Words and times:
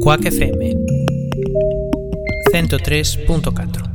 Cuac 0.00 0.24
FM 0.24 0.74
103.4 2.52 3.90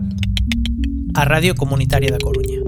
A 1.16 1.26
Radio 1.26 1.56
Comunitaria 1.56 2.12
da 2.12 2.20
Coruña. 2.20 2.62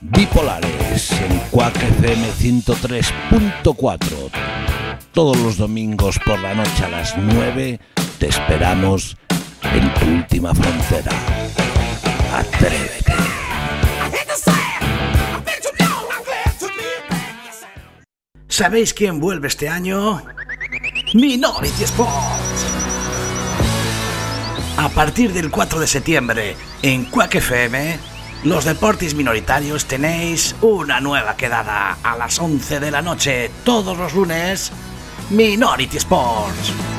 Bipolares 0.00 1.10
en 1.10 1.38
Cuac 1.50 1.74
FM 1.74 2.28
103.4 2.38 4.30
Todos 5.12 5.36
los 5.38 5.56
domingos 5.56 6.20
por 6.24 6.38
la 6.38 6.54
noche 6.54 6.84
a 6.84 6.88
las 6.88 7.18
9 7.18 7.80
te 8.20 8.28
esperamos 8.28 9.16
en 9.72 9.92
tu 9.94 10.06
última 10.06 10.54
frontera. 10.54 11.10
Atrévete. 12.34 13.14
¿Sabéis 18.48 18.92
quién 18.92 19.20
vuelve 19.20 19.46
este 19.46 19.68
año? 19.68 20.20
Minority 21.12 21.84
Sports. 21.84 22.66
A 24.76 24.88
partir 24.88 25.32
del 25.32 25.48
4 25.48 25.78
de 25.78 25.86
septiembre, 25.86 26.56
en 26.82 27.04
Quack 27.04 27.36
FM, 27.36 27.98
los 28.42 28.64
deportes 28.64 29.14
minoritarios 29.14 29.86
tenéis 29.86 30.56
una 30.60 31.00
nueva 31.00 31.36
quedada 31.36 31.98
a 32.02 32.16
las 32.16 32.40
11 32.40 32.80
de 32.80 32.90
la 32.90 33.00
noche, 33.00 33.48
todos 33.64 33.96
los 33.96 34.12
lunes, 34.12 34.72
Minority 35.30 35.98
Sports. 35.98 36.93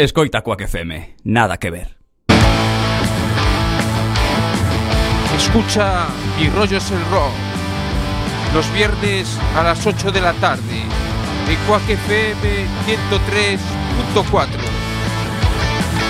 Escoita 0.00 0.40
Quack 0.40 0.62
FM, 0.62 1.16
nada 1.24 1.58
que 1.58 1.70
ver. 1.70 1.98
Escucha 5.36 6.06
y 6.40 6.48
rollos 6.48 6.90
el 6.90 7.04
rock. 7.10 7.34
Los 8.54 8.72
viernes 8.72 9.38
a 9.54 9.62
las 9.62 9.86
8 9.86 10.10
de 10.10 10.22
la 10.22 10.32
tarde. 10.32 10.84
En 11.50 11.56
Quack 11.68 11.86
FM 11.86 12.66
103.4. 14.14 14.48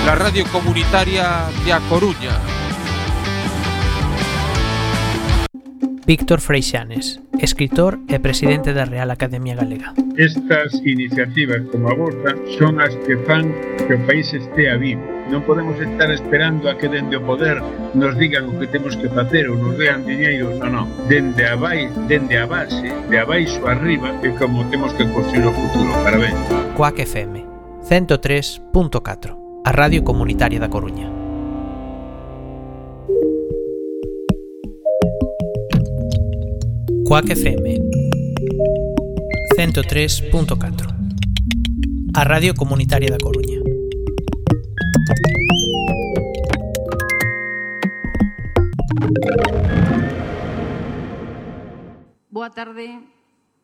La 0.07 0.15
radio 0.15 0.45
comunitaria 0.53 1.47
de 1.65 1.73
A 1.73 1.81
Coruña. 1.89 2.39
Víctor 6.11 6.41
Freixanes, 6.41 7.23
escritor 7.39 8.01
e 8.11 8.19
presidente 8.19 8.75
da 8.75 8.83
Real 8.83 9.15
Academia 9.15 9.55
Galega. 9.55 9.95
Estas 10.19 10.75
iniciativas 10.83 11.63
como 11.71 11.87
a 11.87 11.95
vosa 11.95 12.35
son 12.59 12.83
as 12.83 12.91
que 13.07 13.15
fan 13.23 13.55
que 13.87 13.95
o 13.95 14.03
país 14.11 14.27
estea 14.35 14.75
vivo. 14.75 15.07
Non 15.31 15.47
podemos 15.47 15.79
estar 15.79 16.11
esperando 16.11 16.67
a 16.67 16.75
que 16.75 16.91
dende 16.91 17.15
o 17.15 17.23
poder 17.23 17.63
nos 17.95 18.19
digan 18.19 18.51
o 18.51 18.59
que 18.59 18.67
temos 18.67 18.99
que 18.99 19.07
facer 19.07 19.47
ou 19.47 19.55
nos 19.55 19.79
dean 19.79 20.03
diñeiro, 20.03 20.51
non, 20.59 20.83
non. 20.83 20.87
Dende 21.07 21.47
a, 21.47 21.55
vai, 21.55 21.87
dende 22.11 22.35
a 22.35 22.51
base, 22.51 22.91
de 22.91 23.15
abaixo 23.15 23.63
arriba, 23.71 24.11
é 24.27 24.35
como 24.35 24.67
temos 24.67 24.91
que 24.99 25.07
construir 25.15 25.47
o 25.47 25.55
futuro. 25.55 25.95
Parabéns. 26.03 26.35
Coac 26.75 26.99
FM 27.07 27.47
103.4, 27.87 29.63
a 29.63 29.71
radio 29.71 30.03
comunitaria 30.03 30.59
da 30.59 30.67
Coruña. 30.67 31.20
Cuac 37.11 37.27
FM 37.27 37.67
103.4 39.59 42.15
A 42.15 42.23
Radio 42.23 42.55
Comunitaria 42.55 43.11
da 43.11 43.19
Coruña. 43.19 43.59
Boa 52.31 52.55
tarde 52.55 53.03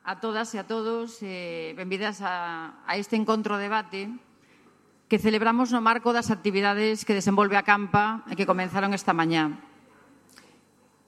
a 0.03 0.19
todas 0.19 0.51
e 0.51 0.59
a 0.59 0.67
todos 0.67 1.23
eh, 1.23 1.71
Benvidas 1.79 2.27
a, 2.27 2.83
a 2.83 2.99
este 2.99 3.15
encontro 3.15 3.63
debate 3.63 4.11
que 5.07 5.23
celebramos 5.23 5.71
no 5.71 5.79
marco 5.79 6.11
das 6.11 6.35
actividades 6.35 7.07
que 7.07 7.15
desenvolve 7.15 7.55
a 7.55 7.63
Campa 7.63 8.27
e 8.27 8.35
que 8.35 8.43
comenzaron 8.43 8.91
esta 8.91 9.15
mañá. 9.15 9.66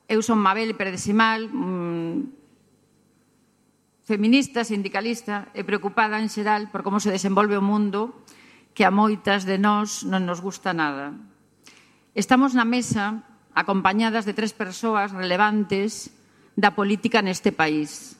Eu 0.09 0.25
son 0.25 0.41
Mabel 0.41 0.73
Perdesimal, 0.73 1.45
Simal, 1.45 1.53
mm, 1.53 2.17
feminista, 4.09 4.65
sindicalista 4.65 5.53
e 5.53 5.61
preocupada 5.61 6.17
en 6.17 6.33
xeral 6.33 6.73
por 6.73 6.81
como 6.81 6.97
se 6.97 7.13
desenvolve 7.13 7.53
o 7.53 7.61
mundo 7.61 8.25
que 8.73 8.81
a 8.81 8.89
moitas 8.89 9.45
de 9.45 9.61
nós 9.61 10.01
non 10.01 10.25
nos 10.25 10.41
gusta 10.41 10.73
nada. 10.73 11.13
Estamos 12.17 12.57
na 12.57 12.65
mesa 12.65 13.21
acompañadas 13.53 14.25
de 14.25 14.33
tres 14.33 14.49
persoas 14.49 15.13
relevantes 15.13 16.09
da 16.57 16.73
política 16.73 17.21
neste 17.21 17.53
país. 17.53 18.17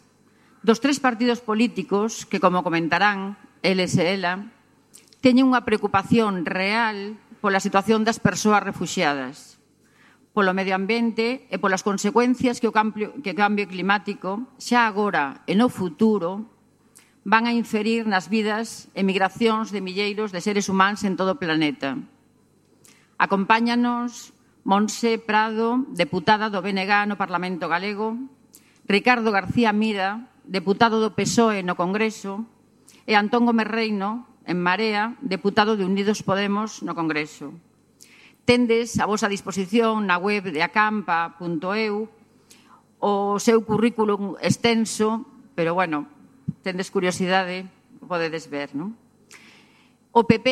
Dos 0.62 0.78
tres 0.78 1.02
partidos 1.02 1.42
políticos 1.42 2.30
que, 2.30 2.38
como 2.38 2.62
comentarán, 2.62 3.34
eles 3.66 3.98
e 3.98 4.14
ela, 4.14 4.46
teñen 5.26 5.50
unha 5.50 5.66
preocupación 5.66 6.46
real 6.46 7.18
pola 7.42 7.58
situación 7.58 8.06
das 8.06 8.22
persoas 8.22 8.62
refugiadas 8.62 9.59
polo 10.40 10.56
medio 10.56 10.72
ambiente 10.72 11.52
e 11.52 11.60
polas 11.60 11.84
consecuencias 11.84 12.64
que 12.64 12.72
o 12.72 12.72
cambio, 12.72 13.12
que 13.20 13.36
o 13.36 13.40
cambio 13.44 13.68
climático 13.68 14.48
xa 14.56 14.88
agora 14.88 15.44
e 15.44 15.52
no 15.52 15.68
futuro 15.68 16.48
van 17.28 17.44
a 17.44 17.52
inferir 17.52 18.08
nas 18.08 18.32
vidas 18.32 18.88
e 18.96 19.04
migracións 19.04 19.76
de 19.76 19.84
milleiros 19.84 20.32
de 20.32 20.40
seres 20.40 20.72
humanos 20.72 21.04
en 21.04 21.20
todo 21.20 21.36
o 21.36 21.42
planeta. 21.44 22.00
Acompáñanos 23.20 24.32
Monse 24.64 25.20
Prado, 25.20 25.84
deputada 25.92 26.48
do 26.48 26.64
BNG 26.64 27.12
no 27.12 27.20
Parlamento 27.20 27.68
Galego, 27.68 28.16
Ricardo 28.88 29.36
García 29.36 29.76
Mira, 29.76 30.24
deputado 30.48 31.04
do 31.04 31.12
PSOE 31.20 31.68
no 31.68 31.76
Congreso, 31.76 32.48
e 33.04 33.20
Antón 33.20 33.44
Gómez 33.44 33.68
Reino, 33.68 34.24
en 34.48 34.56
Marea, 34.64 35.20
deputado 35.20 35.76
de 35.76 35.84
Unidos 35.84 36.24
Podemos 36.24 36.80
no 36.80 36.96
Congreso. 36.96 37.52
Tendes 38.50 38.98
a 38.98 39.06
vosa 39.06 39.30
disposición 39.30 40.10
na 40.10 40.18
web 40.18 40.50
de 40.50 40.66
acampa.eu 40.66 42.10
o 42.98 43.38
seu 43.38 43.62
currículum 43.62 44.42
extenso, 44.42 45.22
pero 45.54 45.78
bueno, 45.78 46.10
tendes 46.66 46.90
curiosidade, 46.90 47.70
podedes 48.02 48.50
ver, 48.50 48.74
non? 48.74 48.98
O 50.18 50.26
PP 50.26 50.50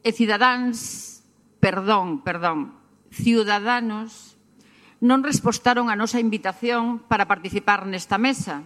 e 0.00 0.10
Cidadáns, 0.16 1.20
perdón, 1.60 2.24
perdón, 2.24 2.72
Ciudadanos 3.12 4.40
non 5.04 5.20
respostaron 5.20 5.92
a 5.92 6.00
nosa 6.00 6.24
invitación 6.24 7.04
para 7.12 7.28
participar 7.28 7.84
nesta 7.84 8.16
mesa, 8.16 8.64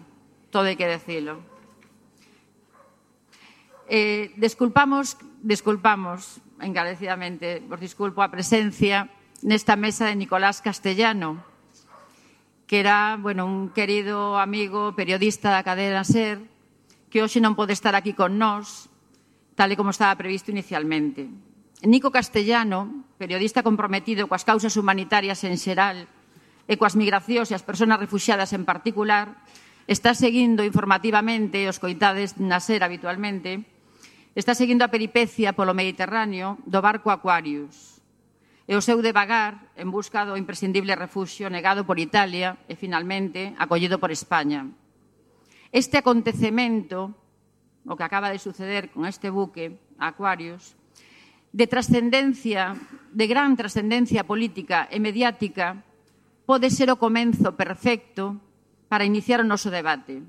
todo 0.54 0.70
hai 0.70 0.78
que 0.78 0.86
decilo 0.86 1.51
eh, 3.88 4.32
desculpamos, 4.36 5.16
desculpamos 5.42 6.40
encarecidamente, 6.62 7.62
vos 7.66 7.80
disculpo 7.82 8.22
a 8.22 8.30
presencia 8.30 9.10
nesta 9.42 9.74
mesa 9.74 10.06
de 10.06 10.14
Nicolás 10.14 10.62
Castellano, 10.62 11.42
que 12.70 12.80
era, 12.80 13.18
bueno, 13.18 13.44
un 13.44 13.74
querido 13.74 14.38
amigo 14.38 14.94
periodista 14.94 15.50
da 15.50 15.66
cadena 15.66 16.06
SER, 16.06 16.40
que 17.10 17.20
hoxe 17.20 17.42
non 17.42 17.58
pode 17.58 17.76
estar 17.76 17.92
aquí 17.92 18.16
con 18.16 18.38
nós, 18.38 18.88
tal 19.58 19.68
e 19.68 19.76
como 19.76 19.92
estaba 19.92 20.16
previsto 20.16 20.48
inicialmente. 20.54 21.28
Nico 21.82 22.14
Castellano, 22.14 23.04
periodista 23.18 23.66
comprometido 23.66 24.30
coas 24.30 24.46
causas 24.46 24.78
humanitarias 24.78 25.42
en 25.42 25.58
xeral 25.58 26.06
e 26.70 26.78
coas 26.78 26.94
migracións 26.94 27.50
e 27.50 27.58
as 27.58 27.66
persoas 27.66 27.98
refugiadas 27.98 28.54
en 28.54 28.62
particular, 28.62 29.34
está 29.86 30.14
seguindo 30.14 30.62
informativamente, 30.62 31.66
os 31.66 31.82
coitades 31.82 32.38
na 32.38 32.62
ser 32.62 32.86
habitualmente, 32.86 33.66
está 34.34 34.54
seguindo 34.54 34.86
a 34.86 34.92
peripecia 34.92 35.52
polo 35.52 35.76
Mediterráneo 35.76 36.56
do 36.64 36.80
barco 36.80 37.10
Aquarius 37.12 38.00
e 38.64 38.78
o 38.78 38.84
seu 38.84 39.02
devagar 39.02 39.74
en 39.74 39.90
busca 39.90 40.22
do 40.22 40.38
imprescindible 40.38 40.94
refuxio 40.94 41.50
negado 41.50 41.82
por 41.82 41.98
Italia 41.98 42.56
e, 42.70 42.78
finalmente, 42.78 43.52
acollido 43.58 43.98
por 43.98 44.14
España. 44.14 44.70
Este 45.74 45.98
acontecemento, 45.98 47.10
o 47.84 47.98
que 47.98 48.06
acaba 48.06 48.30
de 48.30 48.38
suceder 48.38 48.94
con 48.94 49.04
este 49.04 49.28
buque, 49.28 49.76
Aquarius, 49.98 50.78
de 51.52 51.66
trascendencia, 51.66 52.78
de 53.12 53.26
gran 53.26 53.58
trascendencia 53.58 54.24
política 54.24 54.88
e 54.88 55.02
mediática, 55.02 55.82
pode 56.46 56.70
ser 56.70 56.88
o 56.88 56.96
comenzo 56.96 57.58
perfecto 57.58 58.40
para 58.92 59.08
iniciar 59.08 59.40
o 59.40 59.48
noso 59.48 59.72
debate. 59.72 60.20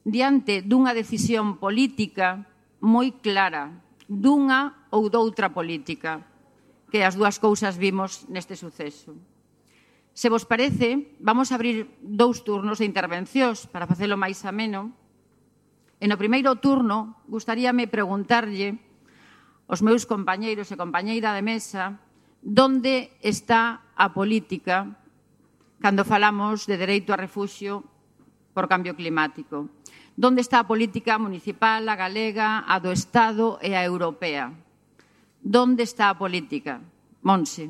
Diante 0.00 0.64
dunha 0.64 0.96
decisión 0.96 1.60
política 1.60 2.40
moi 2.80 3.20
clara, 3.20 3.68
dunha 4.08 4.88
ou 4.88 5.12
doutra 5.12 5.52
política, 5.52 6.24
que 6.88 7.04
as 7.04 7.20
dúas 7.20 7.36
cousas 7.36 7.76
vimos 7.76 8.24
neste 8.32 8.56
suceso. 8.56 9.12
Se 10.16 10.32
vos 10.32 10.48
parece, 10.48 11.20
vamos 11.20 11.52
a 11.52 11.60
abrir 11.60 11.92
dous 12.00 12.40
turnos 12.40 12.80
de 12.80 12.88
intervencións 12.88 13.68
para 13.68 13.84
facelo 13.84 14.16
máis 14.16 14.40
ameno. 14.48 14.96
En 16.00 16.16
o 16.16 16.16
primeiro 16.16 16.56
turno, 16.64 17.20
gustaríame 17.28 17.92
preguntarlle 17.92 18.80
aos 19.68 19.84
meus 19.84 20.08
compañeiros 20.08 20.72
e 20.72 20.80
compañeira 20.80 21.36
de 21.36 21.44
mesa 21.44 22.00
donde 22.40 23.12
está 23.20 23.84
a 23.92 24.16
política 24.16 24.96
cando 25.82 26.06
falamos 26.06 26.64
de 26.70 26.78
dereito 26.78 27.10
a 27.10 27.18
refuxio 27.18 27.82
por 28.54 28.70
cambio 28.70 28.94
climático. 28.94 29.66
Donde 30.14 30.38
está 30.38 30.62
a 30.62 30.68
política 30.70 31.18
municipal, 31.18 31.82
a 31.90 31.98
galega, 31.98 32.62
a 32.62 32.78
do 32.78 32.94
Estado 32.94 33.58
e 33.58 33.74
a 33.74 33.82
europea? 33.82 34.54
Donde 35.42 35.82
está 35.82 36.06
a 36.06 36.14
política? 36.14 36.78
Monse. 37.26 37.66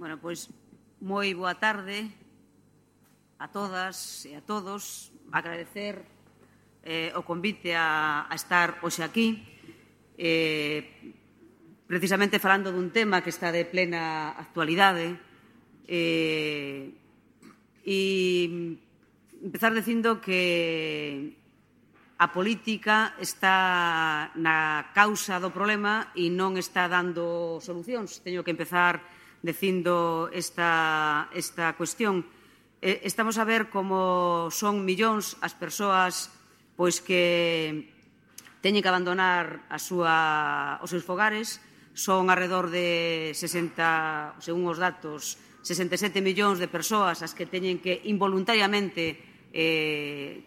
Bueno, 0.00 0.16
pois, 0.16 0.48
moi 1.04 1.28
boa 1.36 1.52
tarde 1.52 2.08
a 3.36 3.52
todas 3.52 4.24
e 4.24 4.32
a 4.32 4.40
todos. 4.40 5.12
Agradecer 5.28 6.00
eh, 6.80 7.12
o 7.12 7.20
convite 7.20 7.76
a, 7.76 8.24
a 8.24 8.34
estar 8.38 8.80
hoxe 8.80 9.04
aquí. 9.04 9.44
Eh, 10.16 11.12
precisamente 11.84 12.40
falando 12.40 12.72
dun 12.72 12.88
tema 12.88 13.20
que 13.20 13.28
está 13.28 13.52
de 13.52 13.68
plena 13.68 14.32
actualidade, 14.32 15.27
Eh, 15.88 16.92
e 17.88 17.98
empezar 19.40 19.72
dicindo 19.72 20.20
que 20.20 21.32
a 22.18 22.28
política 22.28 23.14
está 23.16 24.28
na 24.36 24.90
causa 24.92 25.40
do 25.40 25.48
problema 25.54 26.12
e 26.12 26.28
non 26.28 26.60
está 26.60 26.90
dando 26.90 27.56
solucións. 27.64 28.20
Teño 28.20 28.44
que 28.44 28.52
empezar 28.52 29.00
dicindo 29.40 30.28
esta, 30.34 31.30
esta 31.32 31.72
cuestión. 31.78 32.26
Eh, 32.82 33.06
estamos 33.08 33.38
a 33.40 33.48
ver 33.48 33.72
como 33.72 34.52
son 34.52 34.84
millóns 34.84 35.38
as 35.40 35.54
persoas 35.54 36.28
pois 36.78 37.02
que 37.02 37.90
teñen 38.62 38.82
que 38.82 38.90
abandonar 38.90 39.66
a 39.66 39.78
súa, 39.82 40.78
os 40.78 40.90
seus 40.90 41.02
fogares, 41.02 41.58
son 41.94 42.30
arredor 42.30 42.70
de 42.70 43.34
60, 43.34 44.38
según 44.38 44.70
os 44.70 44.78
datos, 44.78 45.38
67 45.68 46.24
millóns 46.24 46.56
de 46.56 46.72
persoas 46.72 47.20
as 47.20 47.36
que 47.36 47.44
teñen 47.44 47.76
que 47.76 48.00
involuntariamente 48.08 49.20
eh, 49.52 50.40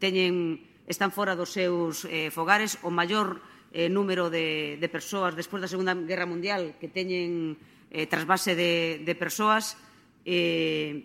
teñen, 0.00 0.64
están 0.88 1.12
fora 1.12 1.36
dos 1.36 1.52
seus 1.52 2.08
eh, 2.08 2.32
fogares, 2.32 2.80
o 2.80 2.88
maior 2.88 3.44
eh, 3.76 3.92
número 3.92 4.32
de, 4.32 4.80
de 4.80 4.88
persoas 4.88 5.36
despois 5.36 5.60
da 5.60 5.68
Segunda 5.68 5.92
Guerra 5.92 6.24
Mundial 6.24 6.80
que 6.80 6.88
teñen 6.88 7.60
eh, 7.92 8.08
trasvase 8.08 8.56
de, 8.56 9.04
de 9.04 9.14
persoas 9.20 9.76
eh, 10.24 11.04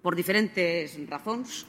por 0.00 0.16
diferentes 0.16 0.96
razóns, 1.04 1.68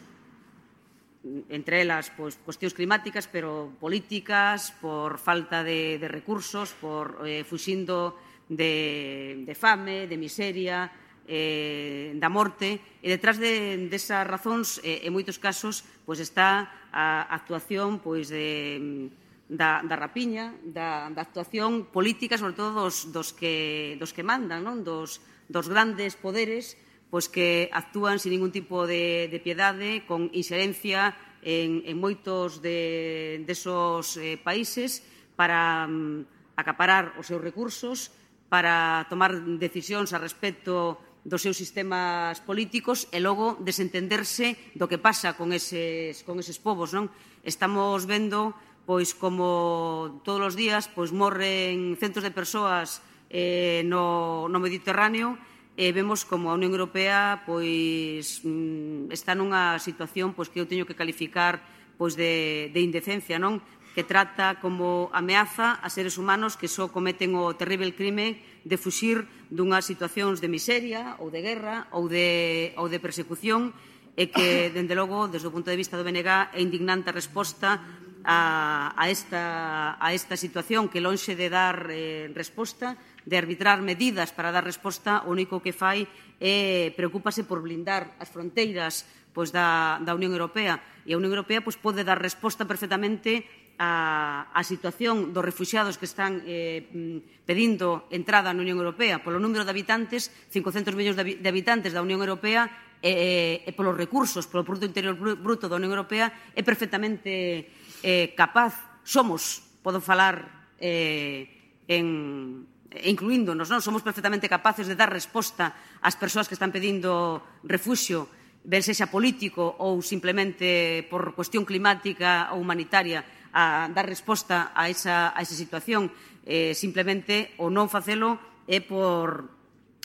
entre 1.52 1.84
elas 1.84 2.08
pois, 2.16 2.40
cuestións 2.40 2.72
climáticas, 2.72 3.28
pero 3.28 3.76
políticas, 3.84 4.72
por 4.80 5.20
falta 5.20 5.60
de, 5.60 6.00
de 6.00 6.08
recursos, 6.08 6.72
por 6.80 7.28
eh, 7.28 7.44
fuxindo 7.44 8.16
de, 8.50 9.44
de 9.46 9.56
fame, 9.56 10.08
de 10.08 10.18
miseria, 10.18 10.92
eh, 11.28 12.16
da 12.16 12.32
morte 12.32 12.80
e 13.04 13.08
detrás 13.12 13.36
de, 13.36 13.92
desas 13.92 14.24
razóns 14.24 14.80
eh, 14.80 15.04
en 15.04 15.12
moitos 15.12 15.36
casos 15.36 15.84
pois 16.08 16.24
está 16.24 16.72
a 16.88 17.28
actuación 17.36 18.00
pois 18.00 18.32
de 18.32 19.12
da, 19.48 19.80
da 19.84 19.96
rapiña, 19.96 20.56
da, 20.64 21.08
da 21.12 21.24
actuación 21.24 21.88
política, 21.88 22.36
sobre 22.36 22.56
todo 22.56 22.88
dos, 22.88 23.12
dos, 23.16 23.32
que, 23.32 23.96
dos 24.00 24.12
que 24.12 24.24
mandan, 24.24 24.64
non? 24.64 24.84
Dos, 24.84 25.24
dos 25.48 25.72
grandes 25.72 26.20
poderes 26.20 26.76
pois 27.08 27.32
que 27.32 27.72
actúan 27.72 28.20
sin 28.20 28.36
ningún 28.36 28.52
tipo 28.52 28.84
de, 28.84 29.32
de 29.32 29.40
piedade, 29.40 30.04
con 30.04 30.28
inxerencia 30.36 31.16
en, 31.40 31.80
en 31.88 31.96
moitos 31.96 32.60
de, 32.60 33.40
desos 33.48 34.20
eh, 34.20 34.36
países 34.36 35.08
para 35.40 35.88
mm, 35.88 36.60
acaparar 36.60 37.16
os 37.16 37.32
seus 37.32 37.40
recursos, 37.40 38.12
para 38.48 39.06
tomar 39.12 39.36
decisións 39.60 40.16
a 40.16 40.22
respecto 40.24 40.98
dos 41.28 41.44
seus 41.44 41.60
sistemas 41.60 42.40
políticos 42.40 43.12
e 43.12 43.20
logo 43.20 43.60
desentenderse 43.60 44.56
do 44.80 44.88
que 44.88 44.96
pasa 44.96 45.36
con 45.36 45.52
eses, 45.52 46.24
con 46.24 46.40
eses 46.40 46.56
povos. 46.56 46.96
Non? 46.96 47.12
Estamos 47.44 48.08
vendo 48.08 48.56
pois 48.88 49.12
como 49.12 50.24
todos 50.24 50.56
os 50.56 50.56
días 50.56 50.88
pois 50.88 51.12
morren 51.12 52.00
centos 52.00 52.24
de 52.24 52.32
persoas 52.32 53.04
eh, 53.28 53.84
no, 53.84 54.48
no 54.48 54.64
Mediterráneo 54.64 55.36
e 55.76 55.92
eh, 55.92 55.92
vemos 55.92 56.24
como 56.24 56.48
a 56.48 56.56
Unión 56.56 56.72
Europea 56.72 57.44
pois 57.44 58.40
mm, 58.48 59.12
está 59.12 59.36
nunha 59.36 59.76
situación 59.84 60.32
pois 60.32 60.48
que 60.48 60.64
eu 60.64 60.70
teño 60.72 60.88
que 60.88 60.96
calificar 60.96 61.60
pois 62.00 62.16
de, 62.16 62.72
de 62.72 62.80
indecencia, 62.80 63.36
non? 63.36 63.60
que 63.98 64.06
trata 64.06 64.62
como 64.62 65.10
ameaza 65.10 65.82
a 65.82 65.90
seres 65.90 66.22
humanos 66.22 66.54
que 66.54 66.70
só 66.70 66.94
cometen 66.94 67.34
o 67.34 67.58
terrible 67.58 67.98
crime 67.98 68.38
de 68.62 68.78
fuxir 68.78 69.26
dunhas 69.50 69.90
situacións 69.90 70.38
de 70.38 70.46
miseria 70.46 71.18
ou 71.18 71.34
de 71.34 71.42
guerra 71.42 71.90
ou 71.90 72.06
de, 72.06 72.78
ou 72.78 72.86
de 72.94 73.02
persecución 73.02 73.74
e 74.14 74.30
que, 74.30 74.70
dende 74.78 74.94
logo, 74.94 75.26
desde 75.26 75.50
o 75.50 75.54
punto 75.54 75.74
de 75.74 75.82
vista 75.82 75.98
do 75.98 76.06
BNG, 76.06 76.30
é 76.54 76.62
indignante 76.62 77.10
a 77.10 77.18
resposta 77.18 77.82
a, 78.22 78.94
a, 78.94 79.10
esta, 79.10 79.98
a 79.98 80.14
esta 80.14 80.38
situación 80.38 80.94
que 80.94 81.02
lonxe 81.02 81.34
de 81.34 81.50
dar 81.50 81.90
eh, 81.90 82.30
resposta, 82.38 83.02
de 83.26 83.34
arbitrar 83.34 83.82
medidas 83.82 84.30
para 84.30 84.54
dar 84.54 84.62
resposta, 84.62 85.26
o 85.26 85.34
único 85.34 85.58
que 85.58 85.74
fai 85.74 86.06
é 86.38 86.94
preocúpase 86.94 87.50
por 87.50 87.66
blindar 87.66 88.14
as 88.22 88.30
fronteiras 88.30 89.10
pois, 89.34 89.50
da, 89.50 89.98
da 90.06 90.14
Unión 90.14 90.38
Europea. 90.38 90.86
E 91.02 91.14
a 91.14 91.18
Unión 91.18 91.34
Europea 91.34 91.66
pois, 91.66 91.82
pode 91.82 92.06
dar 92.06 92.22
resposta 92.22 92.70
perfectamente 92.70 93.67
a, 93.78 94.50
a 94.50 94.62
situación 94.66 95.34
dos 95.34 95.46
refugiados 95.46 96.02
que 96.02 96.10
están 96.10 96.42
eh, 96.50 97.22
pedindo 97.46 98.10
entrada 98.10 98.50
na 98.50 98.66
Unión 98.66 98.82
Europea 98.82 99.22
polo 99.22 99.38
número 99.38 99.62
de 99.62 99.72
habitantes, 99.74 100.34
500 100.50 100.98
millóns 100.98 101.18
de 101.18 101.50
habitantes 101.50 101.94
da 101.94 102.02
Unión 102.02 102.20
Europea 102.20 102.68
e, 103.02 103.62
eh, 103.64 103.70
e 103.70 103.72
polos 103.78 103.94
recursos, 103.94 104.50
polo 104.50 104.66
Produto 104.66 104.90
Interior 104.90 105.14
Bruto 105.14 105.70
da 105.70 105.78
Unión 105.78 105.94
Europea 105.94 106.34
é 106.58 106.66
perfectamente 106.66 107.70
eh, 108.02 108.34
capaz, 108.34 108.74
somos, 109.06 109.62
podo 109.86 110.02
falar 110.02 110.74
eh, 110.82 111.46
en, 111.86 112.66
incluíndonos, 113.06 113.70
non? 113.70 113.86
somos 113.86 114.02
perfectamente 114.02 114.50
capaces 114.50 114.90
de 114.90 114.98
dar 114.98 115.14
resposta 115.14 116.02
ás 116.02 116.18
persoas 116.18 116.50
que 116.50 116.58
están 116.58 116.74
pedindo 116.74 117.46
refuxio 117.62 118.26
ben 118.68 118.84
sexa 118.84 119.07
político 119.07 119.80
ou 119.80 120.02
simplemente 120.04 121.06
por 121.07 121.38
cuestión 121.38 121.64
climática 121.64 122.52
ou 122.52 122.60
humanitaria 122.60 123.24
a 123.57 123.90
dar 123.90 124.06
resposta 124.06 124.69
a 124.78 124.85
esa, 124.85 125.33
a 125.33 125.42
esa 125.42 125.57
situación. 125.57 126.14
Eh, 126.45 126.78
simplemente, 126.78 127.57
o 127.57 127.73
non 127.73 127.90
facelo, 127.90 128.37
é 128.69 128.85
por 128.85 129.49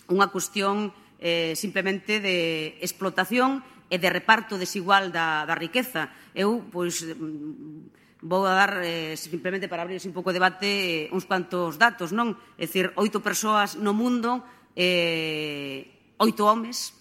unha 0.09 0.32
cuestión 0.32 0.97
eh, 1.21 1.52
simplemente 1.52 2.25
de 2.25 2.80
explotación 2.80 3.61
e 3.92 4.00
de 4.00 4.09
reparto 4.09 4.56
desigual 4.56 5.12
da, 5.12 5.44
da 5.44 5.52
riqueza. 5.52 6.09
Eu, 6.32 6.64
pois, 6.73 7.04
mm, 7.04 8.25
vou 8.25 8.49
a 8.49 8.56
dar 8.56 8.80
eh, 8.80 9.21
simplemente 9.21 9.68
para 9.68 9.85
abrir 9.85 10.00
un 10.00 10.16
pouco 10.16 10.32
de 10.32 10.40
debate 10.40 10.71
eh, 11.06 11.14
uns 11.14 11.28
cuantos 11.28 11.76
datos, 11.76 12.09
non? 12.16 12.32
É 12.56 12.64
dicir, 12.64 12.88
oito 12.97 13.21
persoas 13.21 13.76
no 13.76 13.92
mundo, 13.92 14.40
eh, 14.73 15.92
oito 16.16 16.49
homes, 16.49 16.97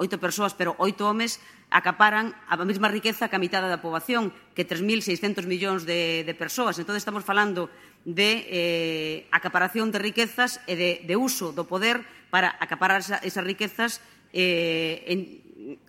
oito 0.00 0.16
persoas, 0.16 0.56
pero 0.56 0.72
oito 0.80 1.04
homes 1.04 1.36
acaparan 1.72 2.36
a 2.46 2.54
mesma 2.68 2.92
riqueza 2.92 3.32
que 3.32 3.36
a 3.36 3.42
mitad 3.42 3.64
da 3.64 3.80
poboación, 3.80 4.30
que 4.52 4.68
3.600 4.68 5.48
millóns 5.48 5.88
de, 5.88 6.22
de 6.22 6.34
persoas. 6.36 6.76
Entón, 6.76 7.00
estamos 7.00 7.24
falando 7.24 7.72
de 8.04 8.46
eh, 8.46 9.16
acaparación 9.32 9.88
de 9.88 9.98
riquezas 9.98 10.60
e 10.68 10.76
de, 10.76 11.00
de 11.08 11.16
uso 11.16 11.56
do 11.56 11.64
poder 11.64 12.04
para 12.28 12.52
acaparar 12.60 13.00
esa, 13.00 13.18
esas 13.24 13.42
riquezas 13.42 14.04
eh, 14.36 15.02
en, 15.08 15.20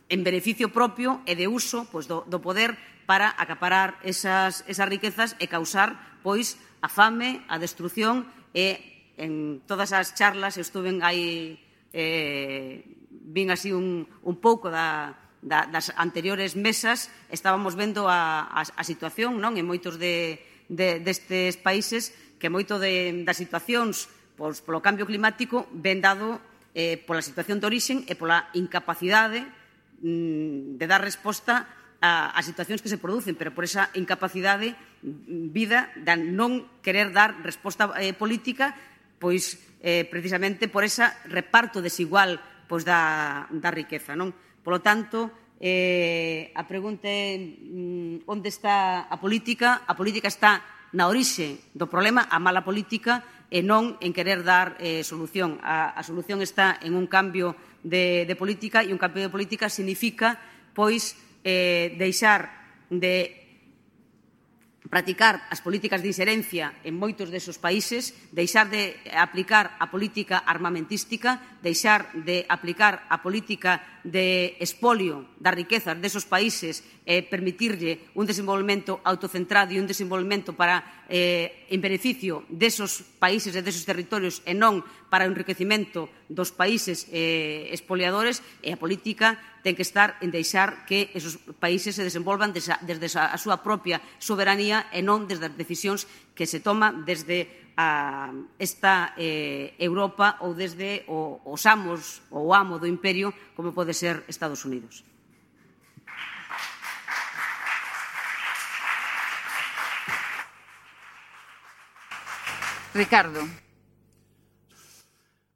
en 0.08 0.20
beneficio 0.24 0.72
propio 0.72 1.20
e 1.28 1.36
de 1.36 1.52
uso 1.52 1.84
pois, 1.92 2.08
do, 2.08 2.24
do 2.26 2.40
poder 2.40 2.80
para 3.04 3.36
acaparar 3.36 4.00
esas, 4.08 4.64
esas 4.72 4.88
riquezas 4.88 5.36
e 5.42 5.52
causar 5.52 6.20
pois 6.24 6.56
a 6.80 6.88
fame, 6.88 7.44
a 7.52 7.60
destrucción 7.60 8.24
e 8.56 8.80
en 9.18 9.62
todas 9.66 9.94
as 9.94 10.16
charlas 10.16 10.58
eu 10.58 10.64
estuve 10.66 10.90
aí 11.02 11.58
eh, 11.94 12.86
vin 13.10 13.50
así 13.50 13.72
un, 13.72 14.06
un 14.22 14.36
pouco 14.38 14.70
da, 14.70 15.16
da, 15.44 15.68
das 15.68 15.92
anteriores 16.00 16.56
mesas 16.56 17.12
estábamos 17.28 17.76
vendo 17.76 18.08
a, 18.08 18.48
a, 18.48 18.64
a 18.64 18.84
situación 18.88 19.44
non 19.44 19.60
en 19.60 19.68
moitos 19.68 20.00
de, 20.00 20.40
de, 20.72 21.04
destes 21.04 21.60
países 21.60 22.16
que 22.40 22.48
moito 22.48 22.80
de, 22.80 23.24
das 23.28 23.38
situacións 23.38 24.08
pois, 24.40 24.64
polo 24.64 24.80
cambio 24.80 25.04
climático 25.04 25.68
ven 25.76 26.00
dado 26.00 26.40
eh, 26.74 26.98
pola 27.04 27.22
situación 27.22 27.60
de 27.60 27.68
orixen 27.68 27.98
e 28.08 28.16
pola 28.16 28.50
incapacidade 28.56 29.46
mm, 30.02 30.80
de 30.80 30.86
dar 30.88 31.04
resposta 31.04 31.68
a, 32.04 32.36
a 32.36 32.42
situacións 32.44 32.84
que 32.84 32.92
se 32.92 33.00
producen, 33.00 33.40
pero 33.40 33.56
por 33.56 33.64
esa 33.64 33.88
incapacidade 33.96 34.76
mm, 35.04 35.54
vida 35.54 35.92
de 36.00 36.16
non 36.20 36.68
querer 36.84 37.12
dar 37.12 37.36
resposta 37.44 37.92
eh, 38.00 38.16
política 38.16 38.76
pois 39.20 39.60
eh, 39.80 40.04
precisamente 40.08 40.68
por 40.68 40.84
esa 40.84 41.16
reparto 41.28 41.80
desigual 41.80 42.40
pois 42.68 42.84
da, 42.88 43.46
da 43.52 43.70
riqueza, 43.72 44.16
non? 44.16 44.36
Polo 44.64 44.80
tanto, 44.80 45.30
eh, 45.60 46.56
a 46.56 46.64
pregunta 46.64 47.12
é 47.12 47.36
mm, 47.36 48.24
onde 48.26 48.48
está 48.48 49.06
a 49.12 49.20
política? 49.20 49.84
A 49.84 49.94
política 49.94 50.32
está 50.32 50.64
na 50.96 51.12
orixe 51.12 51.70
do 51.76 51.92
problema, 51.92 52.32
a 52.32 52.40
mala 52.40 52.64
política, 52.64 53.24
e 53.54 53.62
non 53.62 54.02
en 54.02 54.16
querer 54.18 54.42
dar 54.42 54.82
eh, 54.82 55.06
solución. 55.06 55.62
A, 55.62 55.94
a 55.94 56.02
solución 56.02 56.42
está 56.42 56.82
en 56.82 56.98
un 56.98 57.06
cambio 57.06 57.54
de, 57.86 58.26
de 58.26 58.36
política 58.40 58.82
e 58.82 58.90
un 58.90 58.98
cambio 58.98 59.22
de 59.22 59.30
política 59.30 59.70
significa, 59.70 60.42
pois, 60.74 61.14
eh, 61.46 61.94
deixar 62.00 62.50
de 62.90 63.44
practicar 64.90 65.46
as 65.54 65.62
políticas 65.62 66.02
de 66.02 66.10
inserencia 66.10 66.74
en 66.82 66.98
moitos 66.98 67.30
desos 67.30 67.62
países, 67.62 68.18
deixar 68.34 68.74
de 68.74 68.98
aplicar 69.14 69.78
a 69.78 69.90
política 69.90 70.42
armamentística, 70.44 71.42
deixar 71.62 72.10
de 72.14 72.46
aplicar 72.50 73.06
a 73.10 73.22
política 73.22 73.93
de 74.04 74.60
expolio 74.60 75.32
das 75.40 75.56
riquezas 75.56 75.96
desos 75.96 76.28
países, 76.28 76.84
eh, 77.08 77.24
permitirlle 77.24 78.12
un 78.20 78.28
desenvolvemento 78.28 79.00
autocentrado 79.04 79.72
e 79.72 79.80
un 79.80 79.88
desenvolvemento 79.88 80.52
para, 80.56 81.08
eh, 81.08 81.68
en 81.72 81.80
beneficio 81.80 82.44
desos 82.52 83.04
países 83.20 83.56
e 83.56 83.64
desos 83.64 83.88
territorios 83.88 84.44
e 84.44 84.52
non 84.52 84.84
para 85.08 85.24
o 85.24 85.32
enriquecimento 85.32 86.12
dos 86.28 86.52
países 86.52 87.08
eh, 87.12 87.72
expoliadores, 87.72 88.44
e 88.60 88.76
a 88.76 88.80
política 88.80 89.40
ten 89.64 89.80
que 89.80 89.88
estar 89.88 90.20
en 90.20 90.36
deixar 90.36 90.84
que 90.84 91.08
esos 91.16 91.40
países 91.64 91.96
se 91.96 92.04
desenvolvan 92.04 92.52
desa, 92.52 92.76
desde 92.84 93.08
a 93.16 93.40
súa 93.40 93.64
propia 93.64 94.04
soberanía 94.20 94.92
e 94.92 95.00
non 95.00 95.24
desde 95.32 95.48
as 95.48 95.56
decisións 95.56 96.04
que 96.36 96.44
se 96.44 96.60
toman 96.60 97.08
desde 97.08 97.63
a 97.78 98.30
esta 98.60 99.14
eh, 99.18 99.74
Europa 99.80 100.38
ou 100.46 100.54
desde 100.54 101.06
o, 101.10 101.42
os 101.46 101.66
amos 101.66 102.22
ou 102.30 102.54
amo 102.54 102.78
do 102.78 102.86
imperio 102.86 103.34
como 103.58 103.74
pode 103.74 103.94
ser 103.98 104.22
Estados 104.30 104.62
Unidos. 104.66 105.02
Ricardo. 112.94 113.42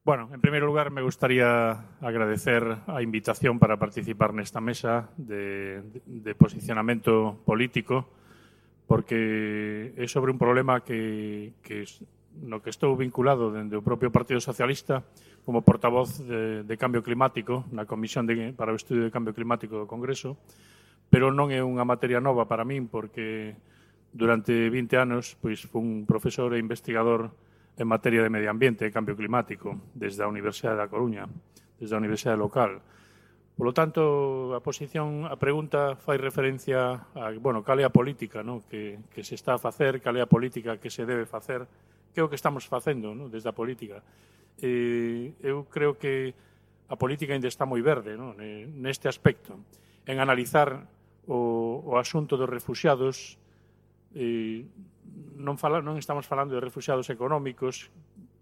Bueno, 0.02 0.30
en 0.34 0.42
primeiro 0.42 0.66
lugar 0.66 0.90
me 0.90 1.04
gustaría 1.04 1.70
agradecer 2.02 2.64
a 2.88 3.04
invitación 3.04 3.60
para 3.60 3.78
participar 3.78 4.34
nesta 4.34 4.58
mesa 4.58 5.12
de, 5.20 5.84
de, 5.84 6.00
de 6.02 6.34
posicionamento 6.34 7.44
político 7.46 8.10
porque 8.88 9.92
é 10.00 10.08
sobre 10.08 10.32
un 10.32 10.40
problema 10.40 10.82
que, 10.82 11.54
que 11.62 11.84
no 12.42 12.64
que 12.64 12.72
estou 12.72 12.96
vinculado 12.96 13.52
dende 13.52 13.76
o 13.76 13.84
propio 13.84 14.10
Partido 14.10 14.40
Socialista 14.40 15.04
como 15.44 15.62
portavoz 15.62 16.24
de, 16.24 16.64
de 16.64 16.76
Cambio 16.80 17.04
Climático 17.04 17.68
na 17.76 17.84
Comisión 17.84 18.24
de, 18.24 18.56
para 18.56 18.72
o 18.72 18.80
Estudio 18.80 19.04
de 19.04 19.12
Cambio 19.12 19.36
Climático 19.36 19.76
do 19.76 19.90
Congreso, 19.90 20.40
pero 21.12 21.36
non 21.36 21.52
é 21.52 21.60
unha 21.60 21.84
materia 21.84 22.24
nova 22.24 22.48
para 22.48 22.64
min 22.64 22.88
porque 22.88 23.60
durante 24.16 24.72
20 24.72 24.96
anos 24.96 25.36
pois 25.40 25.68
fui 25.68 25.84
un 25.84 26.08
profesor 26.08 26.56
e 26.56 26.64
investigador 26.64 27.36
en 27.78 27.88
materia 27.88 28.24
de 28.24 28.32
medio 28.34 28.50
ambiente 28.50 28.88
e 28.88 28.96
cambio 28.96 29.14
climático 29.14 29.78
desde 29.94 30.26
a 30.26 30.32
Universidade 30.32 30.82
da 30.82 30.90
Coruña, 30.90 31.30
desde 31.78 31.94
a 31.94 32.02
Universidade 32.02 32.42
local. 32.42 32.82
Por 33.58 33.66
lo 33.66 33.74
tanto, 33.74 34.54
a 34.54 34.62
posición, 34.62 35.26
a 35.26 35.34
pregunta 35.34 35.98
fai 35.98 36.22
referencia 36.22 37.10
a, 37.18 37.34
bueno, 37.42 37.66
cal 37.66 37.82
é 37.82 37.86
a 37.90 37.90
política, 37.90 38.46
no? 38.46 38.62
que, 38.70 39.02
que 39.10 39.26
se 39.26 39.34
está 39.34 39.58
a 39.58 39.60
facer, 39.60 39.98
cal 39.98 40.14
é 40.14 40.22
a 40.22 40.30
política 40.30 40.78
que 40.78 40.94
se 40.94 41.10
debe 41.10 41.26
facer, 41.26 41.66
que 42.14 42.22
é 42.22 42.24
o 42.24 42.30
que 42.30 42.38
estamos 42.38 42.70
facendo 42.70 43.18
no? 43.18 43.34
desde 43.34 43.50
a 43.50 43.58
política. 43.58 44.06
Eh, 44.62 45.34
eu 45.42 45.66
creo 45.74 45.98
que 45.98 46.38
a 46.86 47.02
política 47.02 47.34
ainda 47.34 47.50
está 47.50 47.66
moi 47.66 47.82
verde 47.82 48.14
no? 48.14 48.38
neste 48.38 49.10
aspecto, 49.10 49.58
en 50.06 50.22
analizar 50.22 50.86
o, 51.26 51.82
o 51.82 51.98
asunto 51.98 52.38
dos 52.38 52.46
refugiados, 52.46 53.42
eh, 54.14 54.70
non, 55.34 55.58
fala, 55.58 55.82
non 55.82 55.98
estamos 55.98 56.30
falando 56.30 56.54
de 56.54 56.62
refugiados 56.62 57.10
económicos, 57.10 57.90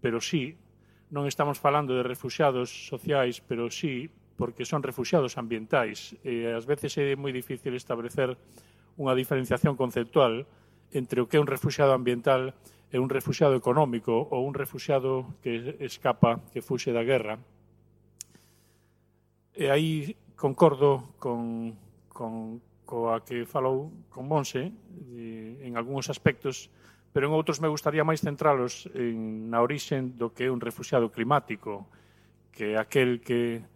pero 0.04 0.20
sí, 0.20 0.60
non 1.08 1.24
estamos 1.24 1.56
falando 1.56 1.96
de 1.96 2.04
refugiados 2.04 2.68
sociais, 2.68 3.40
pero 3.40 3.72
sí 3.72 4.12
porque 4.36 4.68
son 4.68 4.84
refugiados 4.84 5.40
ambientais. 5.40 6.14
E 6.22 6.48
ás 6.52 6.68
veces 6.68 6.94
é 7.00 7.16
moi 7.16 7.32
difícil 7.32 7.74
establecer 7.74 8.36
unha 8.96 9.16
diferenciación 9.16 9.74
conceptual 9.74 10.44
entre 10.92 11.20
o 11.20 11.26
que 11.26 11.36
é 11.36 11.42
un 11.42 11.50
refugiado 11.50 11.92
ambiental 11.92 12.54
e 12.92 13.00
un 13.02 13.10
refugiado 13.10 13.58
económico 13.58 14.28
ou 14.30 14.46
un 14.46 14.54
refugiado 14.54 15.36
que 15.42 15.76
escapa, 15.82 16.44
que 16.52 16.62
fuxe 16.62 16.94
da 16.94 17.02
guerra. 17.02 17.40
E 19.56 19.72
aí 19.72 20.14
concordo 20.36 21.16
con, 21.18 21.74
con, 22.12 22.60
coa 22.86 23.20
que 23.26 23.44
falou 23.44 23.90
con 24.08 24.30
Monse 24.30 24.70
en 25.18 25.74
algúns 25.74 26.08
aspectos, 26.08 26.70
pero 27.10 27.26
en 27.26 27.34
outros 27.34 27.58
me 27.58 27.68
gustaría 27.68 28.06
máis 28.06 28.22
centralos 28.22 28.86
en, 28.94 29.50
na 29.50 29.60
orixen 29.60 30.14
do 30.14 30.30
que 30.30 30.46
é 30.46 30.50
un 30.54 30.62
refugiado 30.62 31.10
climático, 31.10 31.90
que 32.54 32.78
é 32.78 32.80
aquel 32.80 33.20
que 33.20 33.66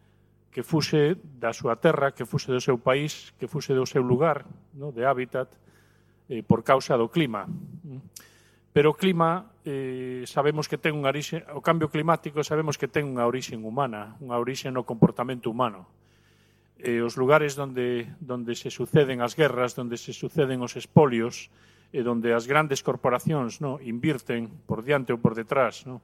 que 0.50 0.66
fuse 0.66 1.14
da 1.38 1.54
súa 1.54 1.78
terra, 1.78 2.11
que 2.11 2.26
fuse 2.26 2.50
do 2.50 2.59
seu 2.59 2.76
país, 2.76 3.30
que 3.38 3.47
fuse 3.47 3.71
do 3.71 3.87
seu 3.87 4.02
lugar 4.02 4.45
no, 4.75 4.90
de 4.90 5.07
hábitat 5.07 5.47
eh, 6.26 6.42
por 6.42 6.66
causa 6.66 6.99
do 6.99 7.07
clima. 7.07 7.47
Pero 8.75 8.95
o 8.95 8.99
clima 8.99 9.50
eh, 9.62 10.26
sabemos 10.26 10.66
que 10.66 10.78
ten 10.78 10.95
unha 10.99 11.11
orixe, 11.11 11.47
o 11.54 11.62
cambio 11.62 11.90
climático 11.90 12.42
sabemos 12.42 12.75
que 12.75 12.90
ten 12.90 13.07
unha 13.07 13.26
orixen 13.26 13.62
humana, 13.62 14.19
unha 14.19 14.38
orixe 14.38 14.71
no 14.75 14.83
comportamento 14.83 15.50
humano. 15.50 15.87
Eh, 16.83 17.02
os 17.02 17.14
lugares 17.14 17.54
onde, 17.59 18.11
onde 18.26 18.54
se 18.59 18.75
suceden 18.75 19.23
as 19.23 19.38
guerras, 19.38 19.78
onde 19.78 19.95
se 19.95 20.11
suceden 20.11 20.62
os 20.66 20.75
espolios, 20.75 21.50
e 21.90 21.99
onde 22.07 22.30
as 22.30 22.47
grandes 22.47 22.87
corporacións 22.87 23.59
no, 23.59 23.83
invirten 23.83 24.47
por 24.66 24.87
diante 24.87 25.11
ou 25.11 25.19
por 25.19 25.35
detrás 25.35 25.83
no, 25.90 25.99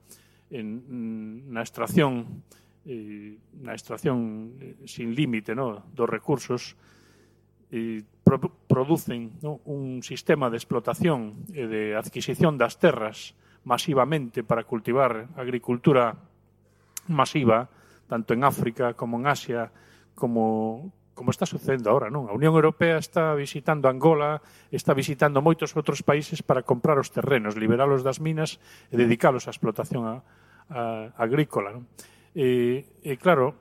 en, 0.50 1.46
na 1.50 1.62
extracción 1.62 2.42
eh, 2.86 3.36
na 3.60 3.74
extracción 3.74 4.54
eh, 4.62 4.78
sin 4.86 5.12
límite 5.12 5.58
no, 5.58 5.82
dos 5.90 6.08
recursos 6.08 6.78
eh, 7.74 8.06
pro 8.22 8.38
producen 8.38 9.38
no, 9.42 9.58
un 9.66 10.06
sistema 10.06 10.50
de 10.50 10.56
explotación 10.56 11.42
e 11.50 11.66
de 11.66 11.98
adquisición 11.98 12.54
das 12.54 12.78
terras 12.78 13.34
masivamente 13.66 14.46
para 14.46 14.62
cultivar 14.62 15.26
agricultura 15.34 16.14
masiva 17.10 17.66
tanto 18.06 18.34
en 18.34 18.46
África 18.46 18.94
como 18.94 19.18
en 19.18 19.26
Asia 19.26 19.70
como, 20.14 20.92
como 21.14 21.30
está 21.30 21.46
sucedendo 21.46 21.90
ahora, 21.90 22.10
non? 22.10 22.30
A 22.30 22.32
Unión 22.34 22.54
Europea 22.54 22.98
está 22.98 23.34
visitando 23.34 23.90
Angola, 23.90 24.40
está 24.70 24.94
visitando 24.94 25.42
moitos 25.42 25.74
outros 25.74 26.06
países 26.06 26.40
para 26.40 26.62
comprar 26.62 26.96
os 27.02 27.10
terrenos, 27.10 27.58
liberalos 27.58 28.06
das 28.06 28.22
minas 28.22 28.62
e 28.90 28.96
dedicalos 28.96 29.46
á 29.46 29.52
explotación 29.52 30.06
a, 30.06 30.22
a, 30.70 31.12
agrícola, 31.18 31.74
non? 31.74 31.84
E, 32.36 32.84
e 33.00 33.16
claro, 33.16 33.56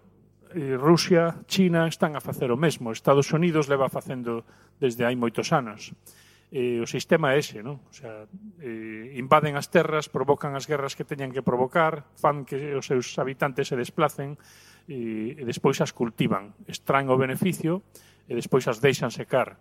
Rusia, 0.76 1.40
China 1.48 1.88
están 1.88 2.20
a 2.20 2.22
facer 2.22 2.52
o 2.52 2.60
mesmo. 2.60 2.92
Estados 2.92 3.32
Unidos 3.32 3.72
leva 3.72 3.88
facendo 3.88 4.44
desde 4.84 5.08
hai 5.08 5.16
moitos 5.16 5.56
anos. 5.56 5.96
E, 6.52 6.84
o 6.84 6.88
sistema 6.88 7.32
é 7.36 7.40
ese, 7.40 7.64
non? 7.64 7.80
O 7.88 7.96
sea, 7.96 8.28
eh, 8.60 9.16
invaden 9.16 9.56
as 9.56 9.72
terras, 9.72 10.12
provocan 10.12 10.60
as 10.60 10.68
guerras 10.68 10.92
que 10.92 11.08
teñan 11.08 11.32
que 11.32 11.40
provocar, 11.40 12.04
fan 12.20 12.44
que 12.44 12.76
os 12.76 12.84
seus 12.84 13.16
habitantes 13.16 13.72
se 13.72 13.80
desplacen 13.80 14.36
e, 14.92 15.40
e 15.40 15.44
despois 15.48 15.80
as 15.80 15.96
cultivan, 15.96 16.52
extraen 16.68 17.08
o 17.08 17.16
beneficio 17.16 17.80
e 18.28 18.36
despois 18.36 18.68
as 18.68 18.84
deixan 18.84 19.08
secar. 19.08 19.56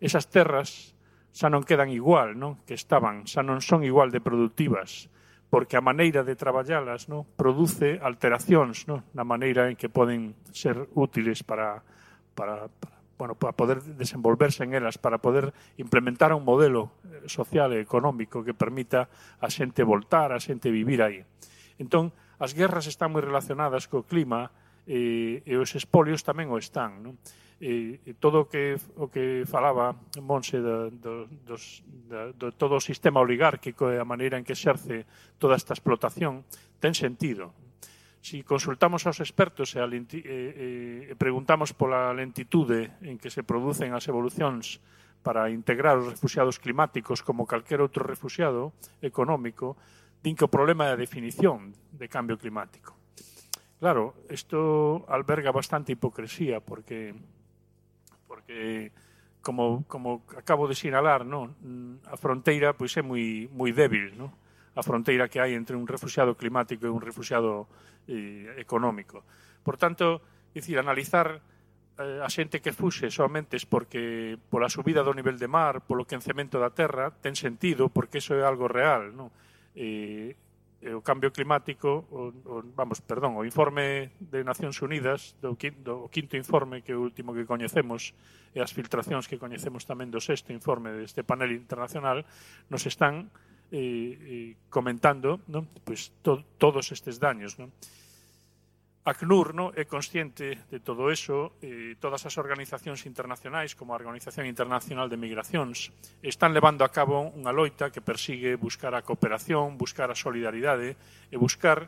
Esas 0.00 0.32
terras 0.32 0.96
xa 1.32 1.52
non 1.52 1.60
quedan 1.60 1.92
igual, 1.92 2.32
non? 2.32 2.56
Que 2.64 2.72
estaban, 2.72 3.28
xa 3.28 3.44
non 3.44 3.60
son 3.60 3.84
igual 3.84 4.08
de 4.08 4.24
productivas 4.24 5.12
porque 5.50 5.78
a 5.78 5.84
maneira 5.84 6.26
de 6.26 6.34
traballalas 6.34 7.06
non 7.06 7.22
produce 7.38 8.02
alteracións 8.02 8.90
non? 8.90 9.06
na 9.14 9.22
maneira 9.22 9.70
en 9.70 9.78
que 9.78 9.86
poden 9.92 10.34
ser 10.50 10.90
útiles 10.98 11.46
para, 11.46 11.82
para, 12.34 12.66
para 12.66 12.96
bueno, 13.18 13.34
para 13.34 13.52
poder 13.52 13.82
desenvolverse 13.82 14.64
en 14.64 14.74
elas, 14.74 14.98
para 14.98 15.18
poder 15.18 15.52
implementar 15.76 16.32
un 16.32 16.44
modelo 16.44 16.92
eh, 17.04 17.28
social 17.28 17.72
e 17.72 17.80
económico 17.80 18.44
que 18.44 18.52
permita 18.52 19.08
a 19.40 19.48
xente 19.48 19.82
voltar, 19.82 20.32
a 20.32 20.40
xente 20.40 20.68
vivir 20.68 21.00
aí. 21.00 21.24
Entón, 21.80 22.12
as 22.36 22.52
guerras 22.52 22.84
están 22.84 23.12
moi 23.12 23.24
relacionadas 23.24 23.88
co 23.88 24.04
clima 24.04 24.52
e, 24.84 25.40
e 25.48 25.56
os 25.56 25.72
espolios 25.72 26.20
tamén 26.22 26.52
o 26.52 26.60
están. 26.60 27.00
Non? 27.00 27.16
e, 27.60 28.04
e 28.04 28.12
todo 28.20 28.44
o 28.44 28.48
que 28.48 28.76
o 29.00 29.08
que 29.08 29.48
falaba 29.48 29.96
Monse 30.20 30.60
da, 30.60 30.92
do, 30.92 31.24
dos, 31.44 31.80
do 32.36 32.52
todo 32.52 32.76
o 32.76 32.84
sistema 32.84 33.24
oligárquico 33.24 33.88
e 33.88 33.96
a 33.96 34.04
maneira 34.04 34.36
en 34.36 34.44
que 34.44 34.52
exerce 34.52 35.08
toda 35.40 35.56
esta 35.56 35.72
explotación 35.72 36.44
ten 36.80 36.92
sentido. 36.92 37.56
Si 38.20 38.42
consultamos 38.42 39.06
aos 39.06 39.22
expertos 39.22 39.72
e, 39.72 39.80
a 39.80 39.86
lenti, 39.88 40.20
e, 40.20 41.08
e, 41.08 41.12
e 41.12 41.14
preguntamos 41.16 41.72
pola 41.72 42.12
lentitude 42.12 42.92
en 43.00 43.16
que 43.16 43.32
se 43.32 43.46
producen 43.46 43.96
as 43.96 44.04
evolucións 44.10 44.82
para 45.24 45.48
integrar 45.48 45.96
os 45.96 46.12
refugiados 46.12 46.60
climáticos 46.60 47.24
como 47.24 47.48
calquer 47.48 47.80
outro 47.80 48.04
refugiado 48.04 48.76
económico, 49.00 49.80
din 50.20 50.36
que 50.36 50.44
o 50.44 50.52
problema 50.52 50.90
é 50.90 50.92
a 50.92 51.00
definición 51.00 51.72
de 51.94 52.06
cambio 52.10 52.36
climático. 52.36 52.98
Claro, 53.78 54.14
isto 54.28 55.04
alberga 55.08 55.52
bastante 55.52 55.92
hipocresía 55.92 56.60
porque 56.60 57.14
porque 58.46 58.92
como, 59.42 59.84
como 59.86 60.22
acabo 60.36 60.66
de 60.66 60.74
sinalar, 60.74 61.26
non? 61.26 61.54
Mm, 61.62 62.06
a 62.10 62.16
fronteira 62.18 62.74
pois 62.74 62.94
é 62.98 63.02
moi, 63.02 63.50
moi 63.50 63.70
débil, 63.74 64.14
non? 64.14 64.30
a 64.76 64.82
fronteira 64.84 65.30
que 65.30 65.40
hai 65.40 65.56
entre 65.56 65.74
un 65.74 65.88
refugiado 65.88 66.36
climático 66.36 66.84
e 66.84 66.92
un 66.92 67.00
refugiado 67.00 67.64
eh, 68.06 68.58
económico. 68.60 69.24
Por 69.64 69.80
tanto, 69.80 70.20
dicir, 70.52 70.76
analizar 70.76 71.40
eh, 71.96 72.20
a 72.20 72.28
xente 72.28 72.60
que 72.60 72.76
fuxe 72.76 73.08
es 73.08 73.64
porque 73.64 74.36
pola 74.50 74.68
subida 74.68 75.00
do 75.00 75.16
nivel 75.16 75.38
de 75.40 75.48
mar, 75.48 75.80
polo 75.86 76.04
quencemento 76.04 76.60
da 76.60 76.74
terra, 76.74 77.14
ten 77.22 77.38
sentido 77.38 77.88
porque 77.88 78.18
iso 78.18 78.36
é 78.36 78.44
algo 78.44 78.68
real, 78.68 79.14
non? 79.14 79.32
Eh, 79.78 80.34
Eh, 80.84 80.92
o 80.92 81.00
cambio 81.00 81.32
climático, 81.32 82.04
o, 82.12 82.28
o, 82.44 82.60
vamos, 82.76 83.00
perdón, 83.00 83.32
o 83.40 83.48
informe 83.48 84.12
de 84.20 84.44
Nacións 84.44 84.76
Unidas, 84.84 85.32
do, 85.40 85.56
do 85.56 85.94
quinto 86.12 86.36
informe 86.36 86.84
que 86.84 86.92
é 86.92 86.96
o 86.96 87.00
último 87.00 87.32
que 87.32 87.48
coñecemos, 87.48 88.12
e 88.52 88.60
as 88.60 88.76
filtracións 88.76 89.24
que 89.24 89.40
coñecemos 89.40 89.88
tamén 89.88 90.12
do 90.12 90.20
sexto 90.20 90.52
informe 90.52 90.92
deste 90.92 91.24
panel 91.24 91.56
internacional, 91.56 92.28
nos 92.68 92.84
están 92.84 93.32
eh, 93.72 94.52
eh, 94.52 94.52
comentando 94.68 95.40
non? 95.48 95.64
Pois, 95.80 96.12
to, 96.20 96.44
todos 96.60 96.92
estes 96.92 97.16
daños. 97.16 97.56
Non? 97.56 97.72
ACNUR 99.06 99.54
no, 99.54 99.70
é 99.70 99.86
consciente 99.86 100.66
de 100.66 100.82
todo 100.82 101.14
eso 101.14 101.54
e 101.62 101.94
todas 102.02 102.26
as 102.26 102.34
organizacións 102.42 103.06
internacionais 103.06 103.78
como 103.78 103.94
a 103.94 103.98
Organización 104.02 104.50
Internacional 104.50 105.06
de 105.06 105.14
Migracións 105.14 105.94
están 106.26 106.50
levando 106.50 106.82
a 106.82 106.90
cabo 106.90 107.22
unha 107.22 107.54
loita 107.54 107.94
que 107.94 108.02
persigue 108.02 108.58
buscar 108.58 108.98
a 108.98 109.06
cooperación, 109.06 109.78
buscar 109.78 110.10
a 110.10 110.18
solidaridade 110.18 110.98
e 111.30 111.36
buscar 111.38 111.86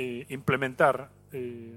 eh, 0.00 0.24
implementar 0.32 1.12
eh, 1.36 1.76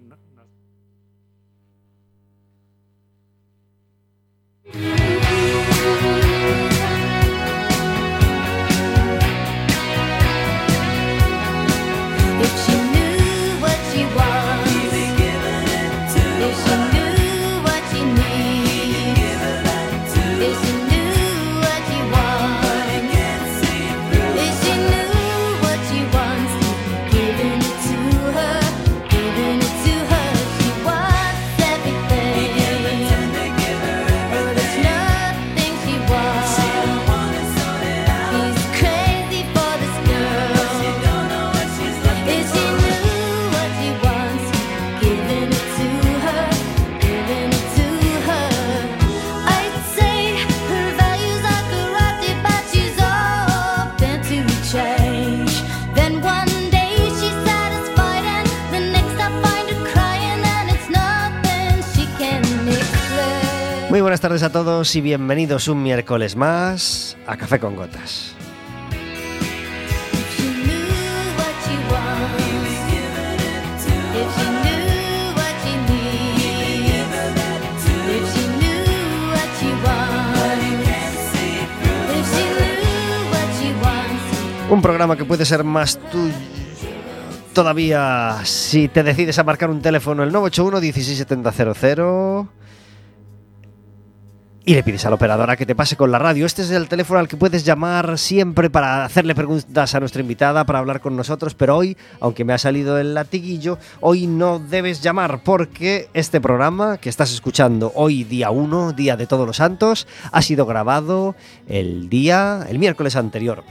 y 64.82 65.02
bienvenidos 65.02 65.68
un 65.68 65.84
miércoles 65.84 66.36
más 66.36 67.16
a 67.28 67.38
Café 67.38 67.60
con 67.60 67.76
Gotas. 67.76 68.34
Un 84.72 84.82
programa 84.82 85.16
que 85.16 85.26
puede 85.26 85.46
ser 85.46 85.64
más 85.64 86.00
tuyo 86.10 86.34
todavía 87.54 88.40
si 88.46 88.88
te 88.88 89.04
decides 89.04 89.38
a 89.38 89.44
marcar 89.44 89.70
un 89.70 89.82
teléfono 89.82 90.24
el 90.24 90.32
981 90.32 90.80
16700 90.80 92.61
y 94.64 94.76
le 94.76 94.84
pides 94.84 95.06
a 95.06 95.10
la 95.10 95.16
operadora 95.16 95.58
que 95.58 95.66
te 95.66 95.76
pase 95.76 95.96
con 95.96 96.12
la 96.12 96.20
radio. 96.20 96.46
Este 96.46 96.62
es 96.62 96.72
el 96.72 96.88
teléfono 96.88 97.20
al 97.20 97.28
que 97.28 97.38
puedes 97.38 97.66
llamar 97.66 98.18
siempre 98.18 98.70
para 98.70 99.06
hacerle 99.06 99.34
preguntas 99.34 99.96
a 99.96 100.00
nuestra 100.00 100.22
invitada, 100.22 100.66
para 100.66 100.80
hablar 100.80 101.02
con 101.02 101.16
nosotros, 101.16 101.56
pero 101.56 101.78
hoy, 101.78 101.98
aunque 102.20 102.46
me 102.46 102.54
ha 102.54 102.58
salido 102.58 102.98
el 103.00 103.14
latiguillo, 103.14 103.80
hoy 104.02 104.28
no 104.28 104.60
debes 104.60 105.02
llamar 105.02 105.42
porque 105.44 106.10
este 106.14 106.40
programa 106.40 106.98
que 106.98 107.10
estás 107.10 107.32
escuchando 107.34 107.92
hoy 107.96 108.24
día 108.24 108.52
1, 108.52 108.94
día 108.94 109.18
de 109.18 109.28
todos 109.28 109.48
los 109.48 109.58
santos, 109.58 110.08
ha 110.32 110.42
sido 110.42 110.66
grabado 110.66 111.36
el 111.68 112.10
día, 112.10 112.66
el 112.70 112.78
miércoles 112.78 113.16
anterior 113.16 113.64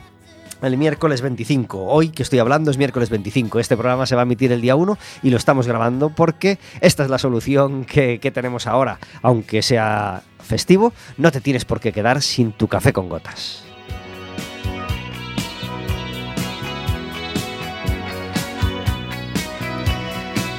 el 0.63 0.77
miércoles 0.77 1.21
25. 1.21 1.85
Hoy 1.87 2.11
que 2.11 2.23
estoy 2.23 2.39
hablando 2.39 2.71
es 2.71 2.79
miércoles 2.79 3.11
25. 3.11 3.59
Este 3.59 3.77
programa 3.77 4.07
se 4.07 4.15
va 4.15 4.23
a 4.23 4.25
emitir 4.25 4.53
el 4.53 4.61
día 4.61 4.77
1 4.77 4.99
y 5.23 5.31
lo 5.31 5.37
estamos 5.37 5.67
grabando 5.67 6.11
porque 6.11 6.59
esta 6.81 7.05
es 7.05 7.11
la 7.11 7.19
solución 7.19 7.85
que, 7.85 8.19
que 8.21 8.31
tenemos 8.31 8.67
ahora. 8.67 8.99
Aunque 9.23 9.63
sea 9.63 10.23
festivo, 10.43 10.93
no 11.17 11.31
te 11.31 11.41
tienes 11.41 11.65
por 11.65 11.81
qué 11.81 11.93
quedar 11.93 12.23
sin 12.23 12.53
tu 12.53 12.69
café 12.69 12.93
con 12.93 13.09
gotas. 13.09 13.70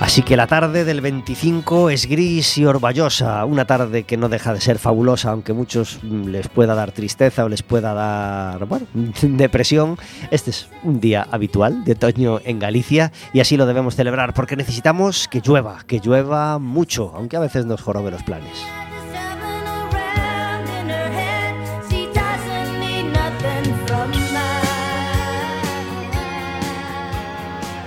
Así 0.01 0.23
que 0.23 0.35
la 0.35 0.47
tarde 0.47 0.83
del 0.83 0.99
25 0.99 1.91
es 1.91 2.07
gris 2.07 2.57
y 2.57 2.65
orvallosa, 2.65 3.45
una 3.45 3.65
tarde 3.65 4.01
que 4.01 4.17
no 4.17 4.29
deja 4.29 4.51
de 4.51 4.59
ser 4.59 4.79
fabulosa, 4.79 5.29
aunque 5.29 5.53
muchos 5.53 5.99
mm, 6.01 6.29
les 6.29 6.47
pueda 6.47 6.73
dar 6.73 6.91
tristeza 6.91 7.45
o 7.45 7.49
les 7.49 7.61
pueda 7.61 7.93
dar, 7.93 8.67
depresión. 9.21 9.99
Este 10.31 10.49
es 10.49 10.67
un 10.83 10.99
día 10.99 11.27
habitual 11.29 11.85
de 11.85 11.91
otoño 11.91 12.39
en 12.43 12.57
Galicia 12.57 13.11
y 13.31 13.41
así 13.41 13.57
lo 13.57 13.67
debemos 13.67 13.95
celebrar 13.95 14.33
porque 14.33 14.55
necesitamos 14.55 15.27
que 15.27 15.39
llueva, 15.39 15.83
que 15.85 15.99
llueva 15.99 16.57
mucho, 16.57 17.13
aunque 17.15 17.37
a 17.37 17.39
veces 17.39 17.67
nos 17.67 17.79
jorobe 17.81 18.09
los 18.09 18.23
planes. 18.23 18.65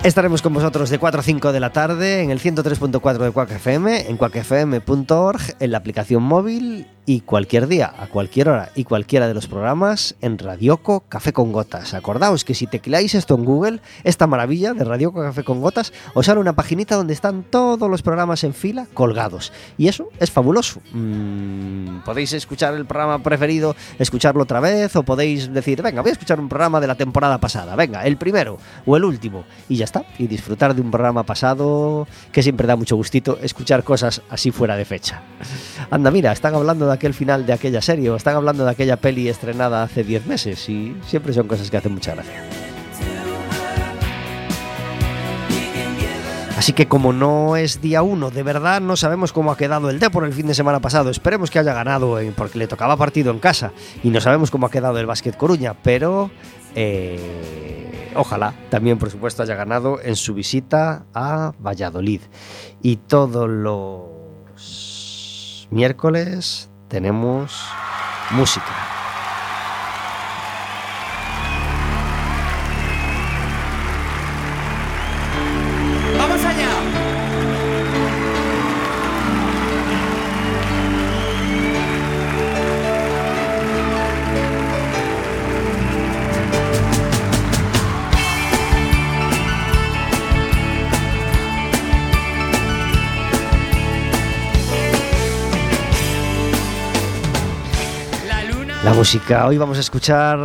Estaremos 0.05 0.43
con 0.43 0.53
vosotros 0.53 0.90
de 0.90 0.99
4 0.99 1.21
a 1.21 1.23
5 1.23 1.53
de 1.53 1.61
la 1.61 1.73
tarde 1.73 2.21
en 2.21 2.31
el 2.31 2.38
103.4 2.38 3.17
de 3.17 3.31
Quack 3.31 3.53
FM, 3.53 4.11
en 4.11 4.19
quackfm.org, 4.19 5.40
en 5.61 5.71
la 5.71 5.79
aplicación 5.79 6.23
móvil 6.23 6.87
y 7.07 7.21
cualquier 7.21 7.69
día, 7.69 7.93
a 7.99 8.07
cualquier 8.07 8.49
hora 8.49 8.71
y 8.75 8.85
cualquiera 8.85 9.29
de 9.29 9.35
los 9.35 9.47
programas 9.47 10.14
en 10.21 10.38
Radioco 10.38 11.01
Café 11.09 11.33
con 11.33 11.53
Gotas. 11.53 11.95
Acordaos 11.95 12.45
que 12.45 12.55
si 12.55 12.67
tecleáis 12.67 13.14
esto 13.14 13.35
en 13.35 13.45
Google, 13.45 13.81
esta 14.05 14.27
maravilla 14.27 14.75
de 14.75 14.85
Radioco 14.85 15.21
Café 15.21 15.43
con 15.43 15.61
Gotas, 15.61 15.93
os 16.14 16.27
sale 16.27 16.40
una 16.40 16.55
paginita 16.55 16.97
donde 16.97 17.14
están 17.14 17.43
todos 17.43 17.90
los 17.90 18.03
programas 18.03 18.45
en 18.45 18.53
fila 18.53 18.87
colgados. 18.93 19.53
Y 19.79 19.88
eso 19.88 20.09
es 20.21 20.31
fabuloso. 20.31 20.81
Mm, 20.93 22.01
podéis 22.05 22.33
escuchar 22.35 22.75
el 22.75 22.87
programa 22.87 23.23
preferido, 23.23 23.75
escucharlo 23.99 24.43
otra 24.43 24.61
vez, 24.61 24.97
o 24.97 25.03
podéis 25.03 25.53
decir, 25.53 25.83
venga, 25.83 26.03
voy 26.03 26.11
a 26.11 26.12
escuchar 26.12 26.40
un 26.40 26.49
programa 26.49 26.81
de 26.81 26.87
la 26.87 26.95
temporada 26.95 27.38
pasada, 27.38 27.75
venga, 27.75 28.05
el 28.05 28.17
primero 28.17 28.59
o 28.87 28.97
el 28.97 29.05
último, 29.05 29.45
y 29.69 29.77
ya 29.77 29.85
está 29.85 29.94
y 30.19 30.27
disfrutar 30.27 30.75
de 30.75 30.81
un 30.81 30.91
programa 30.91 31.25
pasado 31.25 32.07
que 32.33 32.43
siempre 32.43 32.67
da 32.67 32.77
mucho 32.77 32.97
gustito 32.97 33.39
escuchar 33.43 33.85
cosas 33.85 34.23
así 34.31 34.51
fuera 34.51 34.77
de 34.77 34.85
fecha. 34.85 35.23
Anda, 35.91 36.11
mira, 36.11 36.33
están 36.33 36.55
hablando 36.55 36.87
de 36.87 36.95
aquel 36.95 37.15
final 37.15 37.47
de 37.47 37.53
aquella 37.53 37.83
serie 37.83 38.11
o 38.11 38.17
están 38.17 38.37
hablando 38.37 38.65
de 38.65 38.71
aquella 38.71 38.97
peli 38.97 39.29
estrenada 39.29 39.83
hace 39.83 40.05
10 40.05 40.27
meses 40.27 40.69
y 40.69 40.97
siempre 41.07 41.33
son 41.33 41.47
cosas 41.47 41.71
que 41.71 41.77
hacen 41.77 41.93
mucha 41.93 42.15
gracia. 42.15 42.43
Así 46.57 46.73
que 46.73 46.87
como 46.87 47.13
no 47.13 47.57
es 47.57 47.81
día 47.81 48.03
1, 48.03 48.31
de 48.31 48.43
verdad 48.43 48.81
no 48.81 48.97
sabemos 48.97 49.33
cómo 49.33 49.51
ha 49.51 49.57
quedado 49.57 49.91
el 49.91 49.99
por 50.11 50.25
el 50.25 50.33
fin 50.33 50.47
de 50.47 50.55
semana 50.55 50.81
pasado. 50.81 51.11
Esperemos 51.11 51.51
que 51.51 51.59
haya 51.59 51.75
ganado 51.75 52.19
porque 52.37 52.59
le 52.59 52.69
tocaba 52.69 52.97
partido 52.97 53.33
en 53.33 53.41
casa 53.41 53.73
y 54.03 54.11
no 54.11 54.21
sabemos 54.21 54.51
cómo 54.51 54.67
ha 54.67 54.71
quedado 54.71 54.99
el 54.99 55.07
Básquet 55.07 55.37
Coruña, 55.37 55.75
pero 55.75 56.31
eh, 56.75 57.74
ojalá 58.16 58.55
también, 58.70 58.98
por 58.98 59.11
supuesto, 59.11 59.42
haya 59.42 59.55
ganado 59.55 60.00
en 60.03 60.16
su 60.16 60.35
visita 60.35 61.05
a 61.14 61.53
Valladolid. 61.59 62.20
Y 62.83 62.96
todos 62.96 63.48
los 63.48 65.68
miércoles 65.70 66.70
tenemos 66.88 67.64
música. 68.31 68.84
Música, 99.05 99.47
hoy 99.47 99.59
vamos 99.59 99.77
a 99.77 99.81
escuchar 99.81 100.38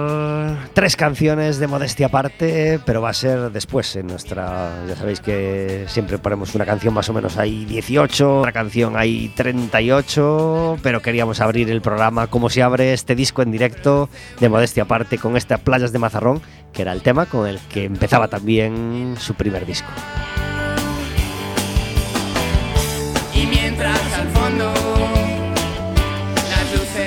tres 0.74 0.98
canciones 0.98 1.60
de 1.60 1.68
modestia 1.68 2.08
aparte, 2.08 2.78
pero 2.86 3.02
va 3.02 3.12
a 3.12 3.14
ser 3.14 3.54
después 3.54 3.96
en 3.96 4.08
nuestra, 4.08 4.84
ya 4.86 4.98
sabéis 4.98 5.22
que 5.22 5.86
siempre 5.88 6.18
ponemos 6.18 6.54
una 6.56 6.66
canción 6.66 6.94
más 6.94 7.08
o 7.08 7.14
menos 7.14 7.38
ahí 7.38 7.64
18, 7.64 8.40
otra 8.40 8.52
canción 8.52 8.98
ahí 8.98 9.32
38, 9.34 10.80
pero 10.84 11.02
queríamos 11.02 11.40
abrir 11.40 11.72
el 11.72 11.80
programa 11.80 12.28
como 12.28 12.50
se 12.50 12.62
abre 12.62 12.92
este 12.92 13.16
disco 13.16 13.42
en 13.44 13.52
directo 13.52 14.10
de 14.42 14.50
modestia 14.50 14.84
aparte 14.84 15.18
con 15.18 15.38
estas 15.38 15.62
playas 15.62 15.94
de 15.94 16.00
Mazarrón, 16.00 16.42
que 16.74 16.82
era 16.82 16.92
el 16.92 17.02
tema 17.02 17.28
con 17.28 17.48
el 17.48 17.60
que 17.70 17.86
empezaba 17.86 18.28
también 18.28 19.16
su 19.18 19.36
primer 19.36 19.66
disco. 19.66 19.88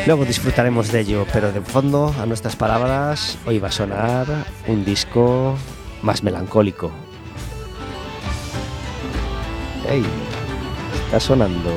Luego 0.04 0.24
disfrutaremos 0.24 0.90
de 0.90 1.00
ello, 1.00 1.26
pero 1.32 1.52
de 1.52 1.60
fondo 1.60 2.12
a 2.20 2.26
nuestras 2.26 2.56
palabras 2.56 3.38
hoy 3.46 3.60
va 3.60 3.68
a 3.68 3.72
sonar 3.72 4.26
un 4.66 4.84
disco 4.84 5.54
más 6.02 6.24
melancólico. 6.24 6.90
¡Ey! 9.88 10.04
Está 11.04 11.20
sonando 11.20 11.70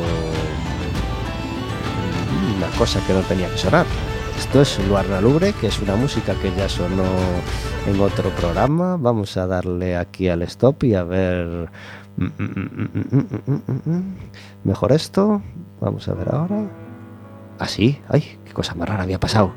una 2.58 2.68
cosa 2.78 3.00
que 3.06 3.14
no 3.14 3.22
tenía 3.22 3.50
que 3.50 3.58
sonar. 3.60 3.86
Esto 4.40 4.62
es 4.62 4.80
Luarna 4.88 5.22
Lubre, 5.22 5.54
que 5.54 5.68
es 5.68 5.80
una 5.80 5.96
música 5.96 6.34
que 6.36 6.52
ya 6.56 6.68
sonó 6.68 7.04
en 7.86 8.02
otro 8.02 8.32
programa. 8.32 8.98
Vamos 8.98 9.38
a 9.38 9.46
darle 9.46 9.96
aquí 9.96 10.30
al 10.30 10.42
stop 10.42 10.84
y 10.84 10.96
a 10.96 11.04
ver... 11.04 11.70
Mejor 14.64 14.92
esto. 14.94 15.42
Vamos 15.80 16.08
a 16.08 16.14
ver 16.16 16.34
ahora. 16.34 16.85
Ah, 17.60 17.68
ay, 18.10 18.38
qué 18.46 18.54
cosa 18.54 18.76
más 18.76 18.88
rara 18.90 19.04
había 19.04 19.20
pasado. 19.20 19.54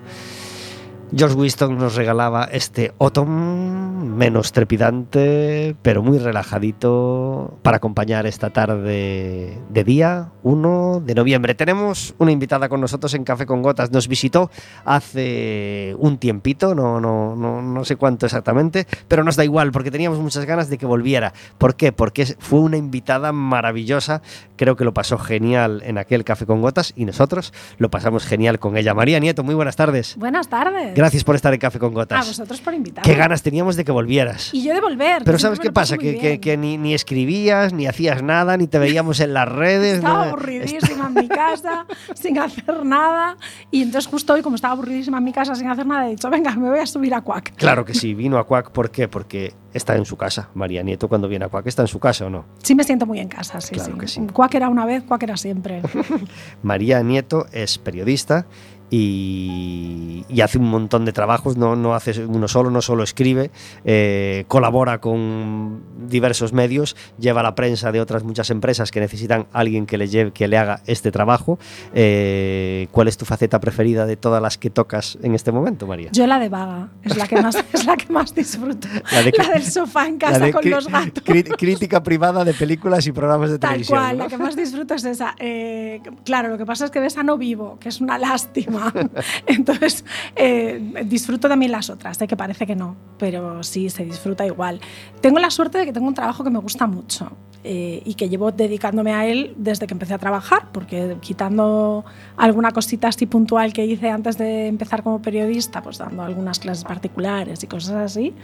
George 1.16 1.36
Winston 1.36 1.78
nos 1.78 1.94
regalaba 1.94 2.44
este 2.52 2.92
Autumn, 2.98 4.14
menos 4.14 4.52
trepidante, 4.52 5.74
pero 5.80 6.02
muy 6.02 6.18
relajadito, 6.18 7.58
para 7.62 7.78
acompañar 7.78 8.26
esta 8.26 8.50
tarde 8.50 9.58
de 9.70 9.84
día 9.84 10.28
1 10.42 11.02
de 11.06 11.14
noviembre. 11.14 11.54
Tenemos 11.54 12.14
una 12.18 12.30
invitada 12.30 12.68
con 12.68 12.82
nosotros 12.82 13.14
en 13.14 13.24
Café 13.24 13.46
con 13.46 13.62
Gotas, 13.62 13.90
nos 13.90 14.06
visitó 14.06 14.50
hace 14.84 15.94
un 15.98 16.18
tiempito, 16.18 16.74
no, 16.74 17.00
no, 17.00 17.34
no, 17.34 17.62
no 17.62 17.84
sé 17.86 17.96
cuánto 17.96 18.26
exactamente, 18.26 18.86
pero 19.08 19.24
nos 19.24 19.36
da 19.36 19.44
igual, 19.44 19.72
porque 19.72 19.90
teníamos 19.90 20.18
muchas 20.18 20.44
ganas 20.44 20.68
de 20.68 20.76
que 20.76 20.84
volviera. 20.84 21.32
¿Por 21.56 21.74
qué? 21.74 21.90
Porque 21.90 22.26
fue 22.38 22.60
una 22.60 22.76
invitada 22.76 23.32
maravillosa, 23.32 24.20
creo 24.56 24.76
que 24.76 24.84
lo 24.84 24.92
pasó 24.92 25.16
genial 25.16 25.82
en 25.86 25.96
aquel 25.96 26.24
Café 26.24 26.44
con 26.44 26.60
Gotas 26.60 26.92
y 26.96 27.06
nosotros 27.06 27.54
lo 27.78 27.90
pasamos 27.90 28.26
genial 28.26 28.58
con 28.58 28.76
ella. 28.76 28.92
María 28.92 29.18
Nieto, 29.20 29.42
muy 29.42 29.54
buenas 29.54 29.76
tardes. 29.76 30.14
Buenas 30.18 30.48
tardes. 30.48 30.97
Gracias 30.98 31.24
por 31.24 31.34
estar 31.36 31.54
en 31.54 31.60
Café 31.60 31.78
con 31.78 31.92
A 31.92 31.94
Gotas. 31.94 32.26
vosotros 32.26 32.60
por 32.60 32.74
invitarme. 32.74 33.08
Qué 33.10 33.16
ganas 33.16 33.42
teníamos 33.42 33.76
de 33.76 33.84
que 33.84 33.92
volvieras. 33.92 34.52
Y 34.52 34.62
yo 34.64 34.74
de 34.74 34.80
volver. 34.80 35.22
Pero 35.24 35.38
¿sabes 35.38 35.60
qué 35.60 35.70
pasa? 35.72 35.96
Que, 35.96 36.18
que- 36.18 36.40
que 36.40 36.56
ni, 36.56 36.76
ni 36.76 36.92
escribías, 36.94 37.72
ni 37.72 37.86
hacías 37.86 38.22
nada, 38.22 38.56
ni 38.56 38.66
te 38.66 38.78
veíamos 38.78 39.20
en 39.20 39.32
las 39.34 39.48
redes. 39.48 39.96
Estaba 39.98 40.24
aburridísima 40.28 41.06
en 41.06 41.14
mi 41.14 41.28
casa, 41.28 41.86
sin 42.14 42.38
hacer 42.38 42.84
nada. 42.84 43.36
Y 43.70 43.82
entonces 43.82 44.10
justo 44.10 44.32
hoy, 44.34 44.42
como 44.42 44.56
estaba 44.56 44.72
aburridísima 44.74 45.18
en 45.18 45.24
mi 45.24 45.32
casa 45.32 45.54
sin 45.54 45.68
hacer 45.68 45.86
nada, 45.86 46.06
he 46.06 46.10
dicho, 46.10 46.28
venga, 46.30 46.54
me 46.56 46.68
voy 46.68 46.80
a 46.80 46.86
subir 46.86 47.14
a 47.14 47.20
Quack. 47.20 47.54
Claro 47.56 47.84
que 47.84 47.94
sí, 47.94 48.14
vino 48.14 48.38
a 48.38 48.44
Cuac. 48.46 48.70
¿Por 48.70 48.90
qué? 48.90 49.06
Porque 49.08 49.54
está 49.72 49.96
en 49.96 50.04
su 50.04 50.16
casa. 50.16 50.48
María 50.54 50.82
Nieto 50.82 51.08
cuando 51.08 51.28
viene 51.28 51.44
a 51.44 51.48
Cuac 51.48 51.66
está 51.66 51.82
en 51.82 51.88
su 51.88 52.00
casa 52.00 52.26
o 52.26 52.30
no. 52.30 52.44
Sí 52.62 52.74
me 52.74 52.82
siento 52.84 53.06
muy 53.06 53.20
en 53.20 53.28
casa, 53.28 53.60
sí, 53.60 53.74
Claro 53.74 53.92
sí. 53.94 53.98
que 54.00 54.08
sí. 54.08 54.20
Quack 54.32 54.54
era 54.54 54.68
una 54.68 54.84
vez, 54.86 55.04
Quack 55.04 55.22
era 55.22 55.36
siempre. 55.36 55.82
María 56.62 57.02
Nieto 57.02 57.46
es 57.52 57.78
periodista 57.78 58.46
y, 58.90 60.24
y 60.28 60.40
hace 60.40 60.58
un 60.58 60.66
montón 60.68 61.04
de 61.04 61.12
trabajos, 61.12 61.56
no, 61.56 61.76
no 61.76 61.94
hace 61.94 62.24
uno 62.24 62.48
solo, 62.48 62.70
no 62.70 62.82
solo 62.82 63.02
escribe, 63.02 63.50
eh, 63.84 64.44
colabora 64.48 65.00
con 65.00 65.82
diversos 66.08 66.52
medios, 66.52 66.96
lleva 67.18 67.42
la 67.42 67.54
prensa 67.54 67.92
de 67.92 68.00
otras 68.00 68.24
muchas 68.24 68.50
empresas 68.50 68.90
que 68.90 69.00
necesitan 69.00 69.46
a 69.52 69.60
alguien 69.60 69.86
que 69.86 69.98
le, 69.98 70.08
lleve, 70.08 70.32
que 70.32 70.48
le 70.48 70.56
haga 70.58 70.80
este 70.86 71.10
trabajo. 71.12 71.58
Eh, 71.94 72.88
¿Cuál 72.92 73.08
es 73.08 73.16
tu 73.16 73.24
faceta 73.24 73.60
preferida 73.60 74.06
de 74.06 74.16
todas 74.16 74.40
las 74.42 74.58
que 74.58 74.70
tocas 74.70 75.18
en 75.22 75.34
este 75.34 75.52
momento, 75.52 75.86
María? 75.86 76.10
Yo 76.12 76.26
la 76.26 76.38
de 76.38 76.48
vaga, 76.48 76.88
es 77.02 77.16
la 77.16 77.26
que 77.26 77.40
más, 77.40 77.56
es 77.72 77.84
la 77.86 77.96
que 77.96 78.12
más 78.12 78.34
disfruto. 78.34 78.88
La 79.12 79.22
de- 79.22 79.32
La 79.38 79.48
del 79.50 79.62
sofá 79.64 80.06
en 80.06 80.18
casa 80.18 80.38
de 80.46 80.52
con 80.52 80.68
los 80.68 80.88
gatos. 80.88 81.22
crítica 81.58 82.02
privada 82.02 82.44
de 82.44 82.54
películas 82.54 83.06
y 83.06 83.12
programas 83.12 83.50
de 83.50 83.58
Tal 83.58 83.70
televisión. 83.70 83.98
cual, 83.98 84.18
¿no? 84.18 84.24
la 84.24 84.30
que 84.30 84.38
más 84.38 84.56
disfruto 84.56 84.94
es 84.94 85.04
esa. 85.04 85.34
Eh, 85.38 86.00
claro, 86.24 86.48
lo 86.48 86.58
que 86.58 86.66
pasa 86.66 86.84
es 86.86 86.90
que 86.90 87.00
de 87.00 87.06
esa 87.06 87.22
no 87.22 87.36
vivo, 87.38 87.78
que 87.80 87.88
es 87.88 88.00
una 88.00 88.18
lástima. 88.18 88.77
Entonces, 89.46 90.04
eh, 90.36 91.04
disfruto 91.06 91.48
también 91.48 91.72
las 91.72 91.90
otras, 91.90 92.18
de 92.18 92.26
que 92.26 92.36
parece 92.36 92.66
que 92.66 92.76
no, 92.76 92.96
pero 93.18 93.62
sí, 93.62 93.90
se 93.90 94.04
disfruta 94.04 94.46
igual. 94.46 94.80
Tengo 95.20 95.38
la 95.38 95.50
suerte 95.50 95.78
de 95.78 95.86
que 95.86 95.92
tengo 95.92 96.06
un 96.06 96.14
trabajo 96.14 96.44
que 96.44 96.50
me 96.50 96.58
gusta 96.58 96.86
mucho 96.86 97.32
eh, 97.64 98.02
y 98.04 98.14
que 98.14 98.28
llevo 98.28 98.52
dedicándome 98.52 99.12
a 99.12 99.26
él 99.26 99.54
desde 99.56 99.86
que 99.86 99.94
empecé 99.94 100.14
a 100.14 100.18
trabajar, 100.18 100.68
porque 100.72 101.16
quitando 101.20 102.04
alguna 102.36 102.70
cosita 102.70 103.08
así 103.08 103.26
puntual 103.26 103.72
que 103.72 103.84
hice 103.84 104.10
antes 104.10 104.38
de 104.38 104.66
empezar 104.68 105.02
como 105.02 105.20
periodista, 105.20 105.82
pues 105.82 105.98
dando 105.98 106.22
algunas 106.22 106.58
clases 106.58 106.84
particulares 106.84 107.62
y 107.62 107.66
cosas 107.66 107.96
así, 107.96 108.34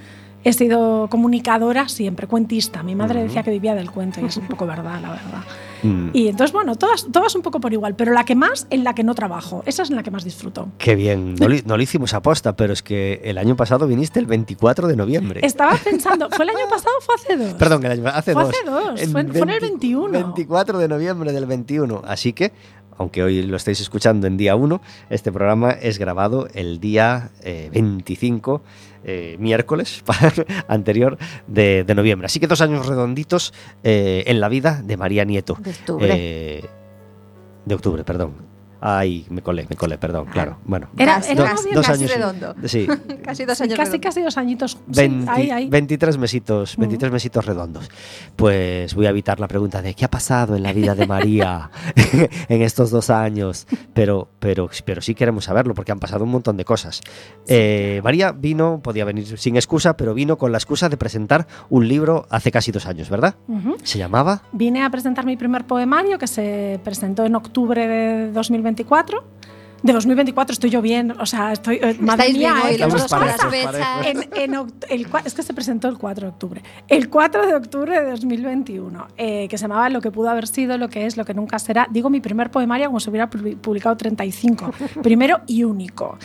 he 0.44 0.52
sido 0.52 1.08
comunicadora 1.08 1.88
siempre, 1.88 2.26
cuentista. 2.26 2.82
Mi 2.82 2.94
madre 2.94 3.22
decía 3.22 3.42
que 3.42 3.50
vivía 3.50 3.74
del 3.74 3.90
cuento 3.90 4.20
y 4.20 4.26
es 4.26 4.36
un 4.36 4.46
poco 4.46 4.66
verdad, 4.66 5.00
la 5.00 5.10
verdad. 5.10 5.42
Mm, 5.84 6.10
Y 6.12 6.28
entonces, 6.28 6.52
bueno, 6.52 6.76
todas, 6.76 7.06
todas 7.12 7.34
un 7.34 7.42
poco 7.42 7.60
por 7.60 7.72
igual, 7.72 7.94
pero 7.94 8.12
la 8.12 8.24
que 8.24 8.34
más, 8.34 8.66
en 8.70 8.84
la 8.84 8.94
que 8.94 9.04
no 9.04 9.14
trabajo, 9.14 9.62
esa 9.66 9.82
es 9.82 9.90
en 9.90 9.96
la 9.96 10.02
que 10.02 10.10
más 10.10 10.24
disfruto. 10.24 10.68
Qué 10.78 10.94
bien, 10.94 11.34
no, 11.34 11.48
lo- 11.48 11.56
no 11.64 11.76
lo 11.76 11.82
hicimos 11.82 12.14
aposta, 12.14 12.56
pero 12.56 12.72
es 12.72 12.82
que 12.82 13.20
el 13.24 13.38
año 13.38 13.56
pasado 13.56 13.86
viniste 13.86 14.18
el 14.20 14.26
24 14.26 14.88
de 14.88 14.96
noviembre. 14.96 15.40
Estaba 15.44 15.76
pensando, 15.76 16.28
¿fue 16.30 16.44
el 16.44 16.50
año 16.50 16.68
pasado 16.70 16.94
o 16.98 17.00
fue 17.02 17.14
hace 17.16 17.36
dos? 17.36 17.54
Perdón, 17.54 17.84
el 17.84 17.92
año, 17.92 18.04
hace 18.08 18.32
Fue 18.32 18.44
dos. 18.44 18.54
hace 18.54 18.64
dos, 18.70 19.00
fue- 19.12 19.24
fue 19.28 19.40
en 19.42 19.50
el 19.50 19.60
21. 19.60 20.08
24 20.10 20.78
de 20.78 20.88
noviembre 20.88 21.32
del 21.32 21.46
21. 21.46 22.02
Así 22.06 22.32
que, 22.32 22.52
aunque 22.98 23.22
hoy 23.22 23.42
lo 23.42 23.56
estáis 23.56 23.80
escuchando 23.80 24.26
en 24.26 24.36
día 24.36 24.56
1, 24.56 24.80
este 25.10 25.32
programa 25.32 25.70
es 25.70 25.98
grabado 25.98 26.48
el 26.54 26.80
día 26.80 27.30
eh, 27.42 27.70
25, 27.72 28.62
eh, 29.04 29.36
miércoles 29.38 30.02
anterior 30.68 31.18
de, 31.46 31.84
de 31.84 31.94
noviembre. 31.94 32.26
Así 32.26 32.40
que 32.40 32.46
dos 32.46 32.60
años 32.60 32.86
redonditos 32.86 33.52
eh, 33.82 34.24
en 34.26 34.40
la 34.40 34.48
vida 34.48 34.82
de 34.82 34.96
María 34.96 35.24
Nieto. 35.24 35.58
De 35.60 35.70
octubre. 35.70 36.08
Eh, 36.10 36.64
de 37.66 37.74
octubre, 37.74 38.04
perdón. 38.04 38.53
Ay, 38.86 39.24
me 39.30 39.40
colé, 39.40 39.66
me 39.70 39.76
colé, 39.76 39.96
perdón, 39.96 40.26
claro. 40.26 40.58
Bueno, 40.66 40.88
Era- 40.98 41.14
Casi, 41.14 41.32
era 41.32 41.44
casi, 41.44 41.70
dos 41.72 41.86
casi 41.86 42.02
años 42.02 42.10
y- 42.10 42.14
redondo. 42.18 42.54
Sí, 42.66 42.86
Casi 43.24 43.46
dos 43.46 43.58
años 43.62 43.76
casi, 43.78 43.92
redondo. 43.92 44.02
casi 44.08 44.20
dos 44.20 44.36
añitos. 44.36 44.72
Sí, 44.72 44.78
20 44.94 45.30
ahí, 45.30 45.50
ahí. 45.50 45.68
23 45.70 46.18
mesitos, 46.18 46.76
23 46.76 47.10
mesitos 47.10 47.46
redondos. 47.46 47.88
Pues 48.36 48.94
voy 48.94 49.06
a 49.06 49.08
evitar 49.10 49.40
la 49.40 49.48
pregunta 49.48 49.80
de 49.80 49.94
qué 49.94 50.04
ha 50.04 50.10
pasado 50.10 50.54
en 50.54 50.62
la 50.62 50.74
vida 50.74 50.94
de 50.94 51.06
María 51.06 51.70
en 52.48 52.60
estos 52.60 52.90
dos 52.90 53.08
años, 53.08 53.66
pero, 53.94 54.28
pero, 54.38 54.68
pero 54.84 55.00
sí 55.00 55.14
queremos 55.14 55.44
saberlo 55.44 55.72
porque 55.74 55.92
han 55.92 55.98
pasado 56.00 56.24
un 56.24 56.30
montón 56.30 56.56
de 56.58 56.66
cosas. 56.66 57.00
Eh, 57.48 58.02
María 58.04 58.32
vino, 58.32 58.80
podía 58.82 59.06
venir 59.06 59.38
sin 59.38 59.56
excusa, 59.56 59.96
pero 59.96 60.12
vino 60.12 60.36
con 60.36 60.52
la 60.52 60.58
excusa 60.58 60.90
de 60.90 60.98
presentar 60.98 61.46
un 61.70 61.88
libro 61.88 62.26
hace 62.28 62.50
casi 62.50 62.70
dos 62.70 62.84
años, 62.86 63.08
¿verdad? 63.08 63.34
Se 63.82 63.96
llamaba 63.98 64.42
Vine 64.52 64.82
a 64.82 64.90
presentar 64.90 65.24
mi 65.24 65.38
primer 65.38 65.64
poemario 65.64 66.18
que 66.18 66.26
se 66.26 66.80
presentó 66.84 67.24
en 67.24 67.34
octubre 67.34 67.86
de 67.88 68.30
2024. 68.74 69.34
De 69.82 69.92
2024 69.92 70.54
estoy 70.54 70.70
yo 70.70 70.80
bien, 70.80 71.10
o 71.20 71.26
sea, 71.26 71.52
estoy. 71.52 71.76
eh, 71.82 71.94
madre 72.00 72.32
mía, 72.32 72.54
bien 72.54 72.66
eh, 72.68 72.70
qué 72.78 72.84
fechas. 73.50 73.52
En, 74.06 74.28
en 74.54 74.54
el 74.88 75.06
es 75.26 75.34
que 75.34 75.42
se 75.42 75.52
presentó 75.52 75.88
el 75.88 75.98
4 75.98 76.26
de 76.26 76.32
octubre. 76.32 76.62
El 76.88 77.10
4 77.10 77.46
de 77.46 77.54
octubre 77.54 78.00
de 78.02 78.10
2021, 78.12 79.08
eh, 79.18 79.46
que 79.46 79.58
se 79.58 79.62
llamaba 79.64 79.90
Lo 79.90 80.00
que 80.00 80.10
pudo 80.10 80.30
haber 80.30 80.46
sido, 80.46 80.78
lo 80.78 80.88
que 80.88 81.04
es, 81.04 81.18
lo 81.18 81.26
que 81.26 81.34
nunca 81.34 81.58
será. 81.58 81.86
Digo 81.90 82.08
mi 82.08 82.20
primer 82.22 82.50
poemario 82.50 82.86
como 82.86 82.98
si 82.98 83.10
hubiera 83.10 83.28
publi- 83.28 83.58
publicado 83.58 83.94
35. 83.98 84.72
Primero 85.02 85.40
y 85.46 85.64
único. 85.64 86.16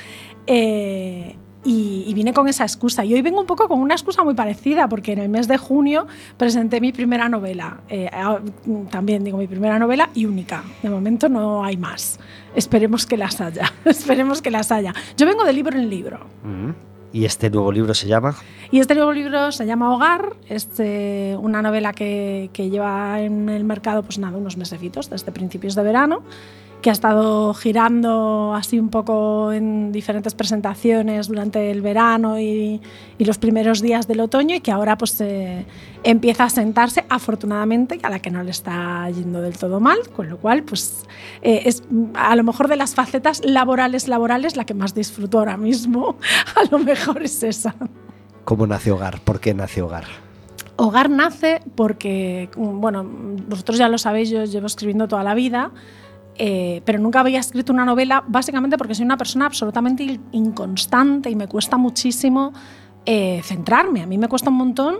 Eh, 0.47 1.35
y, 1.63 2.03
y 2.07 2.13
vine 2.13 2.33
con 2.33 2.47
esa 2.47 2.63
excusa. 2.63 3.03
Y 3.03 3.13
hoy 3.13 3.21
vengo 3.21 3.39
un 3.39 3.45
poco 3.45 3.67
con 3.67 3.79
una 3.79 3.93
excusa 3.93 4.23
muy 4.23 4.33
parecida, 4.33 4.87
porque 4.87 5.13
en 5.13 5.19
el 5.19 5.29
mes 5.29 5.47
de 5.47 5.57
junio 5.57 6.07
presenté 6.37 6.79
mi 6.79 6.91
primera 6.91 7.29
novela. 7.29 7.81
Eh, 7.89 8.09
ah, 8.11 8.39
también 8.89 9.23
digo 9.23 9.37
mi 9.37 9.47
primera 9.47 9.77
novela 9.79 10.09
y 10.13 10.25
única. 10.25 10.63
De 10.81 10.89
momento 10.89 11.29
no 11.29 11.63
hay 11.63 11.77
más. 11.77 12.19
Esperemos 12.55 13.05
que 13.05 13.17
las 13.17 13.41
haya. 13.41 13.73
Esperemos 13.85 14.41
que 14.41 14.51
las 14.51 14.71
haya. 14.71 14.93
Yo 15.17 15.25
vengo 15.25 15.43
de 15.43 15.53
libro 15.53 15.77
en 15.77 15.89
libro. 15.89 16.19
Mm. 16.43 16.71
y 17.11 17.25
este 17.25 17.49
nuevo 17.49 17.71
libro 17.71 17.93
se 17.93 18.07
llama 18.07 18.35
Y 18.71 18.79
este 18.79 18.93
nuevo 18.93 19.11
libro 19.11 19.51
se 19.51 19.65
llama 19.65 19.93
Hogar, 19.93 20.35
es 20.47 20.69
eh, 20.77 21.35
una 21.39 21.61
novela 21.61 21.91
que, 21.91 22.51
que 22.53 22.69
lleva 22.69 23.19
en 23.19 23.49
el 23.49 23.63
mercado 23.63 24.03
pues 24.03 24.19
nada, 24.19 24.37
unos 24.37 24.57
mesecitos, 24.57 25.09
desde 25.09 25.31
principios 25.31 25.73
de 25.73 25.83
verano, 25.83 26.21
que 26.81 26.89
ha 26.89 26.93
estado 26.93 27.53
girando 27.53 28.53
así 28.55 28.79
un 28.79 28.89
poco 28.89 29.51
en 29.51 29.91
diferentes 29.91 30.33
presentaciones 30.33 31.27
durante 31.27 31.71
el 31.71 31.81
verano 31.81 32.39
y, 32.39 32.81
y 33.17 33.25
los 33.25 33.37
primeros 33.37 33.81
días 33.81 34.07
del 34.07 34.21
otoño 34.21 34.55
y 34.55 34.61
que 34.61 34.71
ahora 34.71 34.97
pues 34.97 35.19
eh, 35.19 35.65
empieza 36.03 36.45
a 36.45 36.49
sentarse 36.49 37.05
afortunadamente 37.09 37.99
a 38.03 38.09
la 38.09 38.19
que 38.19 38.31
no 38.31 38.43
le 38.43 38.51
está 38.51 39.09
yendo 39.09 39.41
del 39.41 39.57
todo 39.57 39.79
mal, 39.79 39.97
con 40.15 40.29
lo 40.29 40.37
cual 40.37 40.63
pues 40.63 41.05
eh, 41.41 41.63
es 41.65 41.83
a 42.13 42.35
lo 42.35 42.43
mejor 42.43 42.69
de 42.69 42.77
las 42.77 42.95
facetas 42.95 43.43
laborales 43.43 44.07
laborales 44.07 44.55
la 44.55 44.65
que 44.65 44.73
más 44.73 44.93
disfruto 44.93 45.39
ahora 45.39 45.57
mismo, 45.57 46.17
a 46.55 46.63
lo 46.71 46.79
mejor 46.79 47.23
es 47.23 47.43
esa. 47.43 47.75
¿Cómo 48.45 48.65
nace 48.65 48.91
Hogar? 48.91 49.19
¿Por 49.21 49.39
qué 49.39 49.53
nace 49.53 49.81
Hogar? 49.81 50.05
Hogar 50.77 51.09
nace 51.09 51.61
porque, 51.75 52.49
bueno, 52.55 53.03
vosotros 53.03 53.77
ya 53.77 53.89
lo 53.89 53.97
sabéis, 53.97 54.29
yo 54.29 54.45
llevo 54.45 54.67
escribiendo 54.67 55.09
toda 55.09 55.23
la 55.23 55.33
vida, 55.33 55.71
eh, 56.39 56.81
pero 56.85 56.97
nunca 56.97 57.19
había 57.19 57.39
escrito 57.39 57.71
una 57.71 57.85
novela, 57.85 58.23
básicamente 58.27 58.77
porque 58.77 58.95
soy 58.95 59.05
una 59.05 59.17
persona 59.17 59.45
absolutamente 59.45 60.03
in- 60.03 60.21
inconstante 60.31 61.29
y 61.29 61.35
me 61.35 61.47
cuesta 61.47 61.77
muchísimo 61.77 62.53
eh, 63.05 63.41
centrarme. 63.43 64.01
A 64.01 64.07
mí 64.07 64.17
me 64.17 64.27
cuesta 64.27 64.49
un 64.49 64.55
montón 64.55 64.95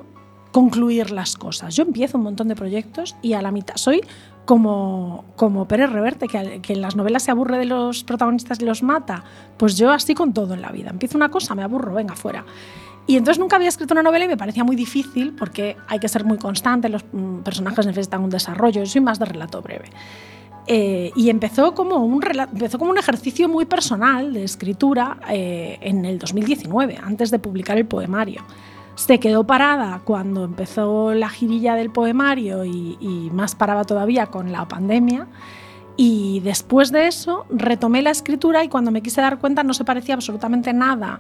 concluir 0.52 1.12
las 1.12 1.36
cosas. 1.36 1.76
Yo 1.76 1.84
empiezo 1.84 2.18
un 2.18 2.24
montón 2.24 2.48
de 2.48 2.56
proyectos 2.56 3.16
y 3.22 3.34
a 3.34 3.42
la 3.42 3.52
mitad 3.52 3.76
soy 3.78 4.02
como, 4.46 5.26
como 5.36 5.68
Pérez 5.68 5.92
Reverte, 5.92 6.28
que, 6.28 6.60
que 6.62 6.74
en 6.74 6.82
las 6.82 6.96
novelas 6.96 7.24
se 7.24 7.32
aburre 7.32 7.58
de 7.58 7.66
los 7.66 8.04
protagonistas 8.04 8.60
y 8.60 8.66
los 8.66 8.84
mata. 8.84 9.24
Pues 9.58 9.78
yo 9.78 9.92
así 9.92 10.16
con 10.16 10.34
todo 10.34 10.56
en 10.56 10.62
la 10.62 10.72
vida. 10.72 10.90
Empiezo 10.90 11.18
una 11.18 11.30
cosa, 11.30 11.56
me 11.56 11.64
aburro, 11.64 11.94
venga, 11.94 12.16
fuera. 12.16 12.46
Y 13.06 13.16
entonces 13.16 13.40
nunca 13.40 13.56
había 13.56 13.70
escrito 13.70 13.94
una 13.94 14.04
novela 14.04 14.26
y 14.26 14.28
me 14.28 14.38
parecía 14.38 14.64
muy 14.64 14.76
difícil 14.76 15.34
porque 15.34 15.78
hay 15.88 16.00
que 16.00 16.08
ser 16.08 16.26
muy 16.26 16.38
constante, 16.38 16.90
los 16.90 17.04
mm, 17.12 17.40
personajes 17.40 17.86
necesitan 17.86 18.24
un 18.24 18.30
desarrollo, 18.30 18.82
yo 18.82 18.86
soy 18.86 19.02
más 19.02 19.20
de 19.20 19.26
relato 19.26 19.62
breve. 19.62 19.90
Eh, 20.72 21.12
y 21.16 21.32
empezó 21.32 21.74
como, 21.74 22.06
un 22.06 22.24
empezó 22.24 22.78
como 22.78 22.92
un 22.92 23.00
ejercicio 23.00 23.50
muy 23.50 23.66
personal 23.66 24.32
de 24.34 24.44
escritura 24.44 25.18
eh, 25.28 25.80
en 25.82 26.06
el 26.06 26.20
2019, 26.20 27.00
antes 27.04 27.32
de 27.32 27.40
publicar 27.40 27.80
el 27.80 27.88
poemario. 27.88 28.44
Se 28.94 29.20
quedó 29.20 29.48
parada 29.48 30.02
cuando 30.06 30.44
empezó 30.44 31.16
la 31.16 31.28
girilla 31.28 31.74
del 31.74 31.90
poemario 31.90 32.66
y, 32.66 33.00
y 33.02 33.32
más 33.32 33.56
paraba 33.56 33.84
todavía 33.84 34.28
con 34.28 34.52
la 34.52 34.68
pandemia. 34.68 35.26
Y 35.98 36.40
después 36.42 36.92
de 36.92 37.08
eso 37.08 37.48
retomé 37.50 38.04
la 38.04 38.12
escritura 38.12 38.64
y 38.64 38.70
cuando 38.70 38.92
me 38.92 39.02
quise 39.02 39.22
dar 39.22 39.40
cuenta 39.40 39.64
no 39.64 39.74
se 39.74 39.86
parecía 39.86 40.14
absolutamente 40.14 40.72
nada 40.72 41.20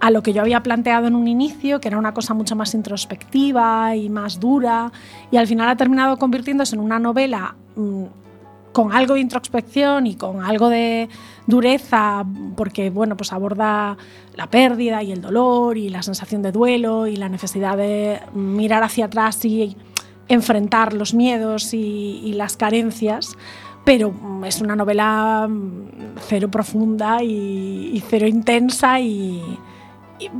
a 0.00 0.12
lo 0.12 0.22
que 0.22 0.32
yo 0.32 0.40
había 0.40 0.62
planteado 0.62 1.08
en 1.08 1.16
un 1.16 1.26
inicio, 1.26 1.80
que 1.80 1.88
era 1.88 1.98
una 1.98 2.14
cosa 2.14 2.32
mucho 2.32 2.54
más 2.54 2.74
introspectiva 2.74 3.96
y 3.96 4.08
más 4.08 4.38
dura, 4.38 4.92
y 5.32 5.36
al 5.36 5.48
final 5.48 5.68
ha 5.68 5.76
terminado 5.76 6.16
convirtiéndose 6.16 6.76
en 6.76 6.80
una 6.80 7.00
novela 7.00 7.56
mm, 7.74 8.04
con 8.74 8.92
algo 8.92 9.14
de 9.14 9.20
introspección 9.20 10.06
y 10.08 10.16
con 10.16 10.42
algo 10.42 10.68
de 10.68 11.08
dureza, 11.46 12.26
porque 12.56 12.90
bueno, 12.90 13.16
pues 13.16 13.32
aborda 13.32 13.96
la 14.34 14.50
pérdida 14.50 15.00
y 15.02 15.12
el 15.12 15.22
dolor 15.22 15.78
y 15.78 15.88
la 15.90 16.02
sensación 16.02 16.42
de 16.42 16.50
duelo 16.50 17.06
y 17.06 17.14
la 17.14 17.28
necesidad 17.28 17.76
de 17.76 18.18
mirar 18.34 18.82
hacia 18.82 19.04
atrás 19.04 19.44
y 19.44 19.76
enfrentar 20.26 20.92
los 20.92 21.14
miedos 21.14 21.72
y, 21.72 22.32
las 22.34 22.56
carencias. 22.56 23.38
Pero 23.84 24.10
mm, 24.10 24.44
es 24.44 24.60
una 24.60 24.74
novela 24.74 25.46
mm, 25.48 26.16
cero 26.26 26.50
profunda 26.50 27.22
y, 27.22 27.92
y 27.94 28.02
cero 28.08 28.26
intensa 28.26 28.98
y 28.98 29.40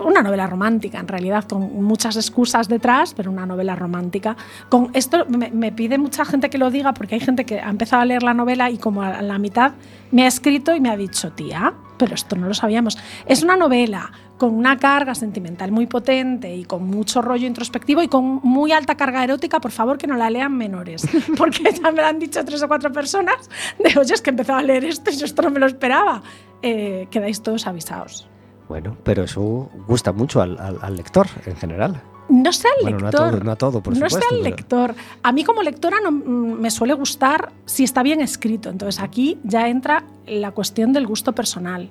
una 0.02 0.22
novela 0.22 0.46
romántica 0.46 0.98
en 0.98 1.08
realidad, 1.08 1.44
con 1.44 1.82
muchas 1.82 2.16
excusas 2.16 2.68
detrás, 2.68 3.14
pero 3.14 3.30
una 3.30 3.46
novela 3.46 3.74
romántica. 3.76 4.36
Con 4.68 4.90
esto 4.94 5.26
me, 5.26 5.72
pide 5.72 5.98
mucha 5.98 6.24
gente 6.24 6.50
que 6.50 6.58
lo 6.58 6.70
diga 6.70 6.94
porque 6.94 7.14
hay 7.14 7.20
gente 7.20 7.44
que 7.44 7.60
ha 7.60 7.70
empezado 7.70 8.02
a 8.02 8.04
leer 8.04 8.22
la 8.22 8.34
novela 8.34 8.70
y 8.70 8.78
como 8.78 9.02
a 9.02 9.22
la 9.22 9.38
mitad 9.38 9.72
me 10.10 10.24
ha 10.24 10.28
escrito 10.28 10.74
y 10.74 10.80
me 10.80 10.90
ha 10.90 10.96
dicho, 10.96 11.32
tía, 11.32 11.74
pero 11.98 12.14
esto 12.14 12.36
no 12.36 12.46
lo 12.46 12.54
sabíamos. 12.54 12.98
Es 13.26 13.42
una 13.42 13.56
novela 13.56 14.12
con 14.38 14.54
una 14.54 14.78
carga 14.78 15.14
sentimental 15.14 15.70
muy 15.70 15.86
potente 15.86 16.54
y 16.54 16.64
con 16.64 16.84
mucho 16.84 17.22
rollo 17.22 17.46
introspectivo 17.46 18.02
y 18.02 18.08
con 18.08 18.40
muy 18.42 18.72
alta 18.72 18.96
carga 18.96 19.22
erótica, 19.22 19.60
por 19.60 19.70
favor 19.70 19.96
que 19.96 20.06
no 20.06 20.16
la 20.16 20.28
lean 20.28 20.56
menores, 20.56 21.06
porque 21.36 21.62
ya 21.72 21.90
me 21.92 22.02
lo 22.02 22.06
han 22.06 22.18
dicho 22.18 22.44
tres 22.44 22.62
o 22.62 22.68
cuatro 22.68 22.92
personas 22.92 23.48
de, 23.78 23.98
oye, 23.98 24.14
es 24.14 24.22
que 24.22 24.30
empezaba 24.30 24.58
a 24.58 24.62
leer 24.62 24.84
esto 24.84 25.10
y 25.10 25.22
esto 25.22 25.42
no 25.42 25.50
me 25.50 25.60
lo 25.60 25.66
esperaba. 25.66 26.22
Eh, 26.62 27.08
quedáis 27.10 27.42
todos 27.42 27.66
avisados. 27.66 28.28
Bueno, 28.68 28.96
pero 29.04 29.24
eso 29.24 29.70
gusta 29.86 30.12
mucho 30.12 30.40
al, 30.40 30.58
al- 30.58 30.78
al 30.80 30.96
lector 30.96 31.26
en 31.46 31.56
general. 31.56 32.00
No 32.30 32.50
sé 32.54 32.68
al 32.68 32.82
Bueno, 32.82 32.98
no 33.00 33.06
a 33.08 33.10
lector. 33.10 33.30
todo- 33.32 33.40
no 33.44 33.50
a 33.52 33.56
todo, 33.56 33.82
por 33.82 33.92
no 33.92 33.96
supuesto, 33.96 34.18
sé 34.20 34.24
al 34.34 34.40
pero- 34.42 34.56
lector. 34.56 34.94
A 35.22 35.32
mí 35.32 35.44
como 35.44 35.62
lectora 35.62 35.98
no, 36.02 36.10
mm, 36.10 36.60
me 36.60 36.70
suele 36.70 36.94
gustar 36.94 37.52
si 37.66 37.84
está 37.84 38.02
bien 38.02 38.20
escrito. 38.22 38.70
Entonces 38.70 39.02
aquí 39.02 39.38
ya 39.44 39.68
entra 39.68 40.04
la 40.26 40.50
cuestión 40.52 40.92
del 40.94 41.06
gusto 41.06 41.32
personal. 41.32 41.90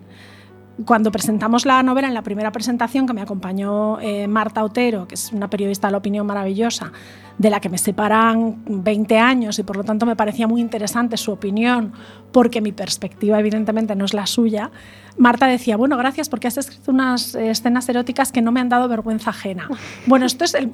Cuando 0.86 1.12
presentamos 1.12 1.66
la 1.68 1.84
novela 1.84 2.08
en 2.08 2.16
la 2.16 2.24
primera 2.24 2.52
presentación 2.52 3.06
que 3.06 3.14
me 3.14 3.22
acompañó 3.22 4.00
eh, 4.00 4.28
Marta 4.28 4.64
Otero, 4.64 5.08
que 5.08 5.14
es 5.14 5.32
una 5.32 5.48
periodista 5.48 5.88
de 5.88 5.92
la 5.92 6.00
opinión 6.00 6.26
maravillosa, 6.26 6.92
de 7.38 7.50
la 7.52 7.60
que 7.60 7.70
me 7.70 7.78
separan 7.78 8.64
20 8.66 9.20
años 9.20 9.60
y 9.60 9.64
por 9.64 9.78
lo 9.78 9.84
tanto 9.84 10.06
me 10.06 10.16
parecía 10.16 10.48
muy 10.48 10.62
interesante 10.62 11.18
su 11.18 11.32
opinión, 11.32 11.94
porque 12.32 12.60
mi 12.60 12.72
perspectiva 12.72 13.40
evidentemente 13.40 13.96
no 13.96 14.06
es 14.06 14.16
la 14.16 14.26
suya, 14.26 14.72
Marta 15.18 15.46
decía, 15.46 15.78
bueno, 15.78 15.96
gracias 15.98 16.28
porque 16.28 16.48
has 16.48 16.58
escrito 16.58 16.92
unas 16.92 17.36
escenas 17.36 17.88
eróticas 17.88 18.32
que 18.32 18.42
no 18.42 18.52
me 18.52 18.60
han 18.60 18.70
dado 18.70 18.88
vergüenza 18.88 19.30
ajena. 19.30 19.70
Bueno, 20.06 20.26
esto 20.26 20.44
es 20.44 20.54
el, 20.54 20.72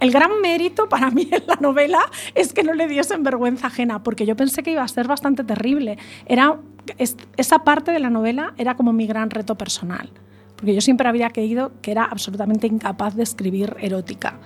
el 0.00 0.10
gran 0.10 0.40
mérito 0.40 0.88
para 0.88 1.10
mí 1.10 1.28
en 1.30 1.42
la 1.46 1.56
novela, 1.56 2.00
es 2.34 2.52
que 2.52 2.62
no 2.62 2.72
le 2.72 2.88
diesen 2.88 3.22
vergüenza 3.22 3.66
ajena, 3.66 4.02
porque 4.02 4.26
yo 4.26 4.36
pensé 4.36 4.62
que 4.62 4.72
iba 4.72 4.82
a 4.82 4.88
ser 4.88 5.06
bastante 5.06 5.44
terrible. 5.44 5.98
Era, 6.26 6.56
esa 6.98 7.58
parte 7.60 7.90
de 7.92 7.98
la 7.98 8.10
novela 8.10 8.54
era 8.56 8.76
como 8.76 8.92
mi 8.92 9.06
gran 9.06 9.30
reto 9.30 9.56
personal, 9.56 10.10
porque 10.56 10.74
yo 10.74 10.80
siempre 10.80 11.08
había 11.08 11.30
creído 11.30 11.72
que 11.82 11.90
era 11.90 12.04
absolutamente 12.04 12.66
incapaz 12.66 13.14
de 13.14 13.22
escribir 13.22 13.76
erótica. 13.80 14.38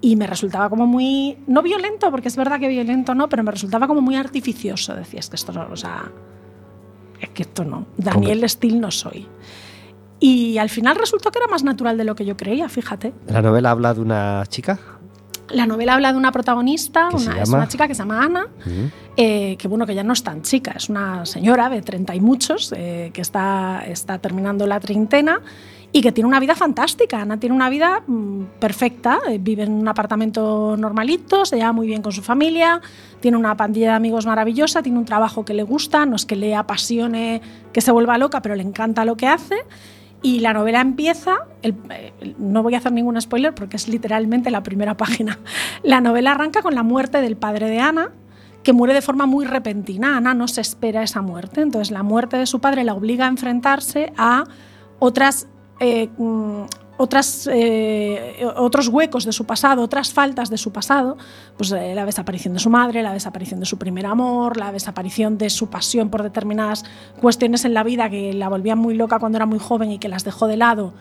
Y 0.00 0.16
me 0.16 0.26
resultaba 0.26 0.68
como 0.68 0.86
muy, 0.86 1.38
no 1.46 1.62
violento, 1.62 2.10
porque 2.10 2.28
es 2.28 2.36
verdad 2.36 2.60
que 2.60 2.68
violento 2.68 3.14
no, 3.14 3.28
pero 3.28 3.42
me 3.42 3.50
resultaba 3.50 3.86
como 3.86 4.02
muy 4.02 4.14
artificioso. 4.14 4.94
Decías 4.94 5.30
que 5.30 5.36
esto 5.36 5.52
no, 5.52 5.66
o 5.70 5.76
sea, 5.76 6.10
es 7.20 7.30
que 7.30 7.42
esto 7.42 7.64
no. 7.64 7.86
Daniel 7.96 8.48
Steele 8.48 8.78
no 8.78 8.90
soy. 8.90 9.26
Y 10.20 10.58
al 10.58 10.70
final 10.70 10.96
resultó 10.96 11.30
que 11.30 11.38
era 11.38 11.48
más 11.48 11.62
natural 11.64 11.96
de 11.96 12.04
lo 12.04 12.14
que 12.14 12.24
yo 12.24 12.36
creía, 12.36 12.68
fíjate. 12.68 13.12
La 13.28 13.42
novela 13.42 13.70
habla 13.70 13.94
de 13.94 14.00
una 14.00 14.44
chica. 14.48 14.78
La 15.50 15.66
novela 15.66 15.94
habla 15.94 16.12
de 16.12 16.18
una 16.18 16.32
protagonista, 16.32 17.08
¿Qué 17.10 17.18
se 17.18 17.30
una, 17.30 17.42
es 17.42 17.48
una 17.48 17.68
chica 17.68 17.86
que 17.86 17.94
se 17.94 18.02
llama 18.02 18.24
Ana, 18.24 18.46
eh, 19.16 19.56
que 19.56 19.68
bueno, 19.68 19.86
que 19.86 19.94
ya 19.94 20.02
no 20.02 20.12
es 20.12 20.22
tan 20.22 20.42
chica, 20.42 20.72
es 20.76 20.88
una 20.88 21.24
señora 21.24 21.68
de 21.68 21.82
30 21.82 22.14
y 22.14 22.20
muchos, 22.20 22.72
eh, 22.76 23.10
que 23.12 23.20
está, 23.20 23.84
está 23.86 24.18
terminando 24.18 24.66
la 24.66 24.80
treintena 24.80 25.40
y 25.92 26.02
que 26.02 26.12
tiene 26.12 26.28
una 26.28 26.40
vida 26.40 26.54
fantástica. 26.54 27.22
Ana 27.22 27.38
tiene 27.38 27.54
una 27.54 27.70
vida 27.70 28.02
mm, 28.06 28.58
perfecta, 28.58 29.18
eh, 29.28 29.38
vive 29.38 29.62
en 29.62 29.72
un 29.72 29.88
apartamento 29.88 30.76
normalito, 30.76 31.44
se 31.44 31.56
lleva 31.56 31.72
muy 31.72 31.86
bien 31.86 32.02
con 32.02 32.12
su 32.12 32.22
familia, 32.22 32.80
tiene 33.20 33.36
una 33.36 33.56
pandilla 33.56 33.90
de 33.90 33.94
amigos 33.94 34.26
maravillosa, 34.26 34.82
tiene 34.82 34.98
un 34.98 35.04
trabajo 35.04 35.44
que 35.44 35.54
le 35.54 35.62
gusta, 35.62 36.04
no 36.06 36.16
es 36.16 36.26
que 36.26 36.36
le 36.36 36.54
apasione, 36.54 37.40
que 37.72 37.80
se 37.80 37.92
vuelva 37.92 38.18
loca, 38.18 38.42
pero 38.42 38.54
le 38.56 38.62
encanta 38.62 39.04
lo 39.04 39.16
que 39.16 39.28
hace. 39.28 39.56
Y 40.22 40.40
la 40.40 40.52
novela 40.52 40.80
empieza, 40.80 41.46
no 42.38 42.62
voy 42.62 42.74
a 42.74 42.78
hacer 42.78 42.92
ningún 42.92 43.20
spoiler 43.20 43.54
porque 43.54 43.76
es 43.76 43.86
literalmente 43.86 44.50
la 44.50 44.62
primera 44.62 44.96
página. 44.96 45.38
La 45.82 46.00
novela 46.00 46.32
arranca 46.32 46.62
con 46.62 46.74
la 46.74 46.82
muerte 46.82 47.20
del 47.20 47.36
padre 47.36 47.68
de 47.68 47.78
Ana, 47.78 48.10
que 48.62 48.72
muere 48.72 48.94
de 48.94 49.02
forma 49.02 49.26
muy 49.26 49.44
repentina. 49.44 50.16
Ana 50.16 50.34
no 50.34 50.48
se 50.48 50.60
espera 50.60 51.02
esa 51.02 51.22
muerte. 51.22 51.60
Entonces 51.60 51.92
la 51.92 52.02
muerte 52.02 52.36
de 52.38 52.46
su 52.46 52.60
padre 52.60 52.82
la 52.82 52.94
obliga 52.94 53.26
a 53.26 53.28
enfrentarse 53.28 54.12
a 54.16 54.44
otras, 54.98 55.48
eh, 55.78 56.08
mm, 56.16 56.62
otras, 56.96 57.48
eh, 57.52 58.46
otros 58.56 58.88
huecos 58.88 59.24
de 59.24 59.32
su 59.32 59.44
pasado, 59.44 59.82
otras 59.82 60.12
faltas 60.12 60.50
de 60.50 60.56
su 60.56 60.72
pasado. 60.72 61.16
Pues 61.56 61.72
eh, 61.72 61.94
la 61.94 62.04
desaparición 62.06 62.54
de 62.54 62.60
su 62.60 62.70
madre, 62.70 63.02
la 63.02 63.12
desaparición 63.12 63.60
de 63.60 63.66
su 63.66 63.78
primer 63.78 64.06
amor, 64.06 64.56
la 64.56 64.72
desaparición 64.72 65.38
de 65.38 65.50
su 65.50 65.68
pasión 65.68 66.10
por 66.10 66.22
determinadas 66.22 66.84
cuestiones 67.20 67.64
en 67.64 67.74
la 67.74 67.82
vida 67.82 68.08
que 68.08 68.32
la 68.32 68.48
volvían 68.48 68.78
muy 68.78 68.94
loca 68.94 69.18
cuando 69.18 69.36
era 69.36 69.46
muy 69.46 69.58
joven 69.58 69.90
y 69.90 69.98
que 69.98 70.08
las 70.08 70.24
dejó 70.24 70.46
de 70.46 70.56
lado 70.56 70.94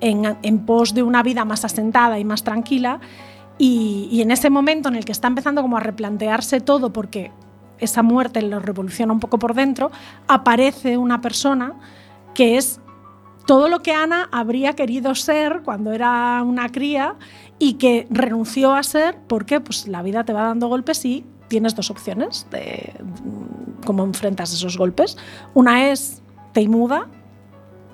en, 0.00 0.66
pos 0.66 0.94
de 0.94 1.02
una 1.02 1.22
vida 1.22 1.44
más 1.44 1.64
asentada 1.64 2.18
y 2.18 2.24
más 2.24 2.42
tranquila. 2.44 3.00
Y, 3.58 4.08
y 4.10 4.22
en 4.22 4.30
ese 4.30 4.50
momento 4.50 4.88
en 4.88 4.96
el 4.96 5.04
que 5.04 5.12
está 5.12 5.28
empezando 5.28 5.62
como 5.62 5.76
a 5.76 5.80
replantearse 5.80 6.60
todo 6.60 6.92
porque 6.92 7.30
esa 7.78 8.02
muerte 8.02 8.42
lo 8.42 8.60
revoluciona 8.60 9.12
un 9.12 9.20
poco 9.20 9.38
por 9.38 9.54
dentro, 9.54 9.90
aparece 10.28 10.96
una 10.96 11.20
persona 11.20 11.74
que 12.34 12.56
es 12.56 12.80
todo 13.46 13.68
lo 13.68 13.82
que 13.82 13.92
Ana 13.92 14.28
habría 14.32 14.74
querido 14.74 15.14
ser 15.14 15.62
cuando 15.64 15.92
era 15.92 16.42
una 16.42 16.68
cría 16.70 17.16
y 17.58 17.74
que 17.74 18.06
renunció 18.10 18.74
a 18.74 18.82
ser 18.82 19.18
porque 19.26 19.60
pues, 19.60 19.88
la 19.88 20.02
vida 20.02 20.24
te 20.24 20.32
va 20.32 20.42
dando 20.42 20.68
golpes 20.68 21.04
y 21.04 21.24
tienes 21.48 21.74
dos 21.74 21.90
opciones 21.90 22.46
de 22.50 22.94
mm, 23.02 23.84
cómo 23.84 24.04
enfrentas 24.04 24.52
esos 24.52 24.76
golpes. 24.78 25.16
Una 25.54 25.90
es 25.90 26.22
te 26.52 26.66
muda, 26.68 27.08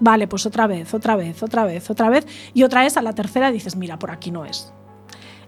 vale, 0.01 0.27
pues 0.29 0.47
otra 0.47 0.67
vez, 0.67 0.95
otra 0.95 1.17
vez, 1.17 1.43
otra 1.43 1.65
vez, 1.65 1.91
otra 1.91 2.09
vez, 2.09 2.27
y 2.55 2.63
otra 2.63 2.87
es 2.87 2.97
a 2.97 3.03
la 3.03 3.15
tercera 3.15 3.51
dices, 3.51 3.77
mira, 3.77 3.99
por 3.99 4.11
aquí 4.11 4.31
no 4.31 4.45
es. 4.45 4.73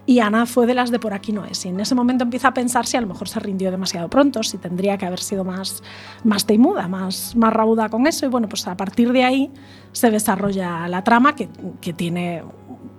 Y 0.06 0.20
Ana 0.20 0.46
fue 0.46 0.66
de 0.66 0.74
las 0.74 0.90
de 0.90 0.98
por 0.98 1.14
aquí 1.14 1.32
no 1.32 1.44
es. 1.44 1.64
Y 1.64 1.68
en 1.68 1.78
ese 1.80 1.94
momento 1.94 2.24
empieza 2.24 2.48
a 2.48 2.54
pensar 2.54 2.86
si 2.86 2.96
a 2.96 3.00
lo 3.00 3.06
mejor 3.06 3.28
se 3.28 3.38
rindió 3.38 3.70
demasiado 3.70 4.08
pronto, 4.08 4.42
si 4.42 4.58
tendría 4.58 4.98
que 4.98 5.06
haber 5.06 5.20
sido 5.20 5.44
más, 5.44 5.82
más 6.24 6.46
teimuda, 6.46 6.88
más, 6.88 7.36
más 7.36 7.52
rauda 7.52 7.88
con 7.88 8.06
eso. 8.06 8.26
Y 8.26 8.28
bueno, 8.28 8.48
pues 8.48 8.66
a 8.66 8.76
partir 8.76 9.12
de 9.12 9.24
ahí 9.24 9.50
se 9.92 10.10
desarrolla 10.10 10.88
la 10.88 11.04
trama 11.04 11.34
que, 11.34 11.48
que 11.80 11.92
tiene 11.92 12.42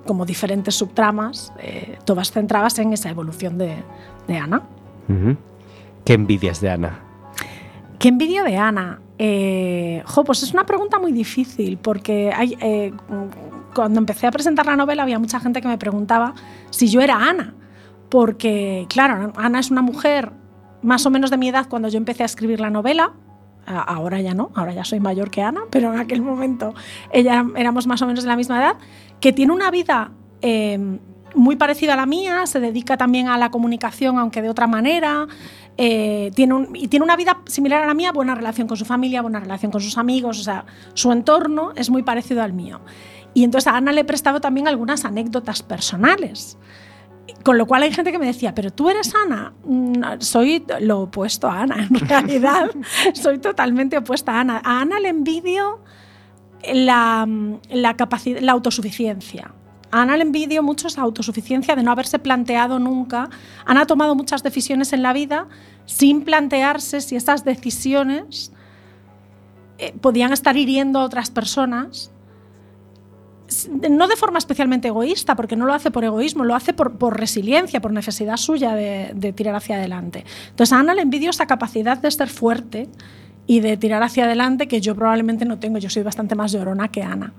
como 0.06 0.26
diferentes 0.26 0.76
subtramas, 0.76 1.54
eh, 1.60 1.98
todas 2.06 2.32
centradas 2.32 2.80
en 2.80 2.94
esa 2.94 3.10
evolución 3.10 3.58
de, 3.58 3.76
de 4.28 4.38
Ana. 4.38 4.64
¿Qué 6.06 6.14
envidias 6.14 6.62
de 6.62 6.70
Ana? 6.70 7.11
¿Qué 8.02 8.08
envidio 8.08 8.44
de 8.44 8.58
Ana? 8.58 9.00
Eh, 9.20 10.02
jo, 10.08 10.24
pues 10.24 10.42
es 10.42 10.54
una 10.54 10.66
pregunta 10.66 10.98
muy 10.98 11.12
difícil 11.12 11.78
porque 11.78 12.34
hay, 12.36 12.58
eh, 12.60 12.92
cuando 13.76 14.00
empecé 14.00 14.26
a 14.26 14.32
presentar 14.32 14.66
la 14.66 14.76
novela 14.76 15.04
había 15.04 15.20
mucha 15.20 15.40
gente 15.40 15.62
que 15.62 15.68
me 15.68 15.78
preguntaba 15.78 16.34
si 16.72 16.88
yo 16.88 17.02
era 17.02 17.18
Ana. 17.30 17.54
Porque, 18.10 18.88
claro, 18.90 19.32
Ana 19.36 19.60
es 19.60 19.70
una 19.70 19.84
mujer 19.84 20.32
más 20.82 21.06
o 21.06 21.12
menos 21.12 21.30
de 21.30 21.38
mi 21.38 21.50
edad 21.50 21.68
cuando 21.70 21.90
yo 21.90 21.98
empecé 21.98 22.24
a 22.24 22.26
escribir 22.26 22.60
la 22.60 22.72
novela. 22.72 23.14
Ahora 23.68 24.20
ya 24.20 24.34
no, 24.34 24.50
ahora 24.56 24.74
ya 24.74 24.84
soy 24.84 25.00
mayor 25.00 25.30
que 25.30 25.44
Ana, 25.44 25.62
pero 25.70 25.94
en 25.94 26.00
aquel 26.00 26.24
momento 26.24 26.74
ella 27.14 27.46
éramos 27.56 27.86
más 27.86 28.02
o 28.02 28.08
menos 28.08 28.24
de 28.24 28.30
la 28.30 28.36
misma 28.36 28.58
edad, 28.58 28.78
que 29.20 29.32
tiene 29.32 29.54
una 29.54 29.70
vida 29.70 30.10
eh, 30.42 30.98
muy 31.36 31.56
parecida 31.56 31.94
a 31.94 31.96
la 31.96 32.06
mía, 32.06 32.46
se 32.46 32.60
dedica 32.60 32.98
también 32.98 33.28
a 33.28 33.38
la 33.38 33.52
comunicación, 33.52 34.18
aunque 34.18 34.42
de 34.42 34.50
otra 34.50 34.68
manera, 34.68 35.28
eh, 35.78 36.32
tiene 36.36 36.68
y 36.76 36.88
tiene 36.88 37.04
una 37.04 37.16
vida 37.16 37.42
similar 37.46 37.84
a 37.84 37.88
la 37.88 37.94
mía, 37.94 38.12
buena 38.12 38.36
relación 38.36 38.68
con 38.68 38.78
su 38.78 38.86
familia, 38.86 39.22
buena 39.22 39.40
relación 39.40 39.72
con 39.72 39.82
sus 39.82 39.98
amigos, 39.98 40.40
o 40.40 40.44
sea, 40.44 40.66
su 40.94 41.12
entorno 41.12 41.72
es 41.76 41.90
muy 41.90 42.04
parecido 42.04 42.44
al 42.44 42.54
mío. 42.54 42.82
Y 43.34 43.44
entonces 43.44 43.72
a 43.72 43.78
Ana 43.78 43.92
le 43.92 44.02
he 44.02 44.06
prestado 44.06 44.42
también 44.42 44.68
algunas 44.68 45.06
anécdotas 45.06 45.64
personales. 45.64 46.58
Con 47.44 47.58
lo 47.58 47.66
cual 47.66 47.84
hay 47.84 47.94
gente 47.94 48.12
que 48.12 48.20
me 48.20 48.26
decía, 48.26 48.54
pero 48.54 48.72
tú 48.72 48.90
eres 48.90 49.14
Ana. 49.16 49.54
Mm, 49.64 50.20
Soy 50.20 50.66
lo 50.82 51.02
opuesto 51.02 51.48
a 51.48 51.62
Ana, 51.62 51.88
en 51.90 51.96
realidad. 52.08 52.70
soy 53.14 53.40
totalmente 53.40 53.98
opuesta 53.98 54.34
a 54.34 54.42
Ana. 54.42 54.62
A 54.64 54.82
Ana 54.82 55.00
le 55.00 55.10
envidio 55.10 55.80
la, 56.74 57.28
la, 57.70 57.96
la 58.42 58.52
autosuficiencia. 58.52 59.52
Ana 59.92 60.18
le 60.18 60.24
envidio 60.24 60.64
mucho 60.64 60.88
esa 60.88 61.02
autosuficiencia 61.02 61.76
de 61.76 61.84
no 61.84 61.92
haberse 61.92 62.20
planteado 62.20 62.80
nunca. 62.80 63.30
Ana 63.66 63.82
ha 63.82 63.86
tomado 63.86 64.16
muchas 64.16 64.44
decisiones 64.44 64.94
en 64.94 65.04
la 65.04 65.14
vida 65.14 65.48
sin 65.86 66.24
plantearse 66.24 67.02
si 67.02 67.16
esas 67.16 67.44
decisiones 67.44 68.52
eh, 69.78 69.94
podían 70.00 70.32
estar 70.32 70.56
hiriendo 70.58 71.00
a 71.00 71.04
otras 71.04 71.30
personas 71.30 72.12
no 73.70 74.08
de 74.08 74.16
forma 74.16 74.38
especialmente 74.40 74.88
egoísta, 74.88 75.36
porque 75.36 75.58
no 75.58 75.66
lo 75.66 75.74
hace 75.74 75.92
por 75.92 76.06
egoísmo, 76.06 76.46
lo 76.46 76.56
hace 76.56 76.72
por, 76.72 76.98
por 76.98 77.20
resiliencia, 77.20 77.82
por 77.82 77.92
necesidad 77.92 78.38
suya 78.38 78.76
de, 78.76 79.12
de, 79.14 79.34
tirar 79.34 79.56
hacia 79.56 79.76
adelante. 79.76 80.24
Entonces 80.50 80.72
a 80.72 80.80
Ana 80.80 80.96
le 80.96 81.02
envidio 81.02 81.30
esa 81.30 81.48
capacidad 81.48 81.98
de 81.98 82.10
ser 82.12 82.30
fuerte 82.30 82.88
y 83.48 83.60
de 83.60 83.76
tirar 83.76 84.04
hacia 84.04 84.24
adelante 84.24 84.70
que 84.70 84.80
yo 84.80 84.96
probablemente 84.96 85.44
no 85.44 85.60
tengo. 85.60 85.80
Yo 85.80 85.90
soy 85.90 86.04
bastante 86.04 86.34
más 86.34 86.54
llorona 86.54 86.88
que 86.88 87.04
Ana 87.04 87.34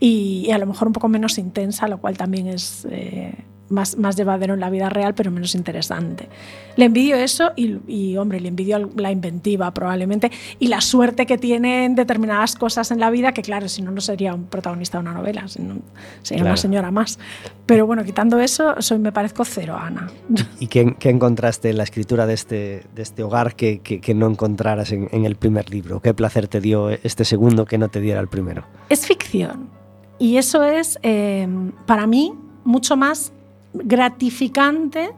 y, 0.00 0.44
y 0.46 0.50
a 0.50 0.58
lo 0.58 0.66
mejor 0.66 0.88
un 0.88 0.94
poco 0.94 1.08
menos 1.08 1.38
intensa, 1.38 1.86
lo 1.86 1.98
cual 1.98 2.16
también 2.16 2.48
es 2.48 2.86
eh, 2.90 3.34
más, 3.70 3.96
más 3.96 4.16
llevadero 4.16 4.54
en 4.54 4.60
la 4.60 4.68
vida 4.68 4.88
real, 4.88 5.14
pero 5.14 5.30
menos 5.30 5.54
interesante. 5.54 6.28
Le 6.76 6.86
envidio 6.86 7.16
eso 7.16 7.52
y, 7.56 7.78
y, 7.86 8.16
hombre, 8.16 8.40
le 8.40 8.48
envidio 8.48 8.90
la 8.96 9.10
inventiva 9.10 9.72
probablemente 9.72 10.30
y 10.58 10.68
la 10.68 10.80
suerte 10.80 11.26
que 11.26 11.38
tiene 11.38 11.84
en 11.84 11.94
determinadas 11.94 12.56
cosas 12.56 12.90
en 12.90 13.00
la 13.00 13.10
vida, 13.10 13.32
que 13.32 13.42
claro, 13.42 13.68
si 13.68 13.82
no, 13.82 13.90
no 13.90 14.00
sería 14.00 14.34
un 14.34 14.44
protagonista 14.44 14.98
de 14.98 15.02
una 15.02 15.14
novela, 15.14 15.48
sino, 15.48 15.76
sería 16.22 16.42
claro. 16.42 16.52
una 16.52 16.56
señora 16.56 16.90
más. 16.90 17.18
Pero 17.66 17.86
bueno, 17.86 18.04
quitando 18.04 18.40
eso, 18.40 18.74
soy, 18.80 18.98
me 18.98 19.12
parezco 19.12 19.44
cero 19.44 19.76
a 19.78 19.86
Ana. 19.86 20.10
¿Y 20.58 20.66
qué, 20.66 20.96
qué, 20.98 21.10
encontraste 21.10 21.70
en 21.70 21.78
la 21.78 21.84
escritura 21.84 22.26
de 22.26 22.34
este, 22.34 22.84
de 22.94 23.02
este 23.02 23.22
hogar 23.22 23.54
que, 23.54 23.78
que, 23.80 24.00
que 24.00 24.14
no 24.14 24.26
encontraras 24.26 24.92
en, 24.92 25.08
en 25.12 25.24
el 25.24 25.36
primer 25.36 25.70
libro? 25.70 26.00
¿Qué 26.00 26.12
placer 26.12 26.48
te 26.48 26.60
dio 26.60 26.90
este 26.90 27.24
segundo 27.24 27.66
que 27.66 27.78
no 27.78 27.88
te 27.88 28.00
diera 28.00 28.20
el 28.20 28.28
primero? 28.28 28.64
Es 28.88 29.06
ficción. 29.06 29.79
Y 30.20 30.36
eso 30.36 30.62
es, 30.62 30.98
eh, 31.02 31.48
para 31.86 32.06
mí, 32.06 32.34
mucho 32.62 32.96
más 32.96 33.32
gratificante 33.72 35.10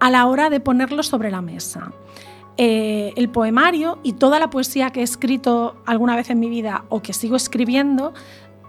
a 0.00 0.10
la 0.10 0.26
hora 0.26 0.50
de 0.50 0.58
ponerlo 0.60 1.04
sobre 1.04 1.30
la 1.30 1.40
mesa. 1.40 1.92
Eh, 2.58 3.12
el 3.16 3.28
poemario 3.28 3.98
y 4.02 4.14
toda 4.14 4.40
la 4.40 4.50
poesía 4.50 4.90
que 4.90 5.00
he 5.00 5.02
escrito 5.04 5.76
alguna 5.86 6.16
vez 6.16 6.30
en 6.30 6.40
mi 6.40 6.48
vida 6.48 6.84
o 6.88 7.00
que 7.00 7.12
sigo 7.12 7.36
escribiendo, 7.36 8.12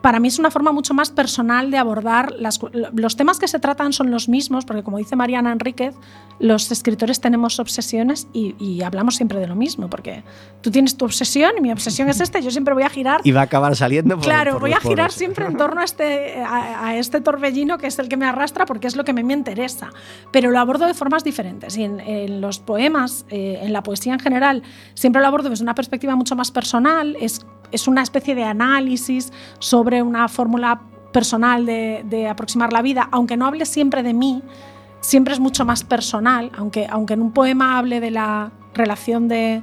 para 0.08 0.22
mí 0.22 0.30
es 0.30 0.40
una 0.40 0.52
forma 0.52 0.72
mucho 0.72 0.94
más 0.94 1.10
personal 1.10 1.70
de 1.70 1.78
abordar 1.78 2.32
las, 2.40 2.62
los 2.72 3.18
temas 3.18 3.40
que 3.40 3.48
se 3.50 3.60
tratan 3.60 3.92
son 3.92 4.10
los 4.10 4.30
mismos, 4.30 4.64
porque 4.64 4.82
como 4.82 5.00
dice 5.00 5.18
Mariana 5.18 5.52
Enríquez, 5.52 5.96
los 6.40 6.72
escritores 6.72 7.20
tenemos 7.20 7.60
obsesiones 7.60 8.30
y, 8.32 8.56
y, 8.58 8.84
hablamos 8.84 9.18
siempre 9.18 9.38
de 9.38 9.48
lo 9.48 9.56
mismo, 9.58 9.90
porque 9.90 10.24
tú 10.62 10.72
tienes 10.72 10.96
tu 10.96 11.04
obsesión 11.04 11.52
y 11.58 11.62
mi 11.62 11.74
obsesión 11.74 12.08
es 12.08 12.22
esta, 12.22 12.40
yo 12.40 12.52
siempre 12.52 12.74
voy 12.74 12.84
a 12.84 12.90
girar. 12.90 13.20
Y 13.26 13.34
va 13.34 13.42
a 13.42 13.44
acabar 13.44 13.76
saliendo 13.76 14.16
por 14.16 14.24
Claro, 14.24 14.54
por 14.54 14.62
voy 14.62 14.72
a 14.72 14.80
girar 14.80 15.12
siempre 15.12 15.46
en 15.46 15.58
torno 15.58 15.82
a 15.82 15.84
este, 15.84 16.42
a, 16.42 16.88
a, 16.88 16.96
este 16.96 17.20
torbellino 17.20 17.78
que 17.78 17.88
es 17.88 18.00
el 18.00 18.08
que 18.08 18.16
me 18.16 18.26
arrastra 18.26 18.66
porque 18.66 18.88
es 18.88 18.96
lo 18.96 19.04
que 19.04 19.12
me 19.12 19.34
interesa, 19.34 19.90
pero 20.32 20.52
lo 20.52 20.60
abordo 20.60 20.86
de 20.86 20.94
formas 20.94 21.26
diferentes 21.26 21.76
y 21.76 21.84
en, 21.84 22.00
en 22.00 22.40
los 22.40 22.60
poemas, 22.60 23.26
eh, 23.28 23.60
en 23.62 23.74
la 23.74 23.84
poesía 23.84 24.14
en 24.14 24.20
general, 24.20 24.64
siempre 24.94 25.22
lo 25.22 25.28
abordo 25.28 25.50
desde 25.50 25.64
una 25.64 25.76
perspectiva 25.76 26.16
mucho 26.16 26.38
más 26.38 26.52
personal, 26.52 27.18
es, 27.20 27.46
es 27.72 27.88
una 27.88 28.02
especie 28.02 28.36
de 28.36 28.44
análisis 28.44 29.32
sobre 29.60 30.02
una 30.02 30.28
fórmula 30.28 30.82
personal 31.12 31.66
de, 31.66 32.04
de 32.08 32.28
aproximar 32.28 32.74
la 32.74 32.82
vida, 32.82 33.08
aunque 33.12 33.38
no 33.38 33.46
hable 33.46 33.66
siempre 33.66 34.04
de 34.04 34.14
mí, 34.14 34.44
siempre 35.02 35.34
es 35.34 35.40
mucho 35.40 35.66
más 35.66 35.84
personal, 35.84 36.52
aunque, 36.58 36.88
aunque 36.90 37.14
en 37.14 37.22
un 37.22 37.32
poema 37.32 37.78
hable 37.78 38.00
de 38.00 38.12
la 38.12 38.52
relación 38.74 39.28
de 39.28 39.62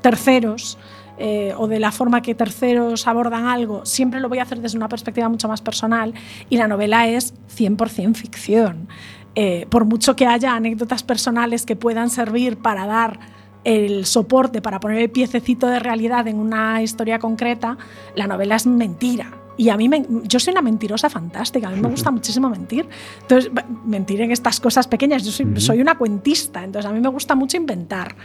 terceros 0.00 0.78
eh, 1.18 1.54
o 1.56 1.68
de 1.68 1.78
la 1.78 1.92
forma 1.92 2.22
que 2.22 2.34
terceros 2.34 3.06
abordan 3.06 3.46
algo, 3.46 3.86
siempre 3.86 4.20
lo 4.20 4.28
voy 4.28 4.38
a 4.38 4.42
hacer 4.42 4.60
desde 4.60 4.76
una 4.76 4.88
perspectiva 4.88 5.28
mucho 5.28 5.48
más 5.48 5.60
personal 5.60 6.14
y 6.48 6.56
la 6.56 6.68
novela 6.68 7.06
es 7.06 7.34
100% 7.56 8.14
ficción. 8.14 8.88
Eh, 9.34 9.66
por 9.70 9.86
mucho 9.86 10.14
que 10.14 10.26
haya 10.26 10.54
anécdotas 10.54 11.02
personales 11.02 11.64
que 11.64 11.76
puedan 11.76 12.10
servir 12.10 12.58
para 12.58 12.86
dar 12.86 13.18
el 13.64 14.06
soporte, 14.06 14.60
para 14.60 14.80
poner 14.80 14.98
el 14.98 15.10
piececito 15.10 15.66
de 15.66 15.78
realidad 15.78 16.26
en 16.28 16.38
una 16.38 16.82
historia 16.82 17.18
concreta, 17.18 17.78
la 18.14 18.26
novela 18.26 18.56
es 18.56 18.66
mentira. 18.66 19.38
Y 19.56 19.68
a 19.68 19.76
mí, 19.76 19.88
me, 19.88 20.04
yo 20.24 20.40
soy 20.40 20.52
una 20.52 20.62
mentirosa 20.62 21.10
fantástica, 21.10 21.68
a 21.68 21.70
mí 21.70 21.80
me 21.80 21.88
gusta 21.88 22.10
muchísimo 22.12 22.48
mentir. 22.48 22.88
Entonces, 23.20 23.50
mentir 23.84 24.20
en 24.22 24.32
estas 24.32 24.60
cosas 24.60 24.86
pequeñas, 24.88 25.24
yo 25.24 25.30
soy, 25.30 25.60
soy 25.60 25.80
una 25.80 25.96
cuentista, 25.96 26.64
entonces 26.64 26.90
a 26.90 26.94
mí 26.94 27.00
me 27.00 27.08
gusta 27.08 27.34
mucho 27.34 27.56
inventar. 27.56 28.16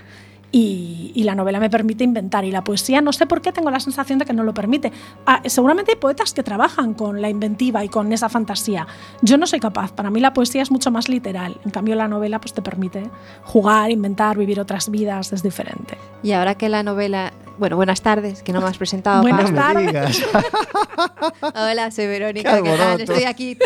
Y, 0.49 1.12
y, 1.13 1.23
la 1.23 1.36
novela 1.36 1.60
me 1.60 1.69
permite 1.69 2.05
inventar 2.05 2.45
y 2.45 2.51
la 2.51 2.63
poesía 2.63 3.01
no 3.01 3.12
sé 3.12 3.25
por 3.25 3.41
qué 3.41 3.51
tengo 3.51 3.69
la 3.69 3.81
sensación 3.81 4.17
de 4.17 4.25
que 4.25 4.31
no 4.31 4.43
lo 4.43 4.53
permite. 4.53 4.93
Ah, 5.25 5.41
seguramente 5.45 5.91
hay 5.91 5.97
poetas 5.97 6.33
que 6.33 6.41
trabajan 6.41 6.93
con 6.93 7.21
la 7.21 7.29
inventiva 7.29 7.83
y 7.83 7.89
con 7.89 8.13
esa 8.13 8.29
fantasía. 8.29 8.88
Yo 9.21 9.38
no 9.38 9.45
soy 9.45 9.60
capaz, 9.60 9.91
para 9.91 10.10
mí 10.10 10.21
la 10.21 10.33
poesía 10.33 10.62
es 10.62 10.71
mucho 10.71 10.89
más 10.89 11.10
literal, 11.10 11.60
en 11.65 11.71
cambio 11.71 11.95
la 11.95 12.07
novela 12.07 12.39
pues 12.39 12.53
te 12.53 12.62
permite 12.62 13.10
jugar, 13.43 13.91
inventar, 13.91 14.38
vivir 14.38 14.62
otras 14.62 14.89
vidas, 14.89 15.33
es 15.33 15.43
diferente. 15.43 15.97
Y 16.23 16.31
ahora 16.31 16.55
que 16.55 16.69
la 16.69 16.81
novela 16.81 17.33
bueno, 17.57 17.75
buenas 17.75 18.01
tardes, 18.01 18.43
que 18.43 18.53
no 18.53 18.62
me 18.62 18.67
has 18.67 18.77
presentado. 18.77 19.23
buenas 19.23 19.53
tardes. 19.53 20.23
Hola, 21.55 21.89
soy 21.91 22.05
Verónica, 22.05 22.57
¿qué, 22.57 22.63
¿qué 22.63 22.77
tal? 22.77 23.01
Estoy 23.01 23.23
aquí. 23.23 23.57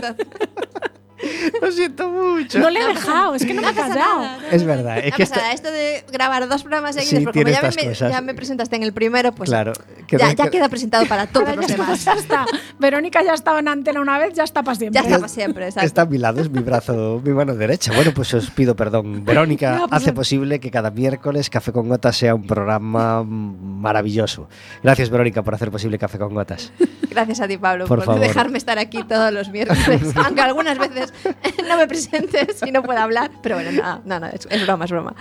Lo 1.62 1.72
siento 1.72 2.10
mucho. 2.10 2.60
No 2.60 2.70
le 2.70 2.80
he 2.80 2.88
dejado, 2.88 3.36
es 3.36 3.46
que 3.46 3.54
no, 3.54 3.62
me. 3.62 3.72
Nada, 3.72 4.38
no, 4.40 4.48
es 4.52 4.64
verdad. 4.64 5.00
Es 5.00 5.14
que. 5.16 5.24
Esto 5.24 5.72
de 5.72 6.04
grabar 6.12 6.48
dos 6.48 6.64
programas 6.64 6.96
seguidos, 6.96 7.20
sí, 7.20 7.24
porque 7.24 7.44
como 7.44 7.54
ya 7.54 7.62
me, 7.62 7.90
cosas. 7.90 8.12
ya 8.12 8.22
me, 8.22 8.34
presentaste 8.34 8.76
en 8.76 8.84
el 8.84 8.94
primero, 8.94 9.32
pues 9.32 9.50
claro, 9.50 9.74
ya, 10.10 10.34
ya, 10.34 10.50
queda 10.50 10.70
presentado 10.70 11.06
para 11.06 11.28
todos 11.32 11.56
los 11.56 11.68
ya 11.68 11.76
demás. 11.76 12.04
Ya 12.04 12.14
está. 12.14 12.46
Verónica 12.80 13.24
ya 13.24 13.34
estaba 13.34 13.60
en 13.60 13.68
antena 13.68 14.02
una 14.02 14.18
vez, 14.18 14.34
ya 14.34 14.44
está 14.44 14.64
para 14.64 14.76
siempre. 14.76 15.02
Ya 15.02 15.08
está 15.08 15.20
para 15.20 15.28
siempre, 15.28 15.66
exacto. 15.66 15.86
Está 15.86 16.02
a 16.04 16.06
mi 16.06 16.18
lado, 16.18 16.42
es 16.42 16.50
mi 16.50 16.62
brazo, 16.62 17.22
mi 17.24 17.32
mano 17.32 17.56
derecha. 17.56 17.92
Bueno, 17.94 18.12
pues 18.14 18.34
os 18.34 18.50
pido 18.50 18.76
perdón. 18.76 19.26
Verónica 19.26 19.78
no, 19.78 19.88
pues 19.88 20.02
hace 20.02 20.14
posible 20.14 20.60
que 20.60 20.72
cada 20.72 20.92
miércoles 20.92 21.50
Café 21.50 21.72
con 21.72 21.88
Gotas 21.88 22.16
sea 22.18 22.36
un 22.36 22.48
programa 22.48 23.24
maravilloso. 23.24 24.48
Gracias, 24.84 25.10
Verónica, 25.10 25.44
por 25.44 25.56
hacer 25.56 25.72
posible 25.72 25.98
Café 25.98 26.18
con 26.18 26.34
Gotas. 26.34 26.72
Gracias 27.10 27.42
a 27.42 27.48
ti, 27.48 27.58
Pablo, 27.58 27.88
por, 27.88 28.04
por 28.06 28.20
dejarme 28.20 28.58
estar 28.58 28.80
aquí 28.80 29.04
todos 29.04 29.34
los 29.34 29.50
miércoles, 29.50 30.02
aunque 30.16 30.42
algunas 30.42 30.78
veces 30.78 31.11
no 31.68 31.78
me 31.78 31.88
presentes 31.88 32.62
y 32.66 32.72
no 32.72 32.84
pueda 32.84 33.04
hablar, 33.04 33.32
pero 33.42 33.56
bueno, 33.56 33.72
no, 33.72 34.02
no, 34.06 34.20
no 34.20 34.28
es, 34.28 34.48
broma, 34.66 34.86
es 34.86 34.92
broma. 34.92 35.16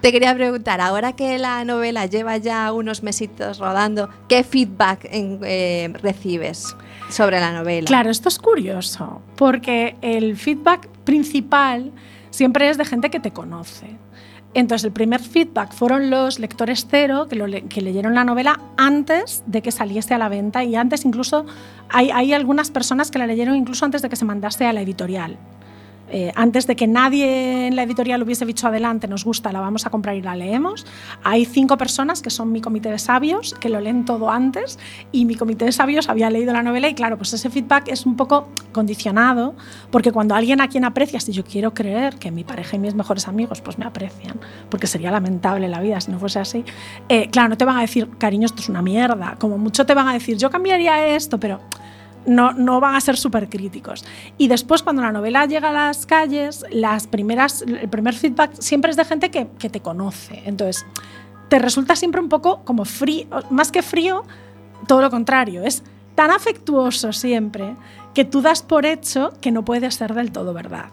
Te 0.00 0.12
quería 0.12 0.34
preguntar, 0.34 0.80
ahora 0.80 1.14
que 1.14 1.38
la 1.38 1.64
novela 1.64 2.06
lleva 2.06 2.36
ya 2.36 2.72
unos 2.72 3.02
mesitos 3.02 3.58
rodando, 3.58 4.08
¿qué 4.28 4.44
feedback 4.44 5.08
eh, 5.10 5.92
recibes 6.02 6.76
sobre 7.10 7.40
la 7.40 7.52
novela? 7.52 7.86
Claro, 7.86 8.10
esto 8.10 8.28
es 8.28 8.38
curioso, 8.38 9.22
porque 9.36 9.96
el 10.02 10.36
feedback 10.36 10.88
principal 11.04 11.92
siempre 12.30 12.68
es 12.68 12.76
de 12.78 12.84
gente 12.84 13.10
que 13.10 13.20
te 13.20 13.30
conoce. 13.30 13.96
Entonces, 14.54 14.84
el 14.84 14.92
primer 14.92 15.20
feedback 15.20 15.72
fueron 15.72 16.10
los 16.10 16.38
lectores 16.38 16.86
cero 16.88 17.26
que, 17.28 17.80
leyeron 17.80 18.14
la 18.14 18.24
novela 18.24 18.60
antes 18.76 19.42
de 19.46 19.62
que 19.62 19.72
saliese 19.72 20.14
a 20.14 20.18
la 20.18 20.28
venta 20.28 20.62
y 20.62 20.76
antes 20.76 21.04
incluso 21.04 21.44
hay, 21.90 22.32
algunas 22.32 22.70
personas 22.70 23.10
que 23.10 23.18
la 23.18 23.26
leyeron 23.26 23.56
incluso 23.56 23.84
antes 23.84 24.00
de 24.00 24.08
que 24.08 24.16
se 24.16 24.24
mandase 24.24 24.64
a 24.64 24.72
la 24.72 24.80
editorial. 24.82 25.36
Eh, 26.10 26.32
antes 26.34 26.66
de 26.66 26.76
que 26.76 26.86
nadie 26.86 27.66
en 27.66 27.76
la 27.76 27.82
editorial 27.82 28.22
hubiese 28.22 28.44
dicho 28.44 28.68
adelante, 28.68 29.08
nos 29.08 29.24
gusta, 29.24 29.52
la 29.52 29.60
vamos 29.60 29.86
a 29.86 29.90
comprar 29.90 30.16
y 30.16 30.22
la 30.22 30.36
leemos, 30.36 30.86
hay 31.22 31.44
cinco 31.44 31.78
personas 31.78 32.22
que 32.22 32.30
son 32.30 32.52
mi 32.52 32.60
comité 32.60 32.90
de 32.90 32.98
sabios, 32.98 33.54
que 33.60 33.68
lo 33.68 33.80
leen 33.80 34.04
todo 34.04 34.30
antes, 34.30 34.78
y 35.12 35.24
mi 35.24 35.34
comité 35.34 35.64
de 35.64 35.72
sabios 35.72 36.08
había 36.08 36.30
leído 36.30 36.52
la 36.52 36.62
novela 36.62 36.88
y 36.88 36.94
claro, 36.94 37.16
pues 37.16 37.32
ese 37.32 37.50
feedback 37.50 37.88
es 37.88 38.06
un 38.06 38.16
poco 38.16 38.48
condicionado, 38.72 39.54
porque 39.90 40.12
cuando 40.12 40.34
alguien 40.34 40.60
a 40.60 40.68
quien 40.68 40.84
aprecias, 40.84 41.28
y 41.28 41.32
yo 41.32 41.44
quiero 41.44 41.72
creer 41.72 42.16
que 42.16 42.30
mi 42.30 42.44
pareja 42.44 42.76
y 42.76 42.78
mis 42.78 42.94
mejores 42.94 43.26
amigos 43.26 43.60
pues 43.60 43.78
me 43.78 43.86
aprecian, 43.86 44.38
porque 44.68 44.86
sería 44.86 45.10
lamentable 45.10 45.68
la 45.68 45.80
vida 45.80 46.00
si 46.00 46.10
no 46.10 46.18
fuese 46.18 46.38
así, 46.38 46.64
eh, 47.08 47.28
claro, 47.30 47.48
no 47.48 47.56
te 47.56 47.64
van 47.64 47.78
a 47.78 47.80
decir, 47.80 48.08
cariño, 48.18 48.46
esto 48.46 48.60
es 48.60 48.68
una 48.68 48.82
mierda, 48.82 49.36
como 49.38 49.58
mucho 49.58 49.86
te 49.86 49.94
van 49.94 50.08
a 50.08 50.12
decir, 50.12 50.36
yo 50.36 50.50
cambiaría 50.50 51.08
esto, 51.08 51.40
pero 51.40 51.60
no, 52.26 52.52
no 52.52 52.80
van 52.80 52.94
a 52.94 53.00
ser 53.00 53.16
súper 53.16 53.48
críticos. 53.48 54.04
Y 54.38 54.48
después, 54.48 54.82
cuando 54.82 55.02
la 55.02 55.12
novela 55.12 55.46
llega 55.46 55.70
a 55.70 55.72
las 55.72 56.06
calles, 56.06 56.64
las 56.70 57.06
primeras, 57.06 57.62
el 57.62 57.88
primer 57.88 58.14
feedback 58.14 58.54
siempre 58.58 58.90
es 58.90 58.96
de 58.96 59.04
gente 59.04 59.30
que, 59.30 59.48
que 59.58 59.68
te 59.68 59.80
conoce. 59.80 60.42
Entonces, 60.46 60.86
te 61.48 61.58
resulta 61.58 61.96
siempre 61.96 62.20
un 62.20 62.28
poco 62.28 62.62
como 62.64 62.84
frío, 62.84 63.26
más 63.50 63.70
que 63.70 63.82
frío, 63.82 64.24
todo 64.86 65.00
lo 65.00 65.10
contrario. 65.10 65.62
Es 65.62 65.82
tan 66.14 66.30
afectuoso 66.30 67.12
siempre 67.12 67.76
que 68.14 68.24
tú 68.24 68.40
das 68.40 68.62
por 68.62 68.86
hecho 68.86 69.32
que 69.40 69.50
no 69.50 69.64
puede 69.64 69.90
ser 69.90 70.14
del 70.14 70.32
todo 70.32 70.52
verdad. 70.52 70.86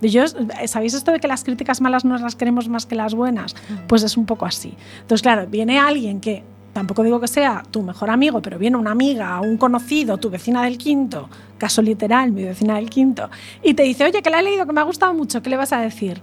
Yo, 0.00 0.24
¿Sabéis 0.66 0.94
esto 0.94 1.12
de 1.12 1.20
que 1.20 1.28
las 1.28 1.44
críticas 1.44 1.82
malas 1.82 2.06
no 2.06 2.16
las 2.16 2.34
queremos 2.34 2.68
más 2.68 2.86
que 2.86 2.94
las 2.94 3.14
buenas? 3.14 3.54
Pues 3.86 4.02
es 4.02 4.16
un 4.16 4.24
poco 4.24 4.46
así. 4.46 4.74
Entonces, 5.02 5.22
claro, 5.22 5.46
viene 5.46 5.78
alguien 5.78 6.20
que 6.20 6.42
tampoco 6.72 7.02
digo 7.02 7.20
que 7.20 7.28
sea 7.28 7.62
tu 7.70 7.82
mejor 7.82 8.10
amigo, 8.10 8.40
pero 8.40 8.58
viene 8.58 8.76
una 8.76 8.92
amiga, 8.92 9.40
un 9.40 9.56
conocido, 9.56 10.18
tu 10.18 10.30
vecina 10.30 10.62
del 10.62 10.78
quinto, 10.78 11.28
caso 11.58 11.82
literal, 11.82 12.32
mi 12.32 12.44
vecina 12.44 12.76
del 12.76 12.88
quinto, 12.88 13.28
y 13.62 13.74
te 13.74 13.82
dice, 13.82 14.04
oye, 14.04 14.22
que 14.22 14.30
la 14.30 14.40
he 14.40 14.42
leído, 14.42 14.66
que 14.66 14.72
me 14.72 14.80
ha 14.80 14.84
gustado 14.84 15.14
mucho, 15.14 15.42
¿qué 15.42 15.50
le 15.50 15.56
vas 15.56 15.72
a 15.72 15.80
decir? 15.80 16.22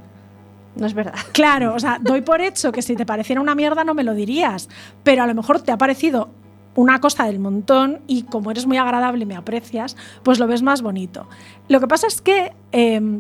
No 0.76 0.86
es 0.86 0.94
verdad. 0.94 1.16
Claro, 1.32 1.74
o 1.74 1.80
sea, 1.80 2.00
doy 2.02 2.22
por 2.22 2.42
hecho 2.42 2.72
que 2.72 2.82
si 2.82 2.96
te 2.96 3.06
pareciera 3.06 3.42
una 3.42 3.56
mierda 3.56 3.84
no 3.84 3.94
me 3.94 4.04
lo 4.04 4.14
dirías, 4.14 4.70
pero 5.04 5.24
a 5.24 5.28
lo 5.28 5.34
mejor 5.34 5.62
te 5.62 5.72
ha 5.72 5.78
parecido 5.78 6.30
una 6.76 7.00
cosa 7.00 7.26
del 7.26 7.40
montón 7.40 8.02
y 8.06 8.24
como 8.24 8.52
eres 8.52 8.68
muy 8.68 8.78
agradable 8.78 9.24
y 9.24 9.26
me 9.26 9.36
aprecias, 9.36 9.98
pues 10.22 10.38
lo 10.38 10.46
ves 10.46 10.62
más 10.62 10.82
bonito. 10.82 11.28
Lo 11.68 11.80
que 11.80 11.88
pasa 11.88 12.08
es 12.08 12.22
que... 12.22 12.54
Eh, 12.72 13.20